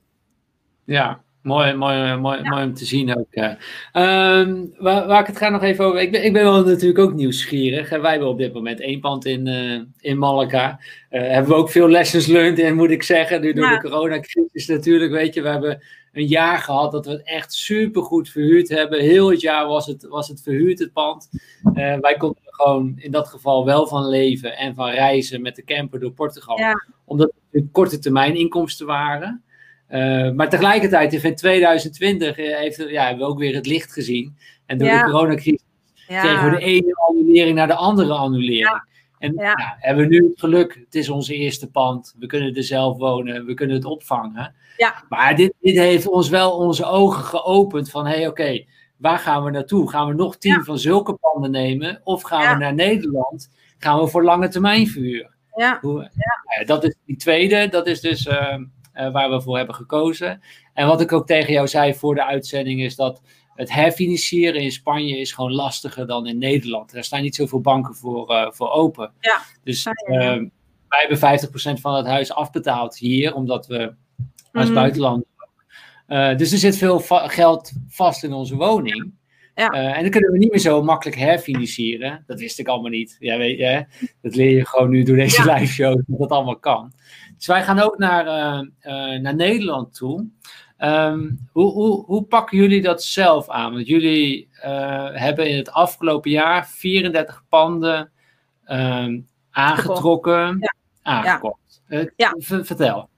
[0.86, 3.36] Ja, Mooi, mooi, mooi, mooi om te zien ook.
[3.36, 6.02] Um, waar, waar, ik het ga nog even over.
[6.02, 7.90] Ik ben, ik ben wel natuurlijk ook nieuwsgierig.
[7.90, 10.80] Wij hebben op dit moment één pand in, uh, in Malaga.
[11.12, 13.42] Uh, hebben we ook veel lessons learned in, moet ik zeggen.
[13.42, 15.42] Nu door de coronacrisis natuurlijk, weet je.
[15.42, 15.84] We hebben
[16.16, 19.00] een jaar gehad dat we het echt super goed verhuurd hebben.
[19.00, 21.30] Heel het jaar was het, was het verhuurd, het pand.
[21.64, 25.56] Uh, wij konden er gewoon in dat geval wel van leven en van reizen met
[25.56, 26.60] de camper door Portugal.
[27.06, 29.44] Omdat het korte termijn inkomsten waren.
[29.90, 34.38] Uh, maar tegelijkertijd, in 2020 eh, heeft, ja, hebben we ook weer het licht gezien.
[34.66, 35.64] En door de coronacrisis
[36.08, 38.84] kregen we de ene annulering naar de andere annulering.
[39.26, 39.76] En ja.
[39.80, 43.46] hebben we nu het geluk, het is onze eerste pand, we kunnen er zelf wonen,
[43.46, 44.56] we kunnen het opvangen.
[44.78, 45.04] Ja.
[45.10, 48.66] Maar dit, dit heeft ons wel onze ogen geopend van, hé hey, oké,
[48.98, 49.90] waar gaan we naartoe?
[49.90, 52.02] Gaan we nog tien van zulke panden nemen?
[52.04, 53.50] Of gaan we naar Nederland?
[53.78, 55.34] Gaan we voor lange termijn verhuren?
[55.56, 55.78] Ja.
[55.82, 56.64] Hoe, ja.
[56.66, 58.26] dat is die tweede, dat is dus...
[58.26, 58.58] Uh,
[58.96, 60.42] uh, waar we voor hebben gekozen.
[60.74, 63.22] En wat ik ook tegen jou zei voor de uitzending is dat
[63.56, 66.96] het herfinancieren in Spanje is gewoon lastiger dan in Nederland.
[66.96, 69.12] Er staan niet zoveel banken voor, uh, voor open.
[69.20, 69.42] Ja.
[69.64, 70.18] Dus uh,
[70.88, 71.40] wij hebben
[71.78, 73.94] 50% van het huis afbetaald hier, omdat we
[74.52, 74.74] als mm.
[74.74, 75.26] buitenland.
[76.08, 79.14] Uh, dus er zit veel va geld vast in onze woning.
[79.56, 79.70] Ja.
[79.70, 82.24] en dan kunnen we niet meer zo makkelijk herfinancieren.
[82.28, 83.16] Dat wist ik allemaal niet.
[83.20, 83.86] Ja, weet je,
[84.22, 85.54] dat leer je gewoon nu door deze ja.
[85.54, 86.94] live show dat dat allemaal kan.
[87.38, 88.26] Dus wij gaan ook naar,
[89.22, 90.28] naar Nederland toe.
[90.80, 93.74] Um, hoe, hoe, hoe pakken jullie dat zelf aan?
[93.74, 98.12] Want jullie uh, hebben in het afgelopen jaar 34 panden
[98.68, 100.76] um, aangetrokken, ja.
[101.02, 101.84] aangekocht.
[102.16, 102.36] Ja.
[102.40, 103.10] vertel.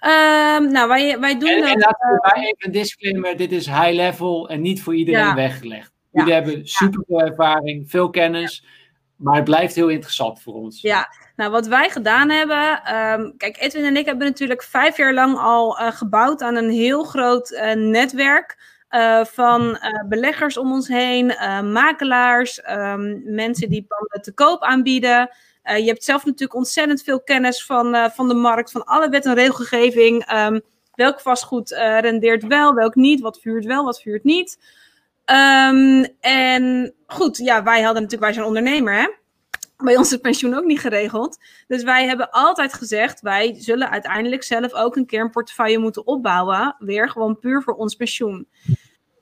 [0.00, 1.70] Um, nou, wij, wij doen en, dat...
[1.70, 5.34] En laten we bij even een disclaimer, dit is high level en niet voor iedereen
[5.34, 5.92] weggelegd.
[6.10, 8.64] Jullie hebben super veel ervaring, veel kennis,
[9.24, 10.80] maar het blijft heel interessant voor ons.
[10.80, 12.94] Ja, nou, wat wij gedaan hebben.
[12.94, 16.70] Um, kijk, Edwin en ik hebben natuurlijk vijf jaar lang al uh, gebouwd aan een
[16.70, 18.72] heel groot uh, netwerk.
[18.90, 19.78] Uh, van
[20.08, 21.26] beleggers om ons heen,
[21.72, 25.30] makelaars, um, mensen die panden te koop aanbieden.
[25.62, 29.34] je hebt zelf natuurlijk ontzettend veel kennis van, van de markt, van alle wet en
[29.34, 30.32] regelgeving.
[30.32, 30.60] Um,
[30.94, 31.70] welk vastgoed
[32.00, 34.58] rendeert wel, welk niet, wat vuurt wel, wat vuurt niet.
[36.20, 39.08] en goed, ja, wij hadden natuurlijk, wij zijn ondernemer, hè.
[39.76, 41.38] bij ons is pensioen ook niet geregeld.
[41.66, 46.06] Dus wij hebben altijd gezegd, wij zullen uiteindelijk zelf ook een keer een portefeuille moeten
[46.06, 46.76] opbouwen.
[46.78, 48.48] Weer gewoon puur voor ons pensioen.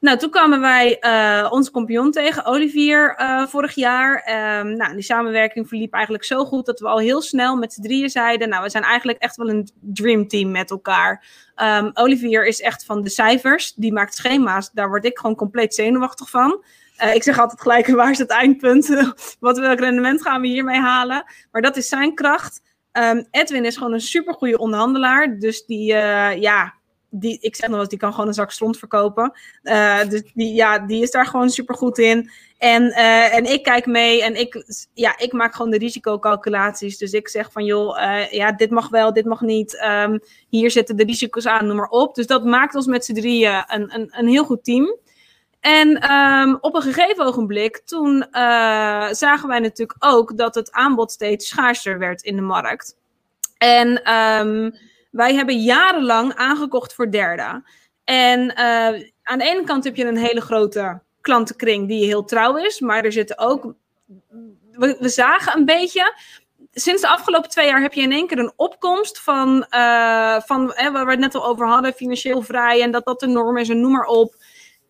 [0.02, 4.14] Nou, toen kwamen wij uh, onze compagnon tegen, Olivier, uh, vorig jaar.
[4.60, 7.82] Um, nou, die samenwerking verliep eigenlijk zo goed dat we al heel snel met z'n
[7.82, 11.24] drieën zeiden: Nou, we zijn eigenlijk echt wel een dreamteam met elkaar.
[11.56, 14.70] Um, Olivier is echt van de cijfers, die maakt schema's.
[14.70, 16.64] Daar word ik gewoon compleet zenuwachtig van.
[16.98, 19.12] Uh, ik zeg altijd gelijk: waar is het eindpunt?
[19.40, 21.24] Wat welk rendement gaan we hiermee halen?
[21.50, 22.60] Maar dat is zijn kracht.
[22.92, 25.38] Um, Edwin is gewoon een supergoeie onderhandelaar.
[25.38, 25.86] Dus die,
[26.40, 26.74] ja,
[27.10, 29.32] die, ik zeg nog eens, die kan gewoon een zak stront verkopen.
[29.62, 32.30] Uh, dus die, ja, die is daar gewoon super goed in.
[32.58, 32.90] En,
[33.30, 34.64] en ik kijk mee en ik,
[34.94, 36.98] ja, ik maak gewoon de risicocalculaties.
[36.98, 37.98] Dus ik zeg van, joh,
[38.30, 39.84] ja, dit mag wel, dit mag niet.
[39.84, 42.14] Um, hier zitten de risico's aan, noem maar op.
[42.14, 44.96] Dus dat maakt ons met z'n drieën een, een, een heel goed team.
[45.62, 48.26] En um, op een gegeven ogenblik, toen
[49.10, 52.96] zagen wij natuurlijk ook dat het aanbod steeds schaarser werd in de markt.
[53.58, 54.12] En...
[54.12, 57.64] Um, wij hebben jarenlang aangekocht voor derden.
[58.04, 62.56] En uh, aan de ene kant heb je een hele grote klantenkring die heel trouw
[62.56, 62.80] is.
[62.80, 63.74] Maar er zitten ook.
[64.72, 66.14] We, we zagen een beetje.
[66.72, 70.72] Sinds de afgelopen twee jaar heb je in één keer een opkomst van, uh, van
[70.74, 73.56] hè, waar we het net al over hadden, financieel vrij en dat dat de norm
[73.56, 74.34] is en noem maar op.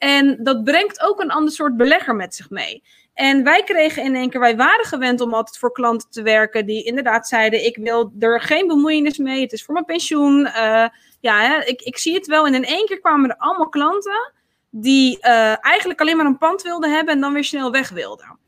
[0.03, 2.83] En dat brengt ook een ander soort belegger met zich mee.
[3.15, 6.67] En wij kregen in één keer, wij waren gewend om altijd voor klanten te werken
[6.67, 10.39] die inderdaad zeiden: Ik wil er geen bemoeienis mee, het is voor mijn pensioen.
[10.39, 10.87] Uh,
[11.21, 12.47] ja, hè, ik, ik zie het wel.
[12.47, 14.33] En in één keer kwamen er allemaal klanten
[14.71, 18.39] die uh, eigenlijk alleen maar een pand wilden hebben en dan weer snel weg wilden.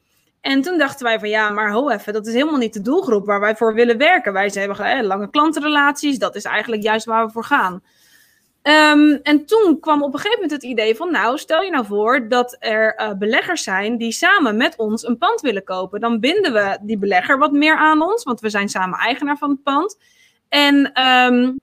[0.41, 3.27] En toen dachten wij van ja, maar ho even, dat is helemaal niet de doelgroep
[3.27, 4.33] waar wij voor willen werken.
[4.33, 7.83] Wij hebben lange klantenrelaties, dat is eigenlijk juist waar we voor gaan.
[8.69, 11.87] Um, en toen kwam op een gegeven moment het idee van, nou, stel je nou
[11.87, 16.01] voor dat er uh, beleggers zijn die samen met ons een pand willen kopen.
[16.01, 19.51] Dan binden we die belegger wat meer aan ons, want we zijn samen eigenaar van
[19.51, 19.99] het pand.
[20.49, 21.61] En um,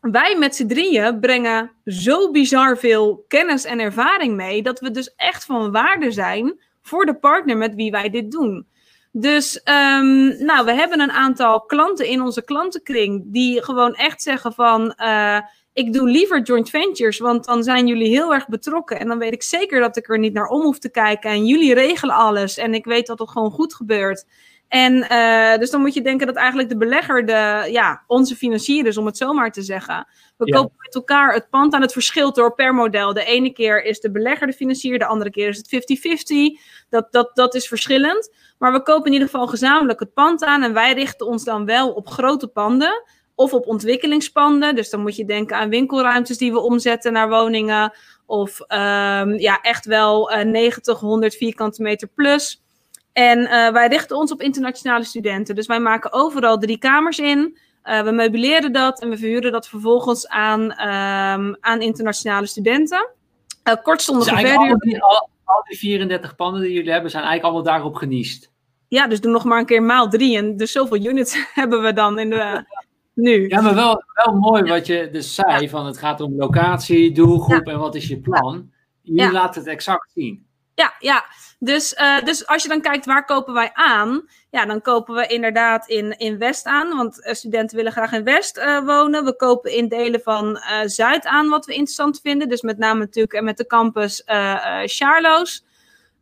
[0.00, 5.14] wij met z'n drieën brengen zo bizar veel kennis en ervaring mee, dat we dus
[5.16, 8.66] echt van waarde zijn voor de partner met wie wij dit doen.
[9.12, 14.52] Dus um, nou, we hebben een aantal klanten in onze klantenkring die gewoon echt zeggen
[14.52, 14.94] van...
[15.02, 15.38] Uh,
[15.74, 19.00] ik doe liever joint ventures, want dan zijn jullie heel erg betrokken.
[19.00, 21.30] En dan weet ik zeker dat ik er niet naar om hoef te kijken.
[21.30, 22.58] En jullie regelen alles.
[22.58, 24.24] En ik weet dat het gewoon goed gebeurt.
[24.68, 28.86] En uh, dus dan moet je denken dat eigenlijk de belegger de, ja, onze financier
[28.86, 30.06] is, om het zomaar te zeggen.
[30.36, 30.56] We ja.
[30.56, 33.12] kopen met elkaar het pand aan het verschil door per model.
[33.12, 35.98] De ene keer is de belegger de financier, de andere keer is het
[36.58, 36.60] 50-50.
[36.88, 38.34] Dat, dat, dat is verschillend.
[38.58, 41.64] Maar we kopen in ieder geval gezamenlijk het pand aan en wij richten ons dan
[41.64, 43.02] wel op grote panden
[43.34, 44.74] of op ontwikkelingspanden.
[44.74, 47.92] Dus dan moet je denken aan winkelruimtes die we omzetten naar woningen.
[48.26, 52.62] Of um, ja, echt wel uh, 90, 100 vierkante meter plus.
[53.12, 55.54] En uh, wij richten ons op internationale studenten.
[55.54, 57.58] Dus wij maken overal drie kamers in.
[57.84, 63.10] Uh, we meubileren dat en we verhuren dat vervolgens aan, um, aan internationale studenten.
[63.64, 64.70] Uh, kortstondige dus verhuur.
[64.70, 68.50] Al die, al, al die 34 panden die jullie hebben, zijn eigenlijk allemaal daarop geniest.
[68.88, 70.36] Ja, dus doe nog maar een keer maal drie.
[70.36, 72.64] En dus zoveel units hebben we dan in de,
[73.14, 73.48] nu.
[73.48, 75.68] Ja, maar wel, wel mooi wat je dus zei, ja.
[75.68, 77.72] van het gaat om locatie, doelgroep ja.
[77.72, 78.70] en wat is je plan.
[79.02, 79.32] Je ja.
[79.32, 80.46] laat het exact zien.
[80.74, 81.24] Ja, ja.
[81.58, 85.26] Dus, uh, dus als je dan kijkt waar kopen wij aan, ja, dan kopen we
[85.26, 89.24] inderdaad in, in West aan, want uh, studenten willen graag in West uh, wonen.
[89.24, 92.48] We kopen in delen van Zuid aan, wat we interessant vinden.
[92.48, 94.22] Dus met name natuurlijk met de campus
[94.84, 95.64] Charloes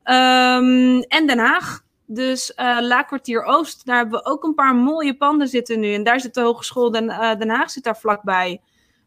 [0.05, 1.82] um, en Den Haag.
[2.07, 5.95] Dus uh, Laakkwartier Oost, daar hebben we ook een paar mooie panden zitten nu.
[5.95, 8.61] En daar zit de Hogeschool Den, uh, Den Haag zit daar vlakbij.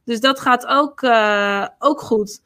[0.05, 2.41] Dus dat gaat ook, uh, ook goed.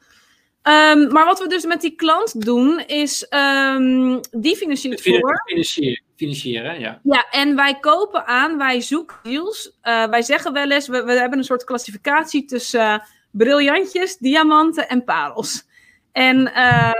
[0.62, 5.42] Um, maar wat we dus met die klant doen, is um, die financiert voor.
[5.44, 7.00] Financieren, financieren, ja.
[7.02, 9.78] Ja, en wij kopen aan, wij zoeken deals.
[9.82, 15.68] wij zeggen wel eens, we, we hebben een soort klassificatie tussen briljantjes, diamanten en parels.
[16.12, 16.92] En uh,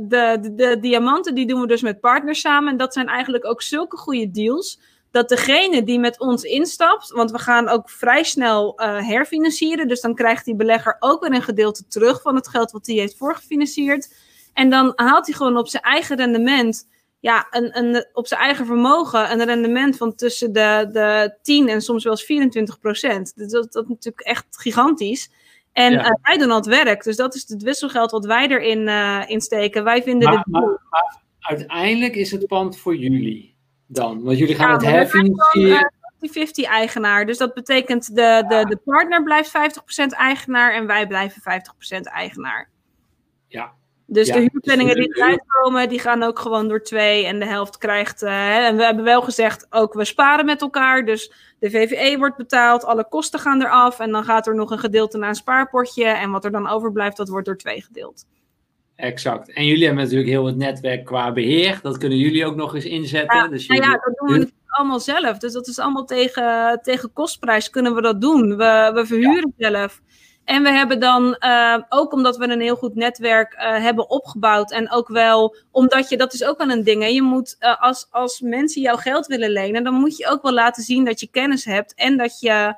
[0.00, 2.70] de, de, de, diamanten die doen we dus met partners samen.
[2.70, 4.80] En dat zijn eigenlijk ook zulke goede deals.
[5.10, 9.88] Dat degene die met ons instapt, want we gaan ook vrij snel uh, herfinancieren.
[9.88, 12.96] Dus dan krijgt die belegger ook weer een gedeelte terug van het geld wat hij
[12.96, 14.14] heeft voorgefinancierd.
[14.52, 16.88] En dan haalt hij gewoon op zijn eigen rendement,
[17.20, 21.80] ja, een, een, op zijn eigen vermogen, een rendement van tussen de, de 10 en
[21.80, 23.32] soms wel eens 24 procent.
[23.36, 25.30] Dat, dat is natuurlijk echt gigantisch.
[25.72, 26.04] En ja.
[26.04, 27.02] uh, wij doen al het werk.
[27.02, 29.84] Dus dat is het wisselgeld wat wij erin uh, insteken.
[29.84, 34.22] Wij vinden maar, maar, maar, uiteindelijk is het pand voor jullie dan.
[34.22, 35.92] Want jullie gaan ja, het herfinancieren.
[36.20, 37.26] 50 eigenaar.
[37.26, 41.42] Dus dat betekent de, de, de partner blijft 50% eigenaar en wij blijven
[41.98, 42.70] 50% eigenaar.
[44.06, 47.26] Ja, Dus de huurplanningen die eruit komen, die gaan ook gewoon door twee.
[47.26, 48.22] En de helft krijgt.
[48.22, 51.04] Uh, en we hebben wel gezegd, ook we sparen met elkaar.
[51.04, 54.00] Dus de VVE wordt betaald, alle kosten gaan eraf.
[54.00, 56.04] En dan gaat er nog een gedeelte naar een spaarpotje.
[56.04, 58.24] En wat er dan overblijft, dat wordt door twee gedeeld.
[58.96, 59.52] Exact.
[59.52, 61.78] En jullie hebben natuurlijk heel het netwerk qua beheer.
[61.82, 63.38] Dat kunnen jullie ook nog eens inzetten.
[63.38, 63.82] Ja, dus jullie...
[63.82, 65.38] ja, dat doen we natuurlijk allemaal zelf.
[65.38, 68.56] Dus dat is allemaal tegen, tegen kostprijs kunnen we dat doen.
[68.56, 70.00] We, we verhuren zelf.
[70.44, 74.72] En we hebben dan, uh, ook omdat we een heel goed netwerk uh, hebben opgebouwd.
[74.72, 77.02] En ook wel, omdat je, dat is ook wel een ding.
[77.02, 80.42] Hè, je moet, uh, als, als mensen jouw geld willen lenen, dan moet je ook
[80.42, 81.94] wel laten zien dat je kennis hebt.
[81.94, 82.74] En dat je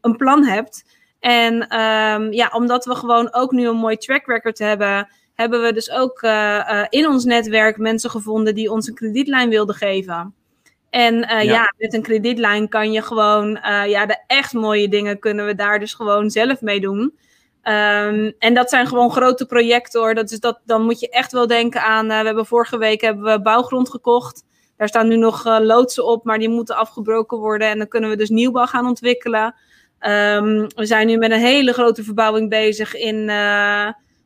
[0.00, 0.84] een plan hebt.
[1.20, 5.72] En um, ja, omdat we gewoon ook nu een mooi track record hebben, hebben we
[5.72, 6.22] dus ook
[6.88, 10.34] in ons netwerk mensen gevonden die ons een kredietlijn wilden geven.
[10.92, 11.42] En uh, ja.
[11.42, 11.74] ja.
[11.78, 15.78] met een kredietlijn kan je gewoon, uh, ja, de echt mooie dingen kunnen we daar
[15.78, 17.00] dus gewoon zelf mee doen.
[17.62, 20.14] Um, en dat zijn gewoon grote projecten hoor.
[20.14, 23.00] Dat is dat, dan moet je echt wel denken aan, uh, we hebben vorige week
[23.00, 24.44] hebben we bouwgrond gekocht.
[24.76, 27.68] Daar staan nu nog loodsen op, maar die moeten afgebroken worden.
[27.68, 29.54] En dan kunnen we dus nieuwbouw gaan ontwikkelen.
[30.00, 33.30] Um, we zijn nu met een hele grote verbouwing bezig in,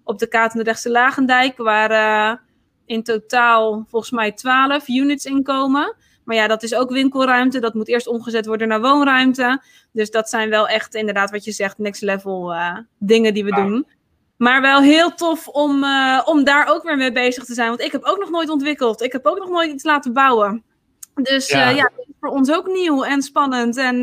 [0.05, 1.56] op de Katendrechtse Lagendijk.
[1.56, 2.43] Waar
[2.86, 5.97] in totaal volgens mij 12 units in komen.
[6.27, 7.59] Maar ja, dat is ook winkelruimte.
[7.59, 9.62] Dat moet eerst omgezet worden naar woonruimte.
[9.93, 13.55] Dus dat zijn wel echt, inderdaad, wat je zegt, next level uh, dingen die we
[13.55, 13.86] doen.
[14.36, 17.69] Maar wel heel tof om, uh, om daar ook weer mee bezig te zijn.
[17.69, 19.03] Want ik heb ook nog nooit ontwikkeld.
[19.03, 20.62] Ik heb ook nog nooit iets laten bouwen.
[21.15, 21.89] Dus ja, uh, is
[22.20, 23.77] voor ons ook nieuw en spannend.
[23.77, 23.97] En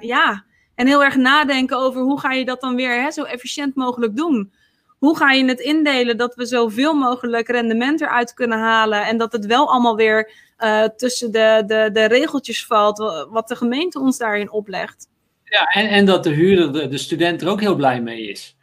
[0.00, 3.74] ja, en heel erg nadenken over hoe ga je dat dan weer hè, zo efficiënt
[3.74, 4.52] mogelijk doen
[4.98, 9.32] hoe ga je het indelen dat we zoveel mogelijk rendement eruit kunnen halen en dat
[9.32, 14.18] het wel allemaal weer uh, tussen de, de, de regeltjes valt, wat de gemeente ons
[14.18, 15.08] daarin oplegt.
[15.44, 18.56] Ja, en, en dat de huurder, de, de student er ook heel blij mee is.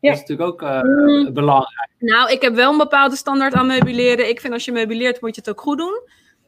[0.00, 0.10] Ja.
[0.10, 1.32] Dat is natuurlijk ook uh, mm.
[1.32, 1.90] belangrijk.
[1.98, 4.28] Nou, ik heb wel een bepaalde standaard aan meubileren.
[4.28, 6.00] Ik vind als je meubileert, moet je het ook goed doen.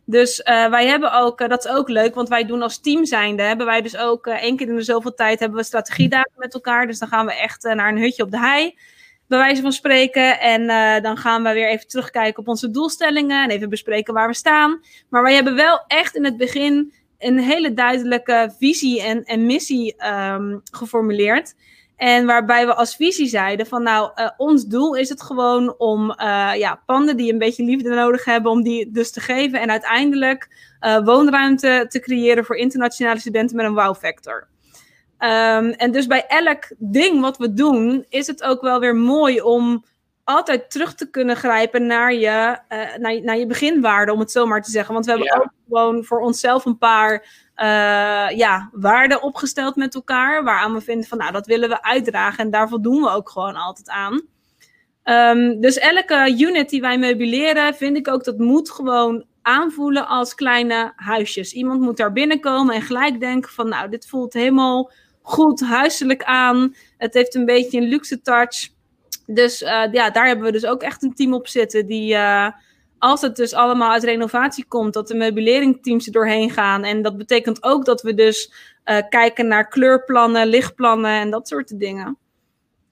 [0.04, 3.42] Dus uh, wij hebben ook, dat is ook leuk, want wij doen als team zijnde,
[3.42, 6.86] hebben wij dus ook één keer in de zoveel tijd hebben we strategiedagen met elkaar.
[6.86, 8.74] Dus dan gaan we echt naar een hutje op de hei
[9.28, 10.40] bij wijze van spreken.
[10.40, 14.28] En uh, dan gaan we weer even terugkijken op onze doelstellingen en even bespreken waar
[14.28, 14.80] we staan.
[15.08, 19.94] Maar wij hebben wel echt in het begin een hele duidelijke visie en, en missie
[20.06, 21.54] um, geformuleerd.
[21.96, 26.10] En waarbij we als visie zeiden van nou, uh, ons doel is het gewoon om
[26.10, 29.60] uh, ja, panden die een beetje liefde nodig hebben, om die dus te geven.
[29.60, 30.72] En uiteindelijk
[31.04, 34.48] woonruimte te creëren voor internationale studenten met een wow factor.
[35.24, 39.40] Um, en dus bij elk ding wat we doen, is het ook wel weer mooi
[39.40, 39.84] om
[40.24, 44.46] altijd terug te kunnen grijpen naar je, uh, naar, naar je beginwaarden, om het zo
[44.46, 44.94] maar te zeggen.
[44.94, 47.12] Want we hebben ook gewoon voor onszelf een paar
[47.56, 52.44] uh, ja, waarden opgesteld met elkaar, waaraan we vinden van, nou, dat willen we uitdragen
[52.44, 54.22] en daar voldoen we ook gewoon altijd aan.
[55.04, 60.34] Um, dus elke unit die wij meubileren, vind ik ook dat moet gewoon aanvoelen als
[60.34, 61.52] kleine huisjes.
[61.52, 64.90] Iemand moet daar binnenkomen en gelijk denken van, nou, dit voelt helemaal
[65.26, 66.74] goed huiselijk aan.
[66.98, 68.68] Het heeft een beetje een luxe touch.
[69.26, 72.48] Dus uh, ja, daar hebben we dus ook echt een team op zitten die, uh,
[72.98, 76.84] als het dus allemaal uit renovatie komt, dat de meubileringteams er doorheen gaan.
[76.84, 78.52] En dat betekent ook dat we dus
[78.84, 82.18] uh, kijken naar kleurplannen, lichtplannen en dat soort dingen.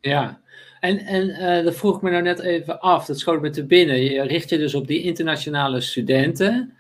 [0.01, 0.41] Ja,
[0.81, 4.03] en, en dat vroeg ik me nou net even af, dat schoot me te binnen.
[4.03, 6.77] Je richt je dus op die internationale studenten.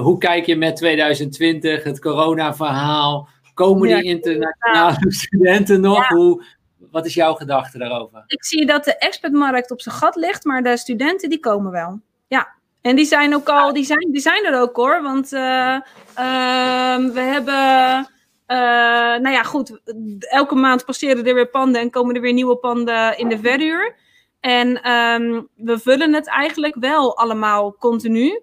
[0.00, 3.28] hoe kijk je met 2020, het corona-verhaal?
[3.58, 6.08] Komen die internationale studenten nog?
[6.08, 6.44] Hoe,
[6.90, 8.22] wat is jouw gedachte daarover?
[8.26, 12.00] Ik zie dat de expertmarkt op zijn gat ligt, maar de studenten die komen wel.
[12.28, 12.48] Ja,
[12.80, 15.02] en die zijn ook al, die zijn, die zijn er ook hoor.
[15.02, 17.98] Want uh, uh, we hebben,
[18.46, 19.80] uh, nou ja goed,
[20.18, 23.96] elke maand passeren er weer panden en komen er weer nieuwe panden in de verhuur.
[24.40, 28.40] En um, we vullen het eigenlijk wel allemaal continu.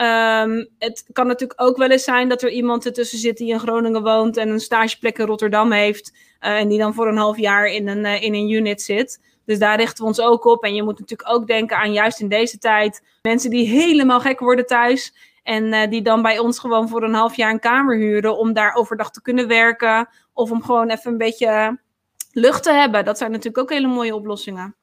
[0.00, 3.58] Um, het kan natuurlijk ook wel eens zijn dat er iemand ertussen zit die in
[3.58, 6.12] Groningen woont en een stageplek in Rotterdam heeft.
[6.40, 9.20] Uh, en die dan voor een half jaar in een, uh, in een unit zit.
[9.44, 10.64] Dus daar richten we ons ook op.
[10.64, 14.38] En je moet natuurlijk ook denken aan juist in deze tijd mensen die helemaal gek
[14.38, 15.14] worden thuis.
[15.42, 18.52] En uh, die dan bij ons gewoon voor een half jaar een kamer huren om
[18.52, 20.08] daar overdag te kunnen werken.
[20.32, 21.78] Of om gewoon even een beetje
[22.32, 23.04] lucht te hebben.
[23.04, 24.77] Dat zijn natuurlijk ook hele mooie oplossingen.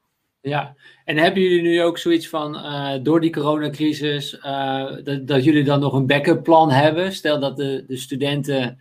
[0.46, 5.44] Ja, en hebben jullie nu ook zoiets van, uh, door die coronacrisis, uh, dat, dat
[5.44, 7.14] jullie dan nog een backup plan hebben?
[7.14, 8.80] Stel dat de, de studenten,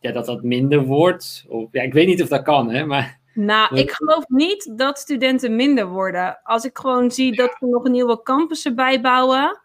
[0.00, 1.44] ja, dat dat minder wordt.
[1.48, 3.18] Of, ja, ik weet niet of dat kan, hè, maar...
[3.34, 6.40] Nou, ik geloof niet dat studenten minder worden.
[6.42, 7.36] Als ik gewoon zie ja.
[7.36, 9.60] dat we nog nieuwe campussen bijbouwen,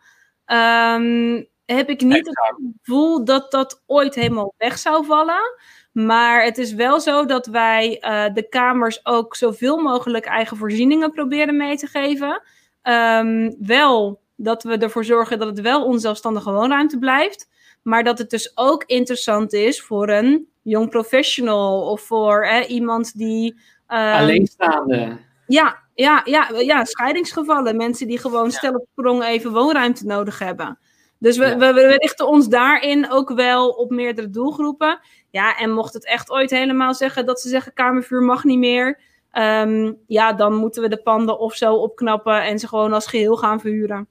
[0.45, 2.57] um, heb ik niet exact.
[2.57, 5.53] het gevoel dat dat ooit helemaal weg zou vallen.
[5.95, 11.11] Maar het is wel zo dat wij uh, de kamers ook zoveel mogelijk eigen voorzieningen
[11.11, 12.41] proberen mee te geven.
[12.83, 17.49] Um, wel dat we ervoor zorgen dat het wel onzelfstandige woonruimte blijft.
[17.81, 23.17] Maar dat het dus ook interessant is voor een jong professional of voor hè, iemand
[23.17, 23.53] die.
[23.87, 25.17] Um, Alleenstaande.
[25.47, 27.77] Ja, ja, ja, ja, scheidingsgevallen.
[27.77, 30.77] Mensen die gewoon stel op sprong even woonruimte nodig hebben.
[31.19, 34.99] Dus we, we, we, richten ons daarin ook wel op meerdere doelgroepen.
[35.35, 38.99] Ja, en mocht het echt ooit helemaal zeggen dat ze zeggen kamervuur mag niet meer.
[39.31, 43.35] Um, ja, dan moeten we de panden of zo opknappen en ze gewoon als geheel
[43.35, 44.07] gaan verhuren.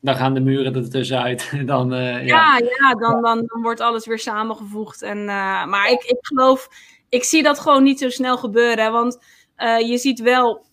[0.00, 1.52] Dan gaan de muren er tussenuit.
[1.66, 5.02] Dan, uh, ja, ja, ja dan, dan, dan, wordt alles weer samengevoegd.
[5.02, 6.68] En, uh, maar ik, ik geloof,
[7.08, 8.92] ik zie dat gewoon niet zo snel gebeuren.
[8.92, 9.18] Want
[9.58, 10.64] uh, je ziet wel,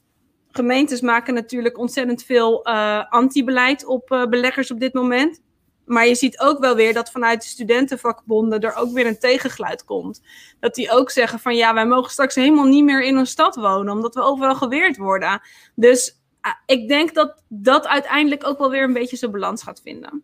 [0.51, 2.65] gemeentes maken natuurlijk ontzettend veel
[3.09, 5.41] anti-beleid op beleggers op dit moment.
[5.87, 9.83] Maar je ziet ook wel weer dat vanuit de studentenvakbonden er ook weer een tegengeluid
[9.83, 10.21] komt.
[10.59, 13.55] Dat die ook zeggen van ja, wij mogen straks helemaal niet meer in een stad
[13.55, 15.41] wonen, omdat we overal geweerd worden.
[15.75, 19.81] Dus ah, ik denk dat dat uiteindelijk ook wel weer een beetje zijn balans gaat
[19.83, 20.23] vinden.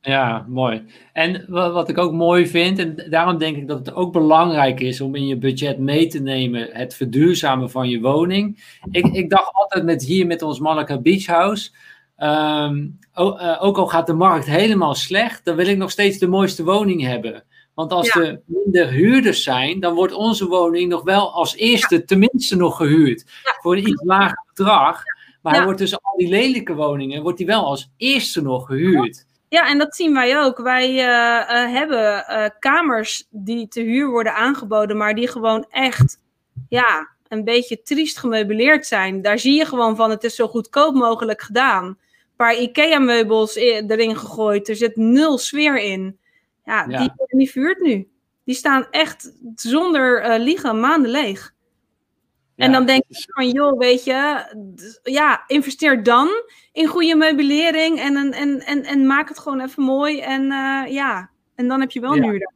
[0.00, 0.84] Ja, mooi.
[1.12, 5.00] En wat ik ook mooi vind, en daarom denk ik dat het ook belangrijk is
[5.00, 8.64] om in je budget mee te nemen het verduurzamen van je woning.
[8.90, 11.70] Ik, ik dacht altijd met hier met ons Malaka Beach House
[12.22, 12.98] Um,
[13.58, 17.02] ook al gaat de markt helemaal slecht, dan wil ik nog steeds de mooiste woning
[17.02, 17.44] hebben.
[17.74, 22.56] Want als er minder huurders zijn, dan wordt onze woning nog wel als eerste tenminste
[22.56, 23.24] nog gehuurd.
[23.60, 25.02] Voor een iets lager bedrag.
[25.42, 29.26] Maar hij wordt tussen al die lelijke woningen, wordt hij wel als eerste nog gehuurd.
[29.48, 30.58] Ja, en dat zien wij ook.
[30.58, 36.20] Wij uh, uh, hebben uh, kamers die te huur worden aangeboden, maar die gewoon echt,
[36.68, 39.22] ja, een beetje triest gemeubileerd zijn.
[39.22, 41.98] Daar zie je gewoon van, het is zo goedkoop mogelijk gedaan
[42.42, 44.68] paar IKEA-meubels erin gegooid.
[44.68, 46.18] Er zit nul sfeer in.
[46.64, 48.08] Ja, Die, die vuurt nu.
[48.44, 51.54] Die staan echt zonder uh, liegen maanden leeg.
[52.56, 54.44] en dan denk ik van, joh, weet je,
[55.02, 56.28] ja, investeer dan
[56.72, 60.20] in goede meubilering en, en, en, en maak het gewoon even mooi.
[60.20, 62.52] En uh, ja, en dan heb je wel een huurder.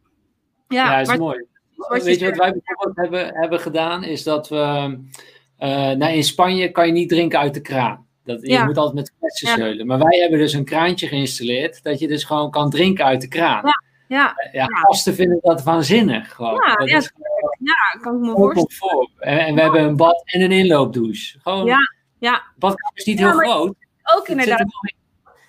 [0.68, 1.44] Ja, ja is maar, mooi.
[1.88, 4.56] Weet je wat wij bijvoorbeeld hebben, hebben gedaan, is dat we,
[5.58, 8.05] uh, nou in Spanje kan je niet drinken uit de kraan.
[8.26, 9.86] Dat, Je moet altijd met flessen zeulen.
[9.86, 13.28] Maar wij hebben dus een kraantje geïnstalleerd, dat je dus gewoon kan drinken uit de
[13.28, 13.62] kraan.
[13.64, 13.84] Ja.
[14.08, 16.34] Ja, ja, gasten vinden dat waanzinnig.
[16.34, 16.54] Gewoon.
[16.54, 17.00] Ja, dat ja,
[17.58, 19.10] ja, kan ik me voorstellen.
[19.18, 21.38] En, en, we hebben een bad en een inloopdouche.
[21.40, 21.78] Gewoon, ja,
[22.18, 22.42] ja.
[22.56, 23.74] badkamer is niet heel groot.
[24.16, 24.64] Ook inderdaad.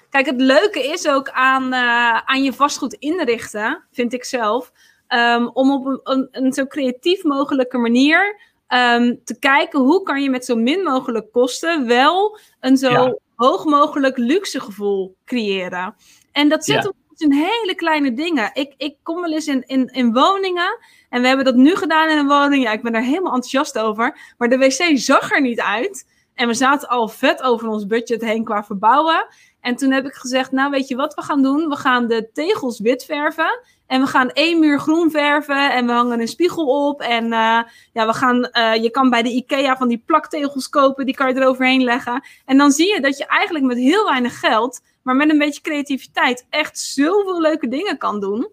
[0.09, 4.71] Kijk, het leuke is ook aan, uh, aan je vastgoed inrichten, vind ik zelf,
[5.07, 10.21] um, om op een, een, een, zo creatief mogelijke manier um, te kijken hoe kan
[10.21, 15.95] je met zo min mogelijk kosten wel een zo hoog mogelijk luxe gevoel creëren.
[16.31, 16.91] En dat zit ja.
[17.15, 18.49] in hele kleine dingen.
[18.53, 20.79] Ik, ik kom wel eens in, in, in woningen.
[21.09, 22.63] En we hebben dat nu gedaan in een woning.
[22.63, 24.33] Ja, ik ben daar helemaal enthousiast over.
[24.37, 26.15] Maar de wc zag er niet uit.
[26.33, 29.27] En we zaten al vet over ons budget heen qua verbouwen.
[29.61, 31.69] En toen heb ik gezegd, nou weet je wat we gaan doen?
[31.69, 33.59] We gaan de tegels wit verven.
[33.87, 37.01] En we gaan één muur groen verven en we hangen een spiegel op.
[37.01, 37.61] En uh,
[37.93, 41.27] ja, we gaan, uh, je kan bij de IKEA van die plaktegels kopen, die kan
[41.27, 42.23] je eroverheen leggen.
[42.45, 45.61] En dan zie je dat je eigenlijk met heel weinig geld, maar met een beetje
[45.61, 48.47] creativiteit, echt zoveel leuke dingen kan doen.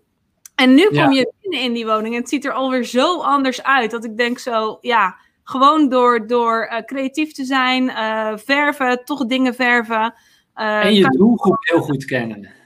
[0.55, 3.63] En nu kom je binnen in die woning en het ziet er alweer zo anders
[3.63, 3.91] uit.
[3.91, 7.91] Dat ik denk zo, ja, gewoon door, door uh, creatief te zijn,
[8.39, 10.15] verven, toch dingen verven.
[10.55, 12.63] en je doelgroep heel goed kennen.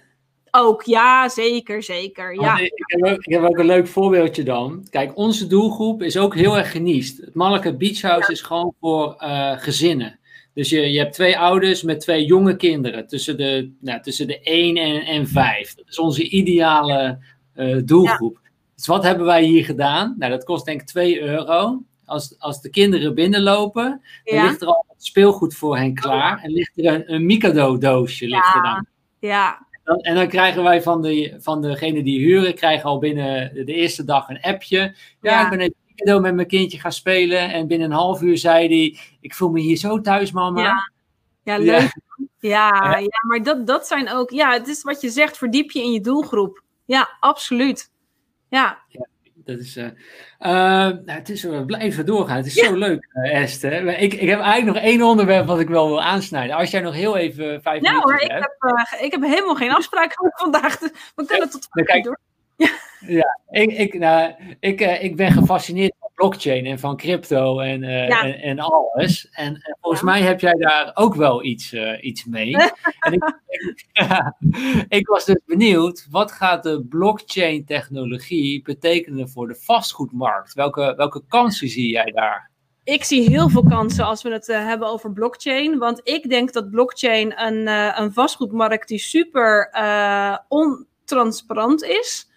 [0.61, 2.35] Ook, ja, zeker, zeker.
[2.35, 2.59] Ja.
[2.59, 4.87] Ik, heb ook, ik, heb ook, een leuk voorbeeldje dan.
[4.91, 7.21] Kijk, onze doelgroep is ook heel erg geniest.
[7.21, 10.19] Het Malaka Beach House is gewoon voor uh, gezinnen.
[10.55, 14.41] Dus je, je hebt twee ouders met twee jonge kinderen, tussen de, nou, tussen de
[14.41, 15.75] 1 en, en 5.
[15.75, 17.19] Dat is onze ideale
[17.57, 18.39] uh, doelgroep.
[18.43, 18.51] Ja.
[18.77, 20.15] Dus wat hebben wij hier gedaan?
[20.19, 21.83] Nou, dat kost denk ik 2 euro.
[22.05, 26.43] Als, als de kinderen binnenlopen, dan ligt er al speelgoed voor hen klaar.
[26.43, 28.27] En ligt er een, een Mikado-doosje.
[28.27, 28.87] Ligt er dan.
[29.19, 29.67] Ja,
[29.97, 34.05] en dan krijgen wij van, de, van degene die huren, krijgen al binnen de eerste
[34.05, 34.95] dag een appje.
[35.21, 37.53] Ja, ik ben even cadeau met mijn kindje gaan spelen.
[37.53, 40.63] En binnen een half uur zei hij, ik voel me hier zo thuis, mama.
[40.63, 40.93] Ja,
[41.43, 41.93] ja leuk.
[42.41, 45.83] Ja, ja, maar dat, dat zijn ook, ja, het is wat je zegt, verdiep je
[45.83, 46.63] in je doelgroep.
[46.85, 47.91] Ja, absoluut.
[48.49, 48.79] Ja.
[49.49, 49.89] Dat is, uh,
[50.39, 52.37] nou, het is, we blijven doorgaan.
[52.37, 53.87] Het is zo leuk, uh, Esther.
[53.87, 56.57] Ik, ik heb eigenlijk nog één onderwerp wat ik wel wil aansnijden.
[56.57, 58.57] Als jij nog heel even vijf nou, minuten ik hebt.
[58.59, 60.13] Heb, ik heb helemaal geen afspraak
[60.43, 60.79] vandaag.
[60.79, 62.19] Dus we kunnen tot kijk, door.
[62.57, 62.69] Ja,
[63.07, 68.59] ja ik, ik, nou, ik, ik ben gefascineerd blockchain en van crypto en, en, en,
[68.59, 69.29] alles.
[69.31, 72.57] En, volgens mij heb jij daar ook wel iets, iets mee.
[73.07, 73.41] en ik,
[74.99, 80.55] ik, was dus benieuwd, wat gaat de blockchain technologie betekenen voor de vastgoedmarkt?
[80.55, 82.51] Welke, welke kansen zie jij daar?
[82.85, 85.79] ik zie heel veel kansen als we het uh, hebben over blockchain.
[85.79, 87.67] Want ik denk dat blockchain een,
[88.03, 89.71] een vastgoedmarkt die super
[90.49, 92.31] ontransparant is,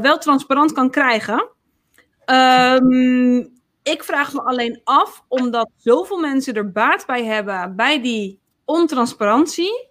[0.00, 1.50] wel transparant kan krijgen.
[2.26, 3.38] Um,
[3.82, 9.88] ik vraag me alleen af, omdat zoveel mensen er baat bij hebben bij die ontransparantie.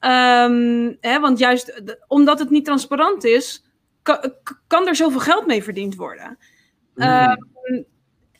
[0.00, 3.64] Um, hè, want juist omdat het niet transparant is,
[4.02, 4.34] kan,
[4.66, 6.38] kan er zoveel geld mee verdiend worden.
[6.94, 7.02] Mm.
[7.02, 7.34] Uh,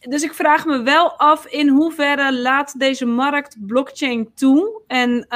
[0.01, 4.82] dus ik vraag me wel af in hoeverre laat deze markt blockchain toe?
[4.86, 5.27] En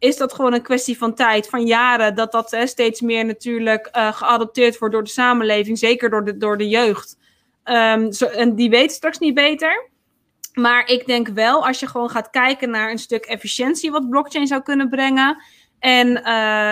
[0.00, 4.12] is dat gewoon een kwestie van tijd, van jaren, dat dat steeds meer natuurlijk uh,
[4.12, 7.18] geadopteerd wordt door de samenleving, zeker door de, door de jeugd.
[7.64, 9.88] Um, zo, en die weet straks niet beter.
[10.54, 14.46] Maar ik denk wel, als je gewoon gaat kijken naar een stuk efficiëntie wat blockchain
[14.46, 15.42] zou kunnen brengen.
[15.78, 16.22] En, uh,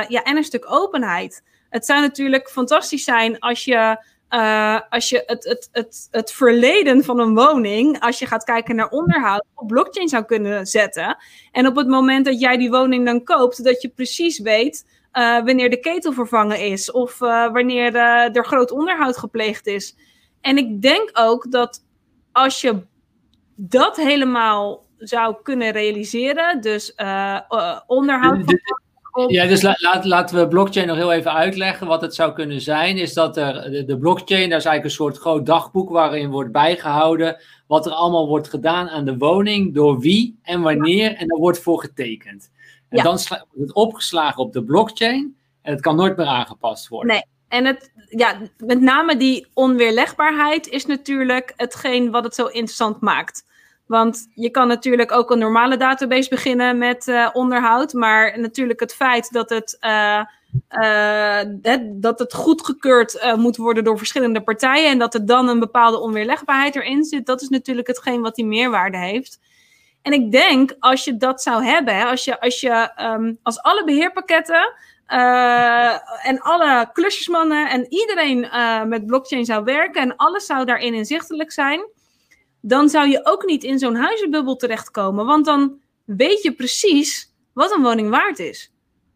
[0.09, 1.43] ja, en een stuk openheid.
[1.71, 7.05] Het zou natuurlijk fantastisch zijn als je uh, als je het, het, het, het verleden
[7.05, 11.17] van een woning, als je gaat kijken naar onderhoud, op blockchain zou kunnen zetten.
[11.53, 15.45] En op het moment dat jij die woning dan koopt, dat je precies weet uh,
[15.45, 19.97] wanneer de ketel vervangen is of uh, wanneer er groot onderhoud gepleegd is.
[20.41, 21.85] En ik denk ook dat
[22.33, 22.83] als je
[23.57, 26.95] dat helemaal zou kunnen realiseren, dus
[27.87, 28.45] onderhoud.
[28.45, 28.61] Van
[29.27, 31.87] ja, dus laat, laten we blockchain nog heel even uitleggen.
[31.87, 34.91] Wat het zou kunnen zijn, is dat er de, de, blockchain, daar is eigenlijk een
[34.91, 37.37] soort groot dagboek waarin wordt bijgehouden
[37.67, 41.59] wat er allemaal wordt gedaan aan de woning, door wie en wanneer, en daar wordt
[41.59, 42.51] voor getekend.
[42.89, 47.13] En dan wordt het opgeslagen op de blockchain en het kan nooit meer aangepast worden.
[47.13, 53.01] Nee, en het, ja, met name die onweerlegbaarheid is natuurlijk hetgeen wat het zo interessant
[53.01, 53.45] maakt.
[53.89, 57.93] Want je kan natuurlijk ook een normale database beginnen met uh, onderhoud.
[57.93, 60.23] Maar natuurlijk het feit dat het, uh,
[61.83, 64.91] dat het goedgekeurd moet worden door verschillende partijen.
[64.91, 67.27] En dat er dan een bepaalde onweerlegbaarheid erin zit.
[67.27, 69.41] Dat is natuurlijk hetgeen wat die meerwaarde heeft.
[70.03, 73.85] En ik denk als je dat zou hebben, als, je, als, je, um, als alle
[73.85, 74.73] beheerpakketten
[76.23, 78.49] en alle klusjesmannen en iedereen
[78.89, 81.81] met blockchain zou werken en alles zou daarin inzichtelijk zijn
[82.61, 85.27] dan zou je ook niet in zo'n huizenbubbel terechtkomen.
[85.27, 88.73] Want dan weet je precies wat een woning waard is.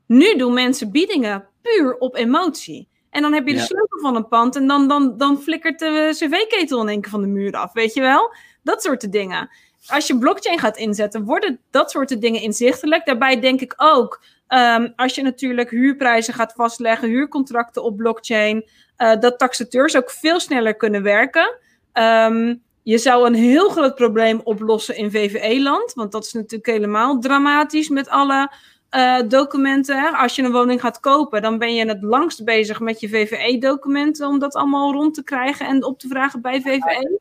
[0.06, 2.88] Nu doen mensen biedingen puur op emotie.
[3.10, 6.08] En dan heb je de sleutel van een pand en dan, dan, dan flikkert de
[6.12, 7.72] cv-ketel in één keer van de muur af.
[7.72, 8.34] Weet je wel?
[8.62, 9.50] Dat soort dingen.
[9.86, 13.06] Als je blockchain gaat inzetten, worden dat soort dingen inzichtelijk.
[13.06, 19.20] Daarbij denk ik ook, ehm, als je natuurlijk huurprijzen gaat vastleggen, huurcontracten op blockchain, uh,
[19.20, 21.58] dat taxateurs ook veel sneller kunnen werken.
[21.92, 25.92] Um, je zou een heel groot probleem oplossen in VVE-land.
[25.92, 28.52] Want dat is natuurlijk helemaal dramatisch met alle
[28.96, 30.14] uh, documenten.
[30.18, 34.28] Als je een woning gaat kopen, dan ben je het langst bezig met je VVE-documenten.
[34.28, 37.20] Om dat allemaal rond te krijgen en op te vragen bij VVE.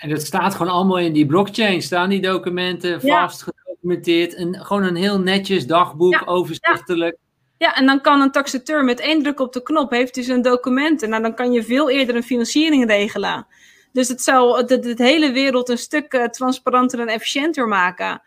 [0.00, 1.82] En dat staat gewoon allemaal in die blockchain.
[1.82, 4.34] Staan die documenten vast gedocumenteerd.
[4.34, 7.16] En gewoon een heel netjes dagboek, overzichtelijk.
[7.58, 7.66] Ja.
[7.66, 7.76] ja.
[7.76, 11.08] en dan kan een taxateur met één druk op de knop, heeft hij zijn documenten.
[11.08, 13.46] Nou, dan kan je veel eerder een financiering regelen.
[13.92, 18.22] Dus het zou de, hele wereld een stuk uh, transparanter en efficiënter maken.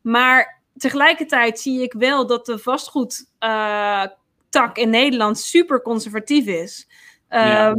[0.00, 6.88] Maar tegelijkertijd zie ik wel dat de vastgoedtak uh, in Nederland super conservatief is.
[7.30, 7.72] Uh,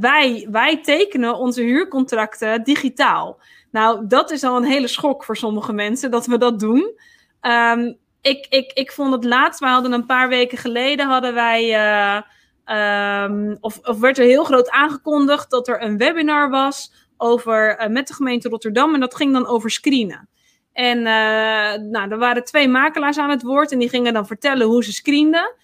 [0.00, 3.40] wij, wij tekenen onze huurcontracten digitaal.
[3.70, 7.00] Nou, dat is al een hele schok voor sommige mensen dat we dat doen.
[7.40, 11.68] Um, ik, ik, ik vond het laatst, we hadden een paar weken geleden hadden wij
[11.68, 12.22] uh,
[12.66, 17.88] Um, of, of, werd er heel groot aangekondigd dat er een webinar was over, uh,
[17.88, 18.94] met de gemeente Rotterdam.
[18.94, 20.28] En dat ging dan over screenen.
[20.72, 21.04] En uh,
[21.90, 24.92] nou, er waren twee makelaars aan het woord en die gingen dan vertellen hoe ze
[24.92, 25.54] screenden.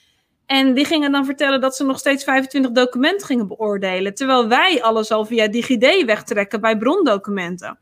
[0.47, 4.15] En die gingen dan vertellen dat ze nog steeds 25 documenten gingen beoordelen.
[4.15, 7.79] Terwijl wij alles al via DigiD wegtrekken bij brondocumenten.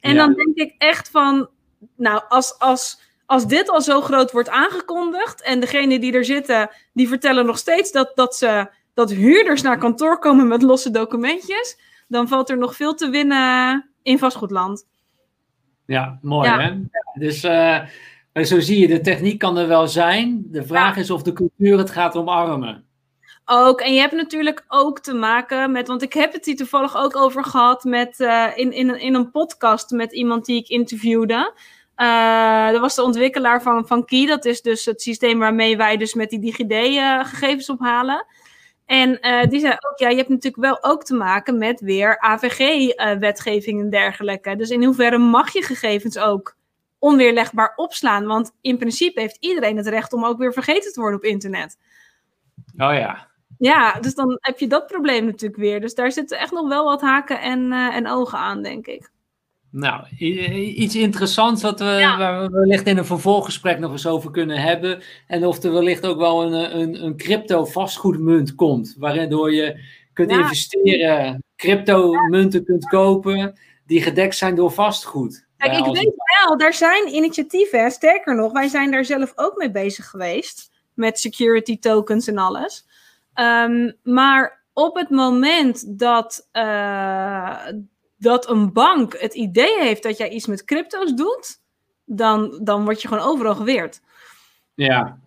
[0.00, 0.18] En ja.
[0.18, 1.48] dan denk ik echt van,
[1.96, 6.70] nou, als, als als dit al zo groot wordt aangekondigd en degene die er zitten,
[6.92, 11.78] die vertellen nog steeds dat, dat, ze, dat huurders naar kantoor komen met losse documentjes,
[12.08, 14.86] dan valt er nog veel te winnen in vastgoedland.
[15.86, 16.80] Ja, mooi hè?
[17.14, 17.84] Dus uh,
[18.34, 20.42] zo zie je, de techniek kan er wel zijn.
[20.46, 22.84] De vraag is of de cultuur het gaat omarmen.
[23.44, 26.96] Ook, en je hebt natuurlijk ook te maken met, want ik heb het hier toevallig
[26.96, 31.52] ook over gehad met, uh, in, in, in een podcast met iemand die ik interviewde.
[32.00, 34.26] Uh, dat was de ontwikkelaar van, van Key.
[34.26, 38.26] Dat is dus het systeem waarmee wij dus met die DigiD uh, gegevens ophalen.
[38.86, 42.18] En uh, die zei ook, ja, je hebt natuurlijk wel ook te maken met weer
[42.18, 44.56] AVG-wetgeving uh, en dergelijke.
[44.56, 46.56] Dus in hoeverre mag je gegevens ook
[46.98, 48.26] onweerlegbaar opslaan?
[48.26, 51.78] Want in principe heeft iedereen het recht om ook weer vergeten te worden op internet.
[52.76, 53.28] Oh ja.
[53.58, 55.80] Ja, dus dan heb je dat probleem natuurlijk weer.
[55.80, 59.10] Dus daar zitten echt nog wel wat haken en, uh, en ogen aan, denk ik.
[59.72, 62.18] Nou, iets interessants wat we, ja.
[62.18, 65.02] waar we wellicht in een vervolggesprek nog eens over kunnen hebben.
[65.26, 68.94] En of er wellicht ook wel een, een, een crypto vastgoedmunt komt.
[68.98, 69.80] Waardoor je
[70.12, 70.38] kunt ja.
[70.38, 75.46] investeren, crypto munten kunt kopen die gedekt zijn door vastgoed.
[75.56, 76.14] Kijk, ik weet
[76.44, 77.90] wel, daar zijn initiatieven.
[77.90, 80.70] Sterker nog, wij zijn daar zelf ook mee bezig geweest.
[80.94, 82.86] Met security tokens en alles.
[83.34, 87.66] Um, maar op het moment dat, uh,
[88.20, 91.60] dat een bank het idee heeft dat jij iets met crypto's doet,
[92.04, 94.00] dan, dan word je gewoon overal geweerd.
[94.74, 95.18] Ja.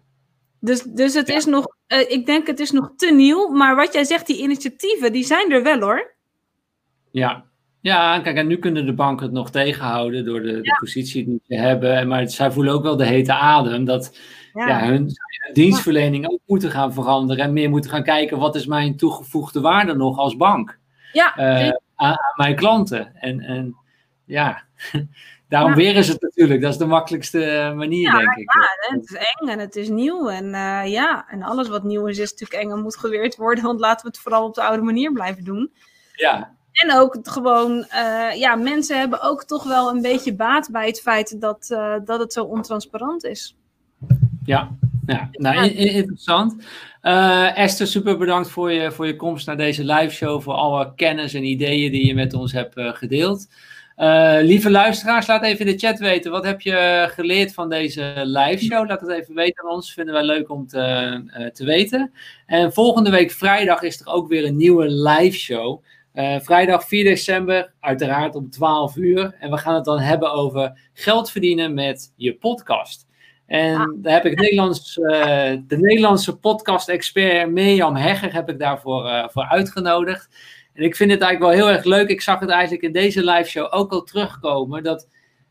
[0.60, 1.36] Dus, dus het ja.
[1.36, 4.42] is nog, uh, ik denk het is nog te nieuw, maar wat jij zegt, die
[4.42, 6.14] initiatieven, die zijn er wel hoor.
[7.12, 7.46] Ja,
[7.82, 10.62] ja, kijk, en nu kunnen de banken het nog tegenhouden door de, ja.
[10.62, 12.08] de positie die ze hebben.
[12.08, 14.18] Maar zij voelen ook wel de hete adem dat
[14.54, 14.68] ja.
[14.68, 17.44] ja hun, hun, dienstverlening ook moeten gaan veranderen.
[17.44, 20.80] En meer moeten gaan kijken, wat is mijn toegevoegde waarde nog als bank?
[21.12, 23.16] Ja, uh, aan, aan, mijn klanten.
[23.16, 23.76] En, en
[24.26, 24.64] ja,
[25.50, 25.76] daarom ja.
[25.76, 26.62] weren ze het natuurlijk.
[26.62, 28.54] Dat is de makkelijkste manier, ja, denk ik.
[28.54, 30.30] Ja, het is eng en het is nieuw.
[30.30, 33.64] En uh, ja, en alles wat nieuw is, is natuurlijk eng en moet geweerd worden.
[33.64, 35.72] Want laten we het vooral op de oude manier blijven doen.
[36.14, 40.88] Ja, en ook gewoon, uh, ja, mensen hebben ook toch wel een beetje baat bij
[40.88, 43.58] het feit dat, uh, dat het zo ontransparant is.
[44.44, 45.30] Ja, ja.
[45.32, 46.56] nou interessant.
[47.04, 50.94] Uh, Esther, super bedankt voor je, voor je komst naar deze live show, voor alle
[50.96, 53.48] kennis en ideeën die je met ons hebt gedeeld.
[54.42, 58.64] lieve luisteraars, laat even in de chat weten, wat heb je geleerd van deze live
[58.64, 58.88] show?
[58.88, 62.12] Laat het even weten aan ons, vinden wij leuk om te, te weten.
[62.46, 65.84] En volgende week vrijdag is er ook weer een nieuwe live show.
[66.42, 69.36] Vrijdag 4 december, uiteraard om 12 uur.
[69.40, 73.06] En we gaan het dan hebben over geld verdienen met je podcast.
[73.54, 73.88] En ah.
[73.96, 75.12] daar heb ik Nederlands, uh,
[75.68, 80.30] de Nederlandse podcast-expert Mirjam Hegger heb ik daarvoor uh, voor uitgenodigd.
[80.74, 82.10] En ik vind het eigenlijk wel heel erg leuk.
[82.10, 84.84] Ik zag het eigenlijk in deze live show ook al terugkomen.
[84.84, 85.08] Dat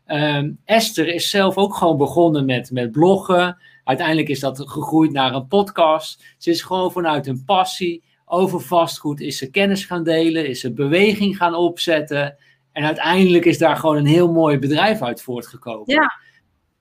[0.07, 3.57] um, Esther is zelf ook gewoon begonnen met, met bloggen.
[3.83, 6.23] Uiteindelijk is dat gegroeid naar een podcast.
[6.37, 10.73] Ze is gewoon vanuit een passie over vastgoed, is ze kennis gaan delen, is ze
[10.73, 12.35] beweging gaan opzetten.
[12.71, 15.83] En uiteindelijk is daar gewoon een heel mooi bedrijf uit voortgekomen.
[15.85, 16.13] Ja.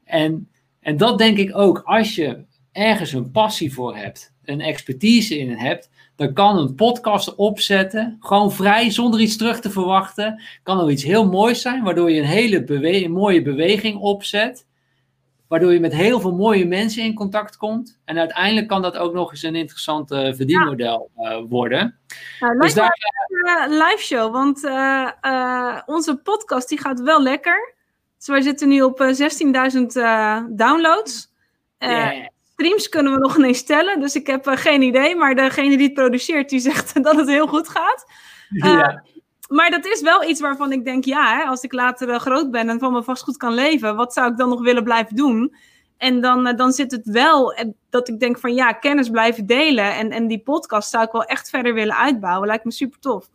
[0.05, 0.47] En,
[0.83, 5.51] en dat denk ik ook, als je ergens een passie voor hebt, een expertise in
[5.51, 10.43] hebt, dan kan een podcast opzetten, gewoon vrij, zonder iets terug te verwachten.
[10.63, 14.67] Kan er iets heel moois zijn, waardoor je een hele bewe mooie beweging opzet
[15.53, 18.01] waardoor je met heel veel mooie mensen in contact komt.
[18.05, 21.99] En uiteindelijk kan dat ook nog eens een interessant uh, verdienmodel uh, worden.
[22.41, 22.99] Nou, dus daar,
[23.29, 24.65] uh, live show, want
[25.87, 27.75] onze podcast die gaat wel lekker.
[28.23, 29.87] Dus wij zitten nu op 16.000
[30.51, 31.33] downloads.
[31.79, 32.27] Yeah.
[32.53, 35.17] Streams kunnen we nog ineens tellen, dus ik heb geen idee.
[35.17, 38.05] Maar degene die het produceert, die zegt dat het heel goed gaat.
[38.49, 39.03] ja
[39.53, 42.51] maar dat is wel iets waarvan ik denk, ja, hè, als ik later uh, groot
[42.51, 45.55] ben en van mijn vastgoed kan leven, wat zou ik dan nog willen blijven doen?
[45.97, 47.55] En dan, uh, dan zit het wel
[47.91, 49.95] dat ik denk van ja, kennis blijven delen.
[49.95, 52.49] En, en die podcast zou ik wel echt verder willen uitbouwen.
[52.49, 53.29] Lijkt me super tof.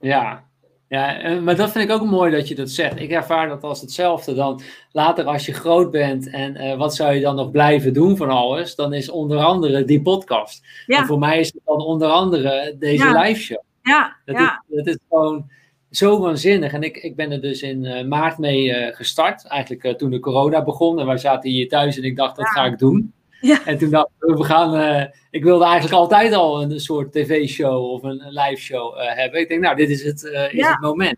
[0.00, 0.44] Ja,
[0.88, 3.00] ja, maar dat vind ik ook mooi dat je dat zegt.
[3.00, 4.34] Ik ervaar dat als hetzelfde.
[4.34, 4.60] Dan
[4.92, 8.30] later als je groot bent en uh, wat zou je dan nog blijven doen van
[8.30, 8.74] alles?
[8.74, 10.64] Dan is onder andere die podcast.
[10.86, 10.98] Ja.
[10.98, 13.20] En voor mij is het dan onder andere deze ja.
[13.20, 13.62] live show.
[13.82, 14.64] Ja, dat, ja.
[14.68, 15.50] Is, dat is gewoon
[15.90, 16.72] zo waanzinnig.
[16.72, 19.46] En ik, ik ben er dus in uh, maart mee uh, gestart.
[19.46, 21.00] Eigenlijk toen de corona begon.
[21.00, 23.12] En wij zaten hier thuis en ik dacht, dat ga ik doen.
[23.40, 23.64] Ja.
[23.64, 25.08] En toen dacht ik, we gaan...
[25.30, 29.40] ik wilde eigenlijk altijd al een soort tv-show of een, een live show hebben.
[29.40, 30.70] Ik denk, nou, dit is het, is Ja.
[30.70, 31.16] het moment.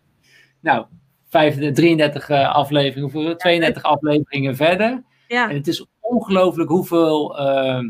[0.61, 0.86] Nou,
[1.28, 5.05] 35, 33 afleveringen, voor 32 afleveringen verder.
[5.28, 5.49] Ja.
[5.51, 7.85] En het is ongelooflijk hoeveel ehm,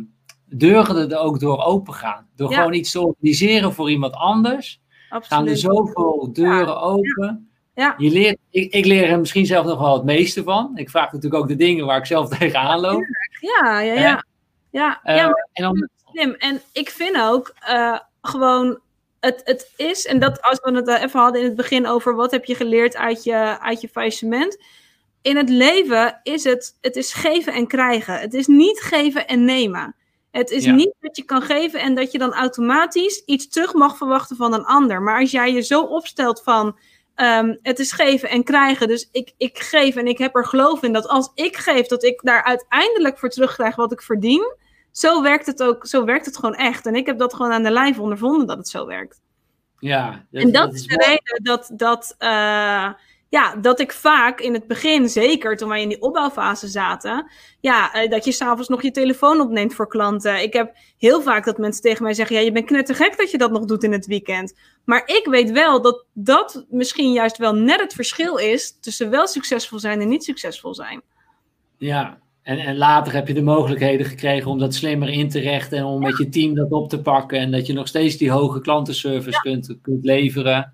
[0.45, 2.29] deuren er ook door open gaan.
[2.37, 5.59] Door gewoon iets te organiseren voor iemand anders gaan er absoluut.
[5.59, 7.48] zoveel deuren open.
[7.79, 7.95] Ja.
[7.99, 10.71] Je leert, ik, ik leer er misschien zelf nog wel het meeste van.
[10.75, 13.05] Ik vraag natuurlijk ook de dingen waar ik zelf tegenaan loop.
[13.41, 14.25] Ja, ja, ja.
[14.71, 16.35] Ja, Eh, ja maar en dan, slim.
[16.39, 18.79] En ik vind ook eh, gewoon,
[19.21, 22.31] het, het is, en dat als we het even hadden in het begin over wat
[22.31, 24.63] heb je geleerd uit je, uit je faillissement.
[25.23, 28.19] In het leven is het, het is geven en krijgen.
[28.21, 29.95] Het is niet geven en nemen.
[30.31, 30.73] Het is Ja.
[30.75, 34.55] niet dat je kan geven en dat je dan automatisch iets terug mag verwachten van
[34.55, 35.03] een ander.
[35.03, 36.79] Maar als jij je zo opstelt van
[37.19, 38.89] ehm, het is geven en krijgen.
[38.89, 42.05] Dus ik, ik geef en ik heb er geloof in dat als ik geef, dat
[42.05, 44.57] ik daar uiteindelijk voor terugkrijg wat ik verdien.
[44.91, 46.87] zo werkt het ook, zo werkt het gewoon echt.
[46.87, 49.21] En ik heb dat gewoon aan de lijf ondervonden dat het zo werkt.
[49.79, 52.93] Ja, dat, en dat, is de reden dat, dat, uh,
[53.29, 57.31] ja, dat ik vaak in het begin, zeker toen wij in die opbouwfase zaten,
[57.61, 60.43] ja, uh, dat je s'avonds nog je telefoon opneemt voor klanten.
[60.43, 63.39] Ik heb heel vaak dat mensen tegen mij zeggen, ja, je bent knettergek dat je
[63.39, 64.59] dat nog doet in het weekend.
[64.85, 69.27] Maar ik weet wel dat dat misschien juist wel net het verschil is tussen wel
[69.27, 71.03] succesvol zijn en niet succesvol zijn.
[71.79, 75.79] Ja, en, en later heb je de mogelijkheden gekregen om dat slimmer in te rechten
[75.79, 77.39] en om met je team dat op te pakken.
[77.39, 80.73] En dat je nog steeds die hoge klantenservice kunt, kunt leveren.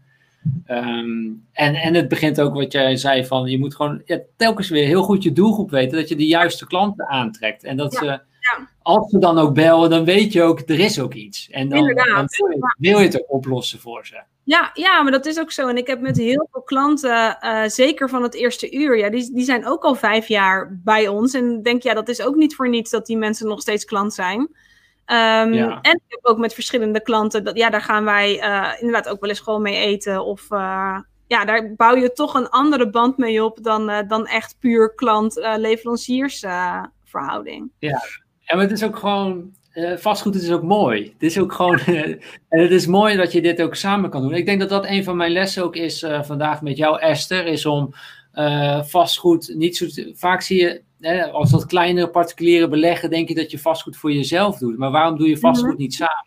[0.66, 4.68] Ehm, en, en het begint ook wat jij zei van je moet gewoon ja, telkens
[4.68, 5.98] weer heel goed je doelgroep weten.
[5.98, 7.64] Dat je de juiste klanten aantrekt.
[7.64, 8.20] En dat ze,
[8.82, 11.50] als ze dan ook bellen, dan weet je ook, er is ook iets.
[11.50, 14.22] En dan, dan wil, je, wil, je, het ook oplossen voor ze.
[14.44, 15.68] Ja, ja, maar dat is ook zo.
[15.68, 19.32] En ik heb met heel veel klanten, uh, zeker van het eerste uur, ja, die,
[19.32, 21.34] die zijn ook al vijf jaar bij ons.
[21.34, 24.14] En denk, ja, dat is ook niet voor niets dat die mensen nog steeds klant
[24.14, 24.48] zijn.
[25.06, 25.80] Um, ja.
[25.80, 29.20] En ik heb ook met verschillende klanten, dat, ja, daar gaan wij uh, inderdaad ook
[29.20, 30.24] wel eens gewoon mee eten.
[30.24, 34.56] Of uh, ja, daar bouw je toch een andere band mee op dan, dan echt
[34.60, 37.70] puur klant-leveranciersverhouding.
[37.78, 38.02] ja,
[38.44, 39.52] en het is ook gewoon
[39.96, 41.12] vastgoed is ook mooi.
[41.12, 41.78] Het is ook gewoon.
[42.48, 44.34] en het is mooi dat je dit ook samen kan doen.
[44.34, 47.46] Ik denk dat dat een van mijn lessen ook is vandaag met jou, Esther.
[47.46, 47.94] Is om
[48.82, 49.86] vastgoed niet zo.
[50.14, 50.82] Vaak zie je.
[51.32, 54.78] Als dat kleinere particuliere beleggen, denk je dat je vastgoed voor jezelf doet.
[54.78, 55.80] Maar waarom doe je vastgoed mm -hmm.
[55.80, 56.26] niet samen?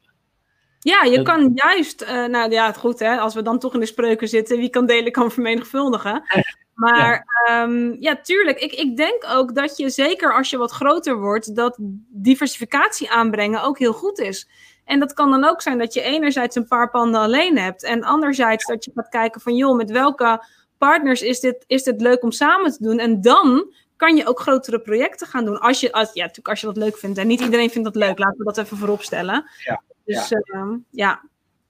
[0.79, 1.25] Ja, je dat...
[1.25, 4.57] kan juist, nou ja, het goed hè, als we dan toch in de spreuken zitten,
[4.57, 6.23] wie kan delen kan vermenigvuldigen.
[6.77, 8.59] Maar ja, um, ja tuurlijk.
[8.59, 11.77] Ik, ik denk ook dat je, zeker als je wat groter wordt, dat
[12.09, 14.49] diversificatie aanbrengen ook heel goed is.
[14.85, 17.83] En dat kan dan ook zijn dat je enerzijds een paar panden alleen hebt.
[17.83, 20.45] En anderzijds dat je gaat kijken van, joh, met welke
[20.77, 22.99] partners is dit, is dit leuk om samen te doen?
[22.99, 25.59] En dan kan je ook grotere projecten gaan doen.
[25.59, 27.17] Als je, als, ja, natuurlijk als je dat leuk vindt.
[27.17, 28.19] En niet iedereen vindt dat leuk.
[28.19, 29.49] Laten we dat even voorop stellen.
[29.63, 29.81] Ja.
[30.05, 30.41] Dus ja.
[30.45, 31.21] Uh, ja.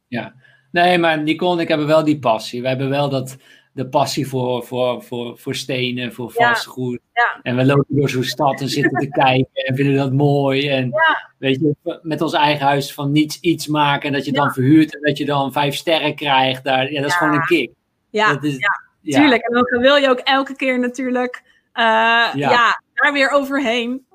[0.08, 0.34] ja.
[0.72, 2.62] Nee, maar Nicole en ik hebben wel die passie.
[2.62, 3.38] We hebben wel dat
[3.78, 7.00] de passie voor, voor, voor, voor stenen, voor vastgoed.
[7.14, 7.40] Ja.
[7.42, 10.70] En we lopen door zo'n stad en zitten te kijken en vinden dat mooi.
[10.70, 10.92] En
[11.38, 14.96] weet je, met ons eigen huis van niets iets maken en dat je dan verhuurt
[14.96, 16.64] en dat je dan vijf sterren krijgt.
[16.64, 17.72] Daar, ja, dat is gewoon een kick.
[18.10, 18.58] Ja, dat is,
[19.02, 19.20] ja.
[19.20, 19.42] tuurlijk.
[19.42, 21.44] En dan wil je ook elke keer natuurlijk
[21.78, 22.82] uh, ja.
[22.94, 24.06] daar weer overheen.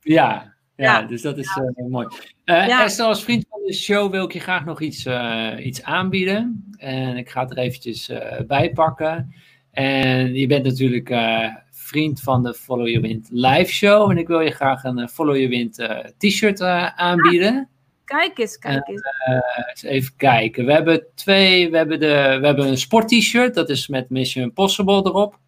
[0.00, 2.06] Ja, ja, dus dat is uh, mooi.
[2.44, 2.84] Uh, ja.
[2.84, 6.74] Esther, als vriend van de show wil ik je graag nog iets, uh, iets aanbieden.
[6.76, 8.10] En ik ga het er eventjes
[8.46, 9.34] bij pakken.
[9.70, 11.14] En je bent natuurlijk
[11.70, 14.10] vriend van de Follow Your Wind live show.
[14.10, 15.88] En ik wil je graag een Follow Your Wind
[16.18, 16.60] t-shirt
[16.96, 17.68] aanbieden.
[18.04, 19.02] Kijk eens, kijk eens.
[19.68, 20.66] eens even kijken.
[20.66, 21.70] We hebben twee.
[21.70, 23.54] We hebben, de, we hebben een sport t-shirt.
[23.54, 25.38] Dat is met Mission Impossible erop.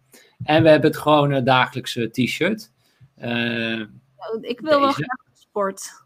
[0.43, 2.71] En we hebben het gewone dagelijkse t-shirt.
[4.41, 4.79] ik wil deze.
[4.79, 6.05] wel graag de sport.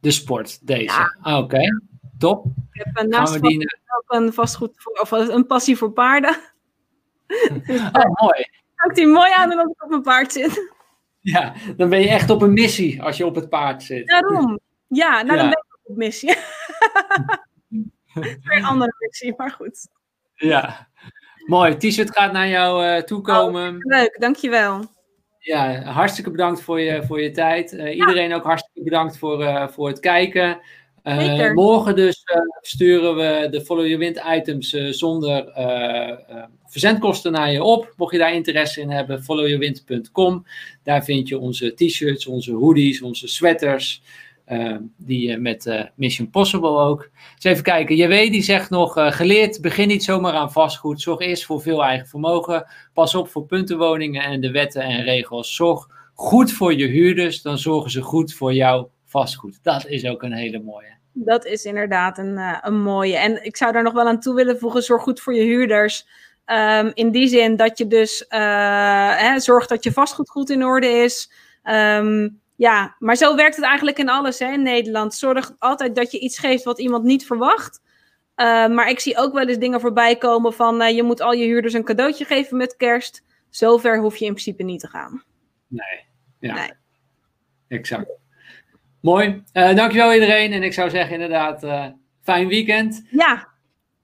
[0.00, 0.84] De sport, deze.
[0.84, 1.16] Ja.
[1.20, 1.80] Ah, Oké, okay.
[2.18, 2.46] top.
[2.72, 3.58] Ik heb een naast die...
[3.96, 6.36] ook een vastgoed voor, of een passie voor paarden.
[7.66, 8.46] dus, oh, mooi.
[8.86, 10.72] Ook die mooi aan als ik op mijn paard zit.
[11.20, 14.06] Ja, dan ben je echt op een missie als je op het paard zit.
[14.06, 14.60] Daarom.
[14.88, 15.36] Ja, nou ja.
[15.36, 16.36] dan ben ik op missie.
[18.44, 19.88] een andere missie, maar goed.
[20.34, 20.88] Ja,
[21.46, 21.76] mooi.
[21.76, 23.74] T-shirt gaat naar jou uh, toekomen.
[23.74, 24.84] Oh, leuk, dankjewel.
[25.38, 27.72] Ja, hartstikke bedankt voor je, voor je tijd.
[27.72, 27.90] Uh, ja.
[27.90, 30.60] Iedereen ook hartstikke bedankt voor, uh, voor het kijken.
[31.54, 32.24] Morgen dus
[32.60, 35.52] sturen we de Follow Your Wind items zonder
[36.66, 37.92] verzendkosten naar je op.
[37.96, 40.46] Mocht je daar interesse in hebben, followyourwind.com.
[40.82, 44.02] Daar vind je onze t-shirts, onze hoodies, onze sweaters.
[44.48, 47.10] Uh, die uh, met uh, Mission Possible ook.
[47.34, 47.96] Dus even kijken.
[47.96, 51.00] JW die zegt nog: geleerd, begin niet zomaar aan vastgoed.
[51.00, 52.66] Zorg eerst voor veel eigen vermogen.
[52.92, 55.54] Pas op voor puntenwoningen en de wetten en regels.
[55.54, 59.58] Zorg goed voor je huurders, dan zorgen ze goed voor jouw vastgoed.
[59.62, 60.92] Dat is ook een hele mooie.
[61.12, 63.16] Dat is inderdaad een, een mooie.
[63.16, 66.06] En ik zou daar nog wel aan toe willen voegen: zorg goed voor je huurders.
[66.46, 70.88] Um, in die zin dat je dus hè, zorgt dat je vastgoed goed in orde
[70.88, 71.32] is.
[71.64, 75.14] Um, ja, maar zo werkt het eigenlijk in alles hè, in Nederland.
[75.14, 77.80] Zorg altijd dat je iets geeft wat iemand niet verwacht.
[78.36, 81.32] Uh, maar ik zie ook wel eens dingen voorbij komen van uh, je moet al
[81.32, 83.22] je huurders een cadeautje geven met kerst.
[83.50, 85.22] Zover hoef je in principe niet te gaan.
[85.68, 86.04] Nee,
[86.38, 86.54] ja.
[86.54, 86.70] Nee.
[87.68, 88.10] Exact.
[89.00, 89.42] Mooi.
[89.52, 90.52] Uh, dankjewel iedereen.
[90.52, 93.06] En ik zou zeggen inderdaad, fijn weekend.
[93.10, 93.48] Ja.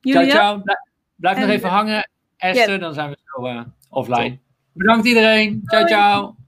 [0.00, 0.62] Jullie ciao, ciao.
[0.62, 0.78] Blijf,
[1.16, 2.78] blijf en, nog even hangen, Esther.
[2.78, 4.38] Dan zijn we zo offline.
[4.72, 5.62] Bedankt iedereen.
[5.64, 6.39] Ciao, ciao.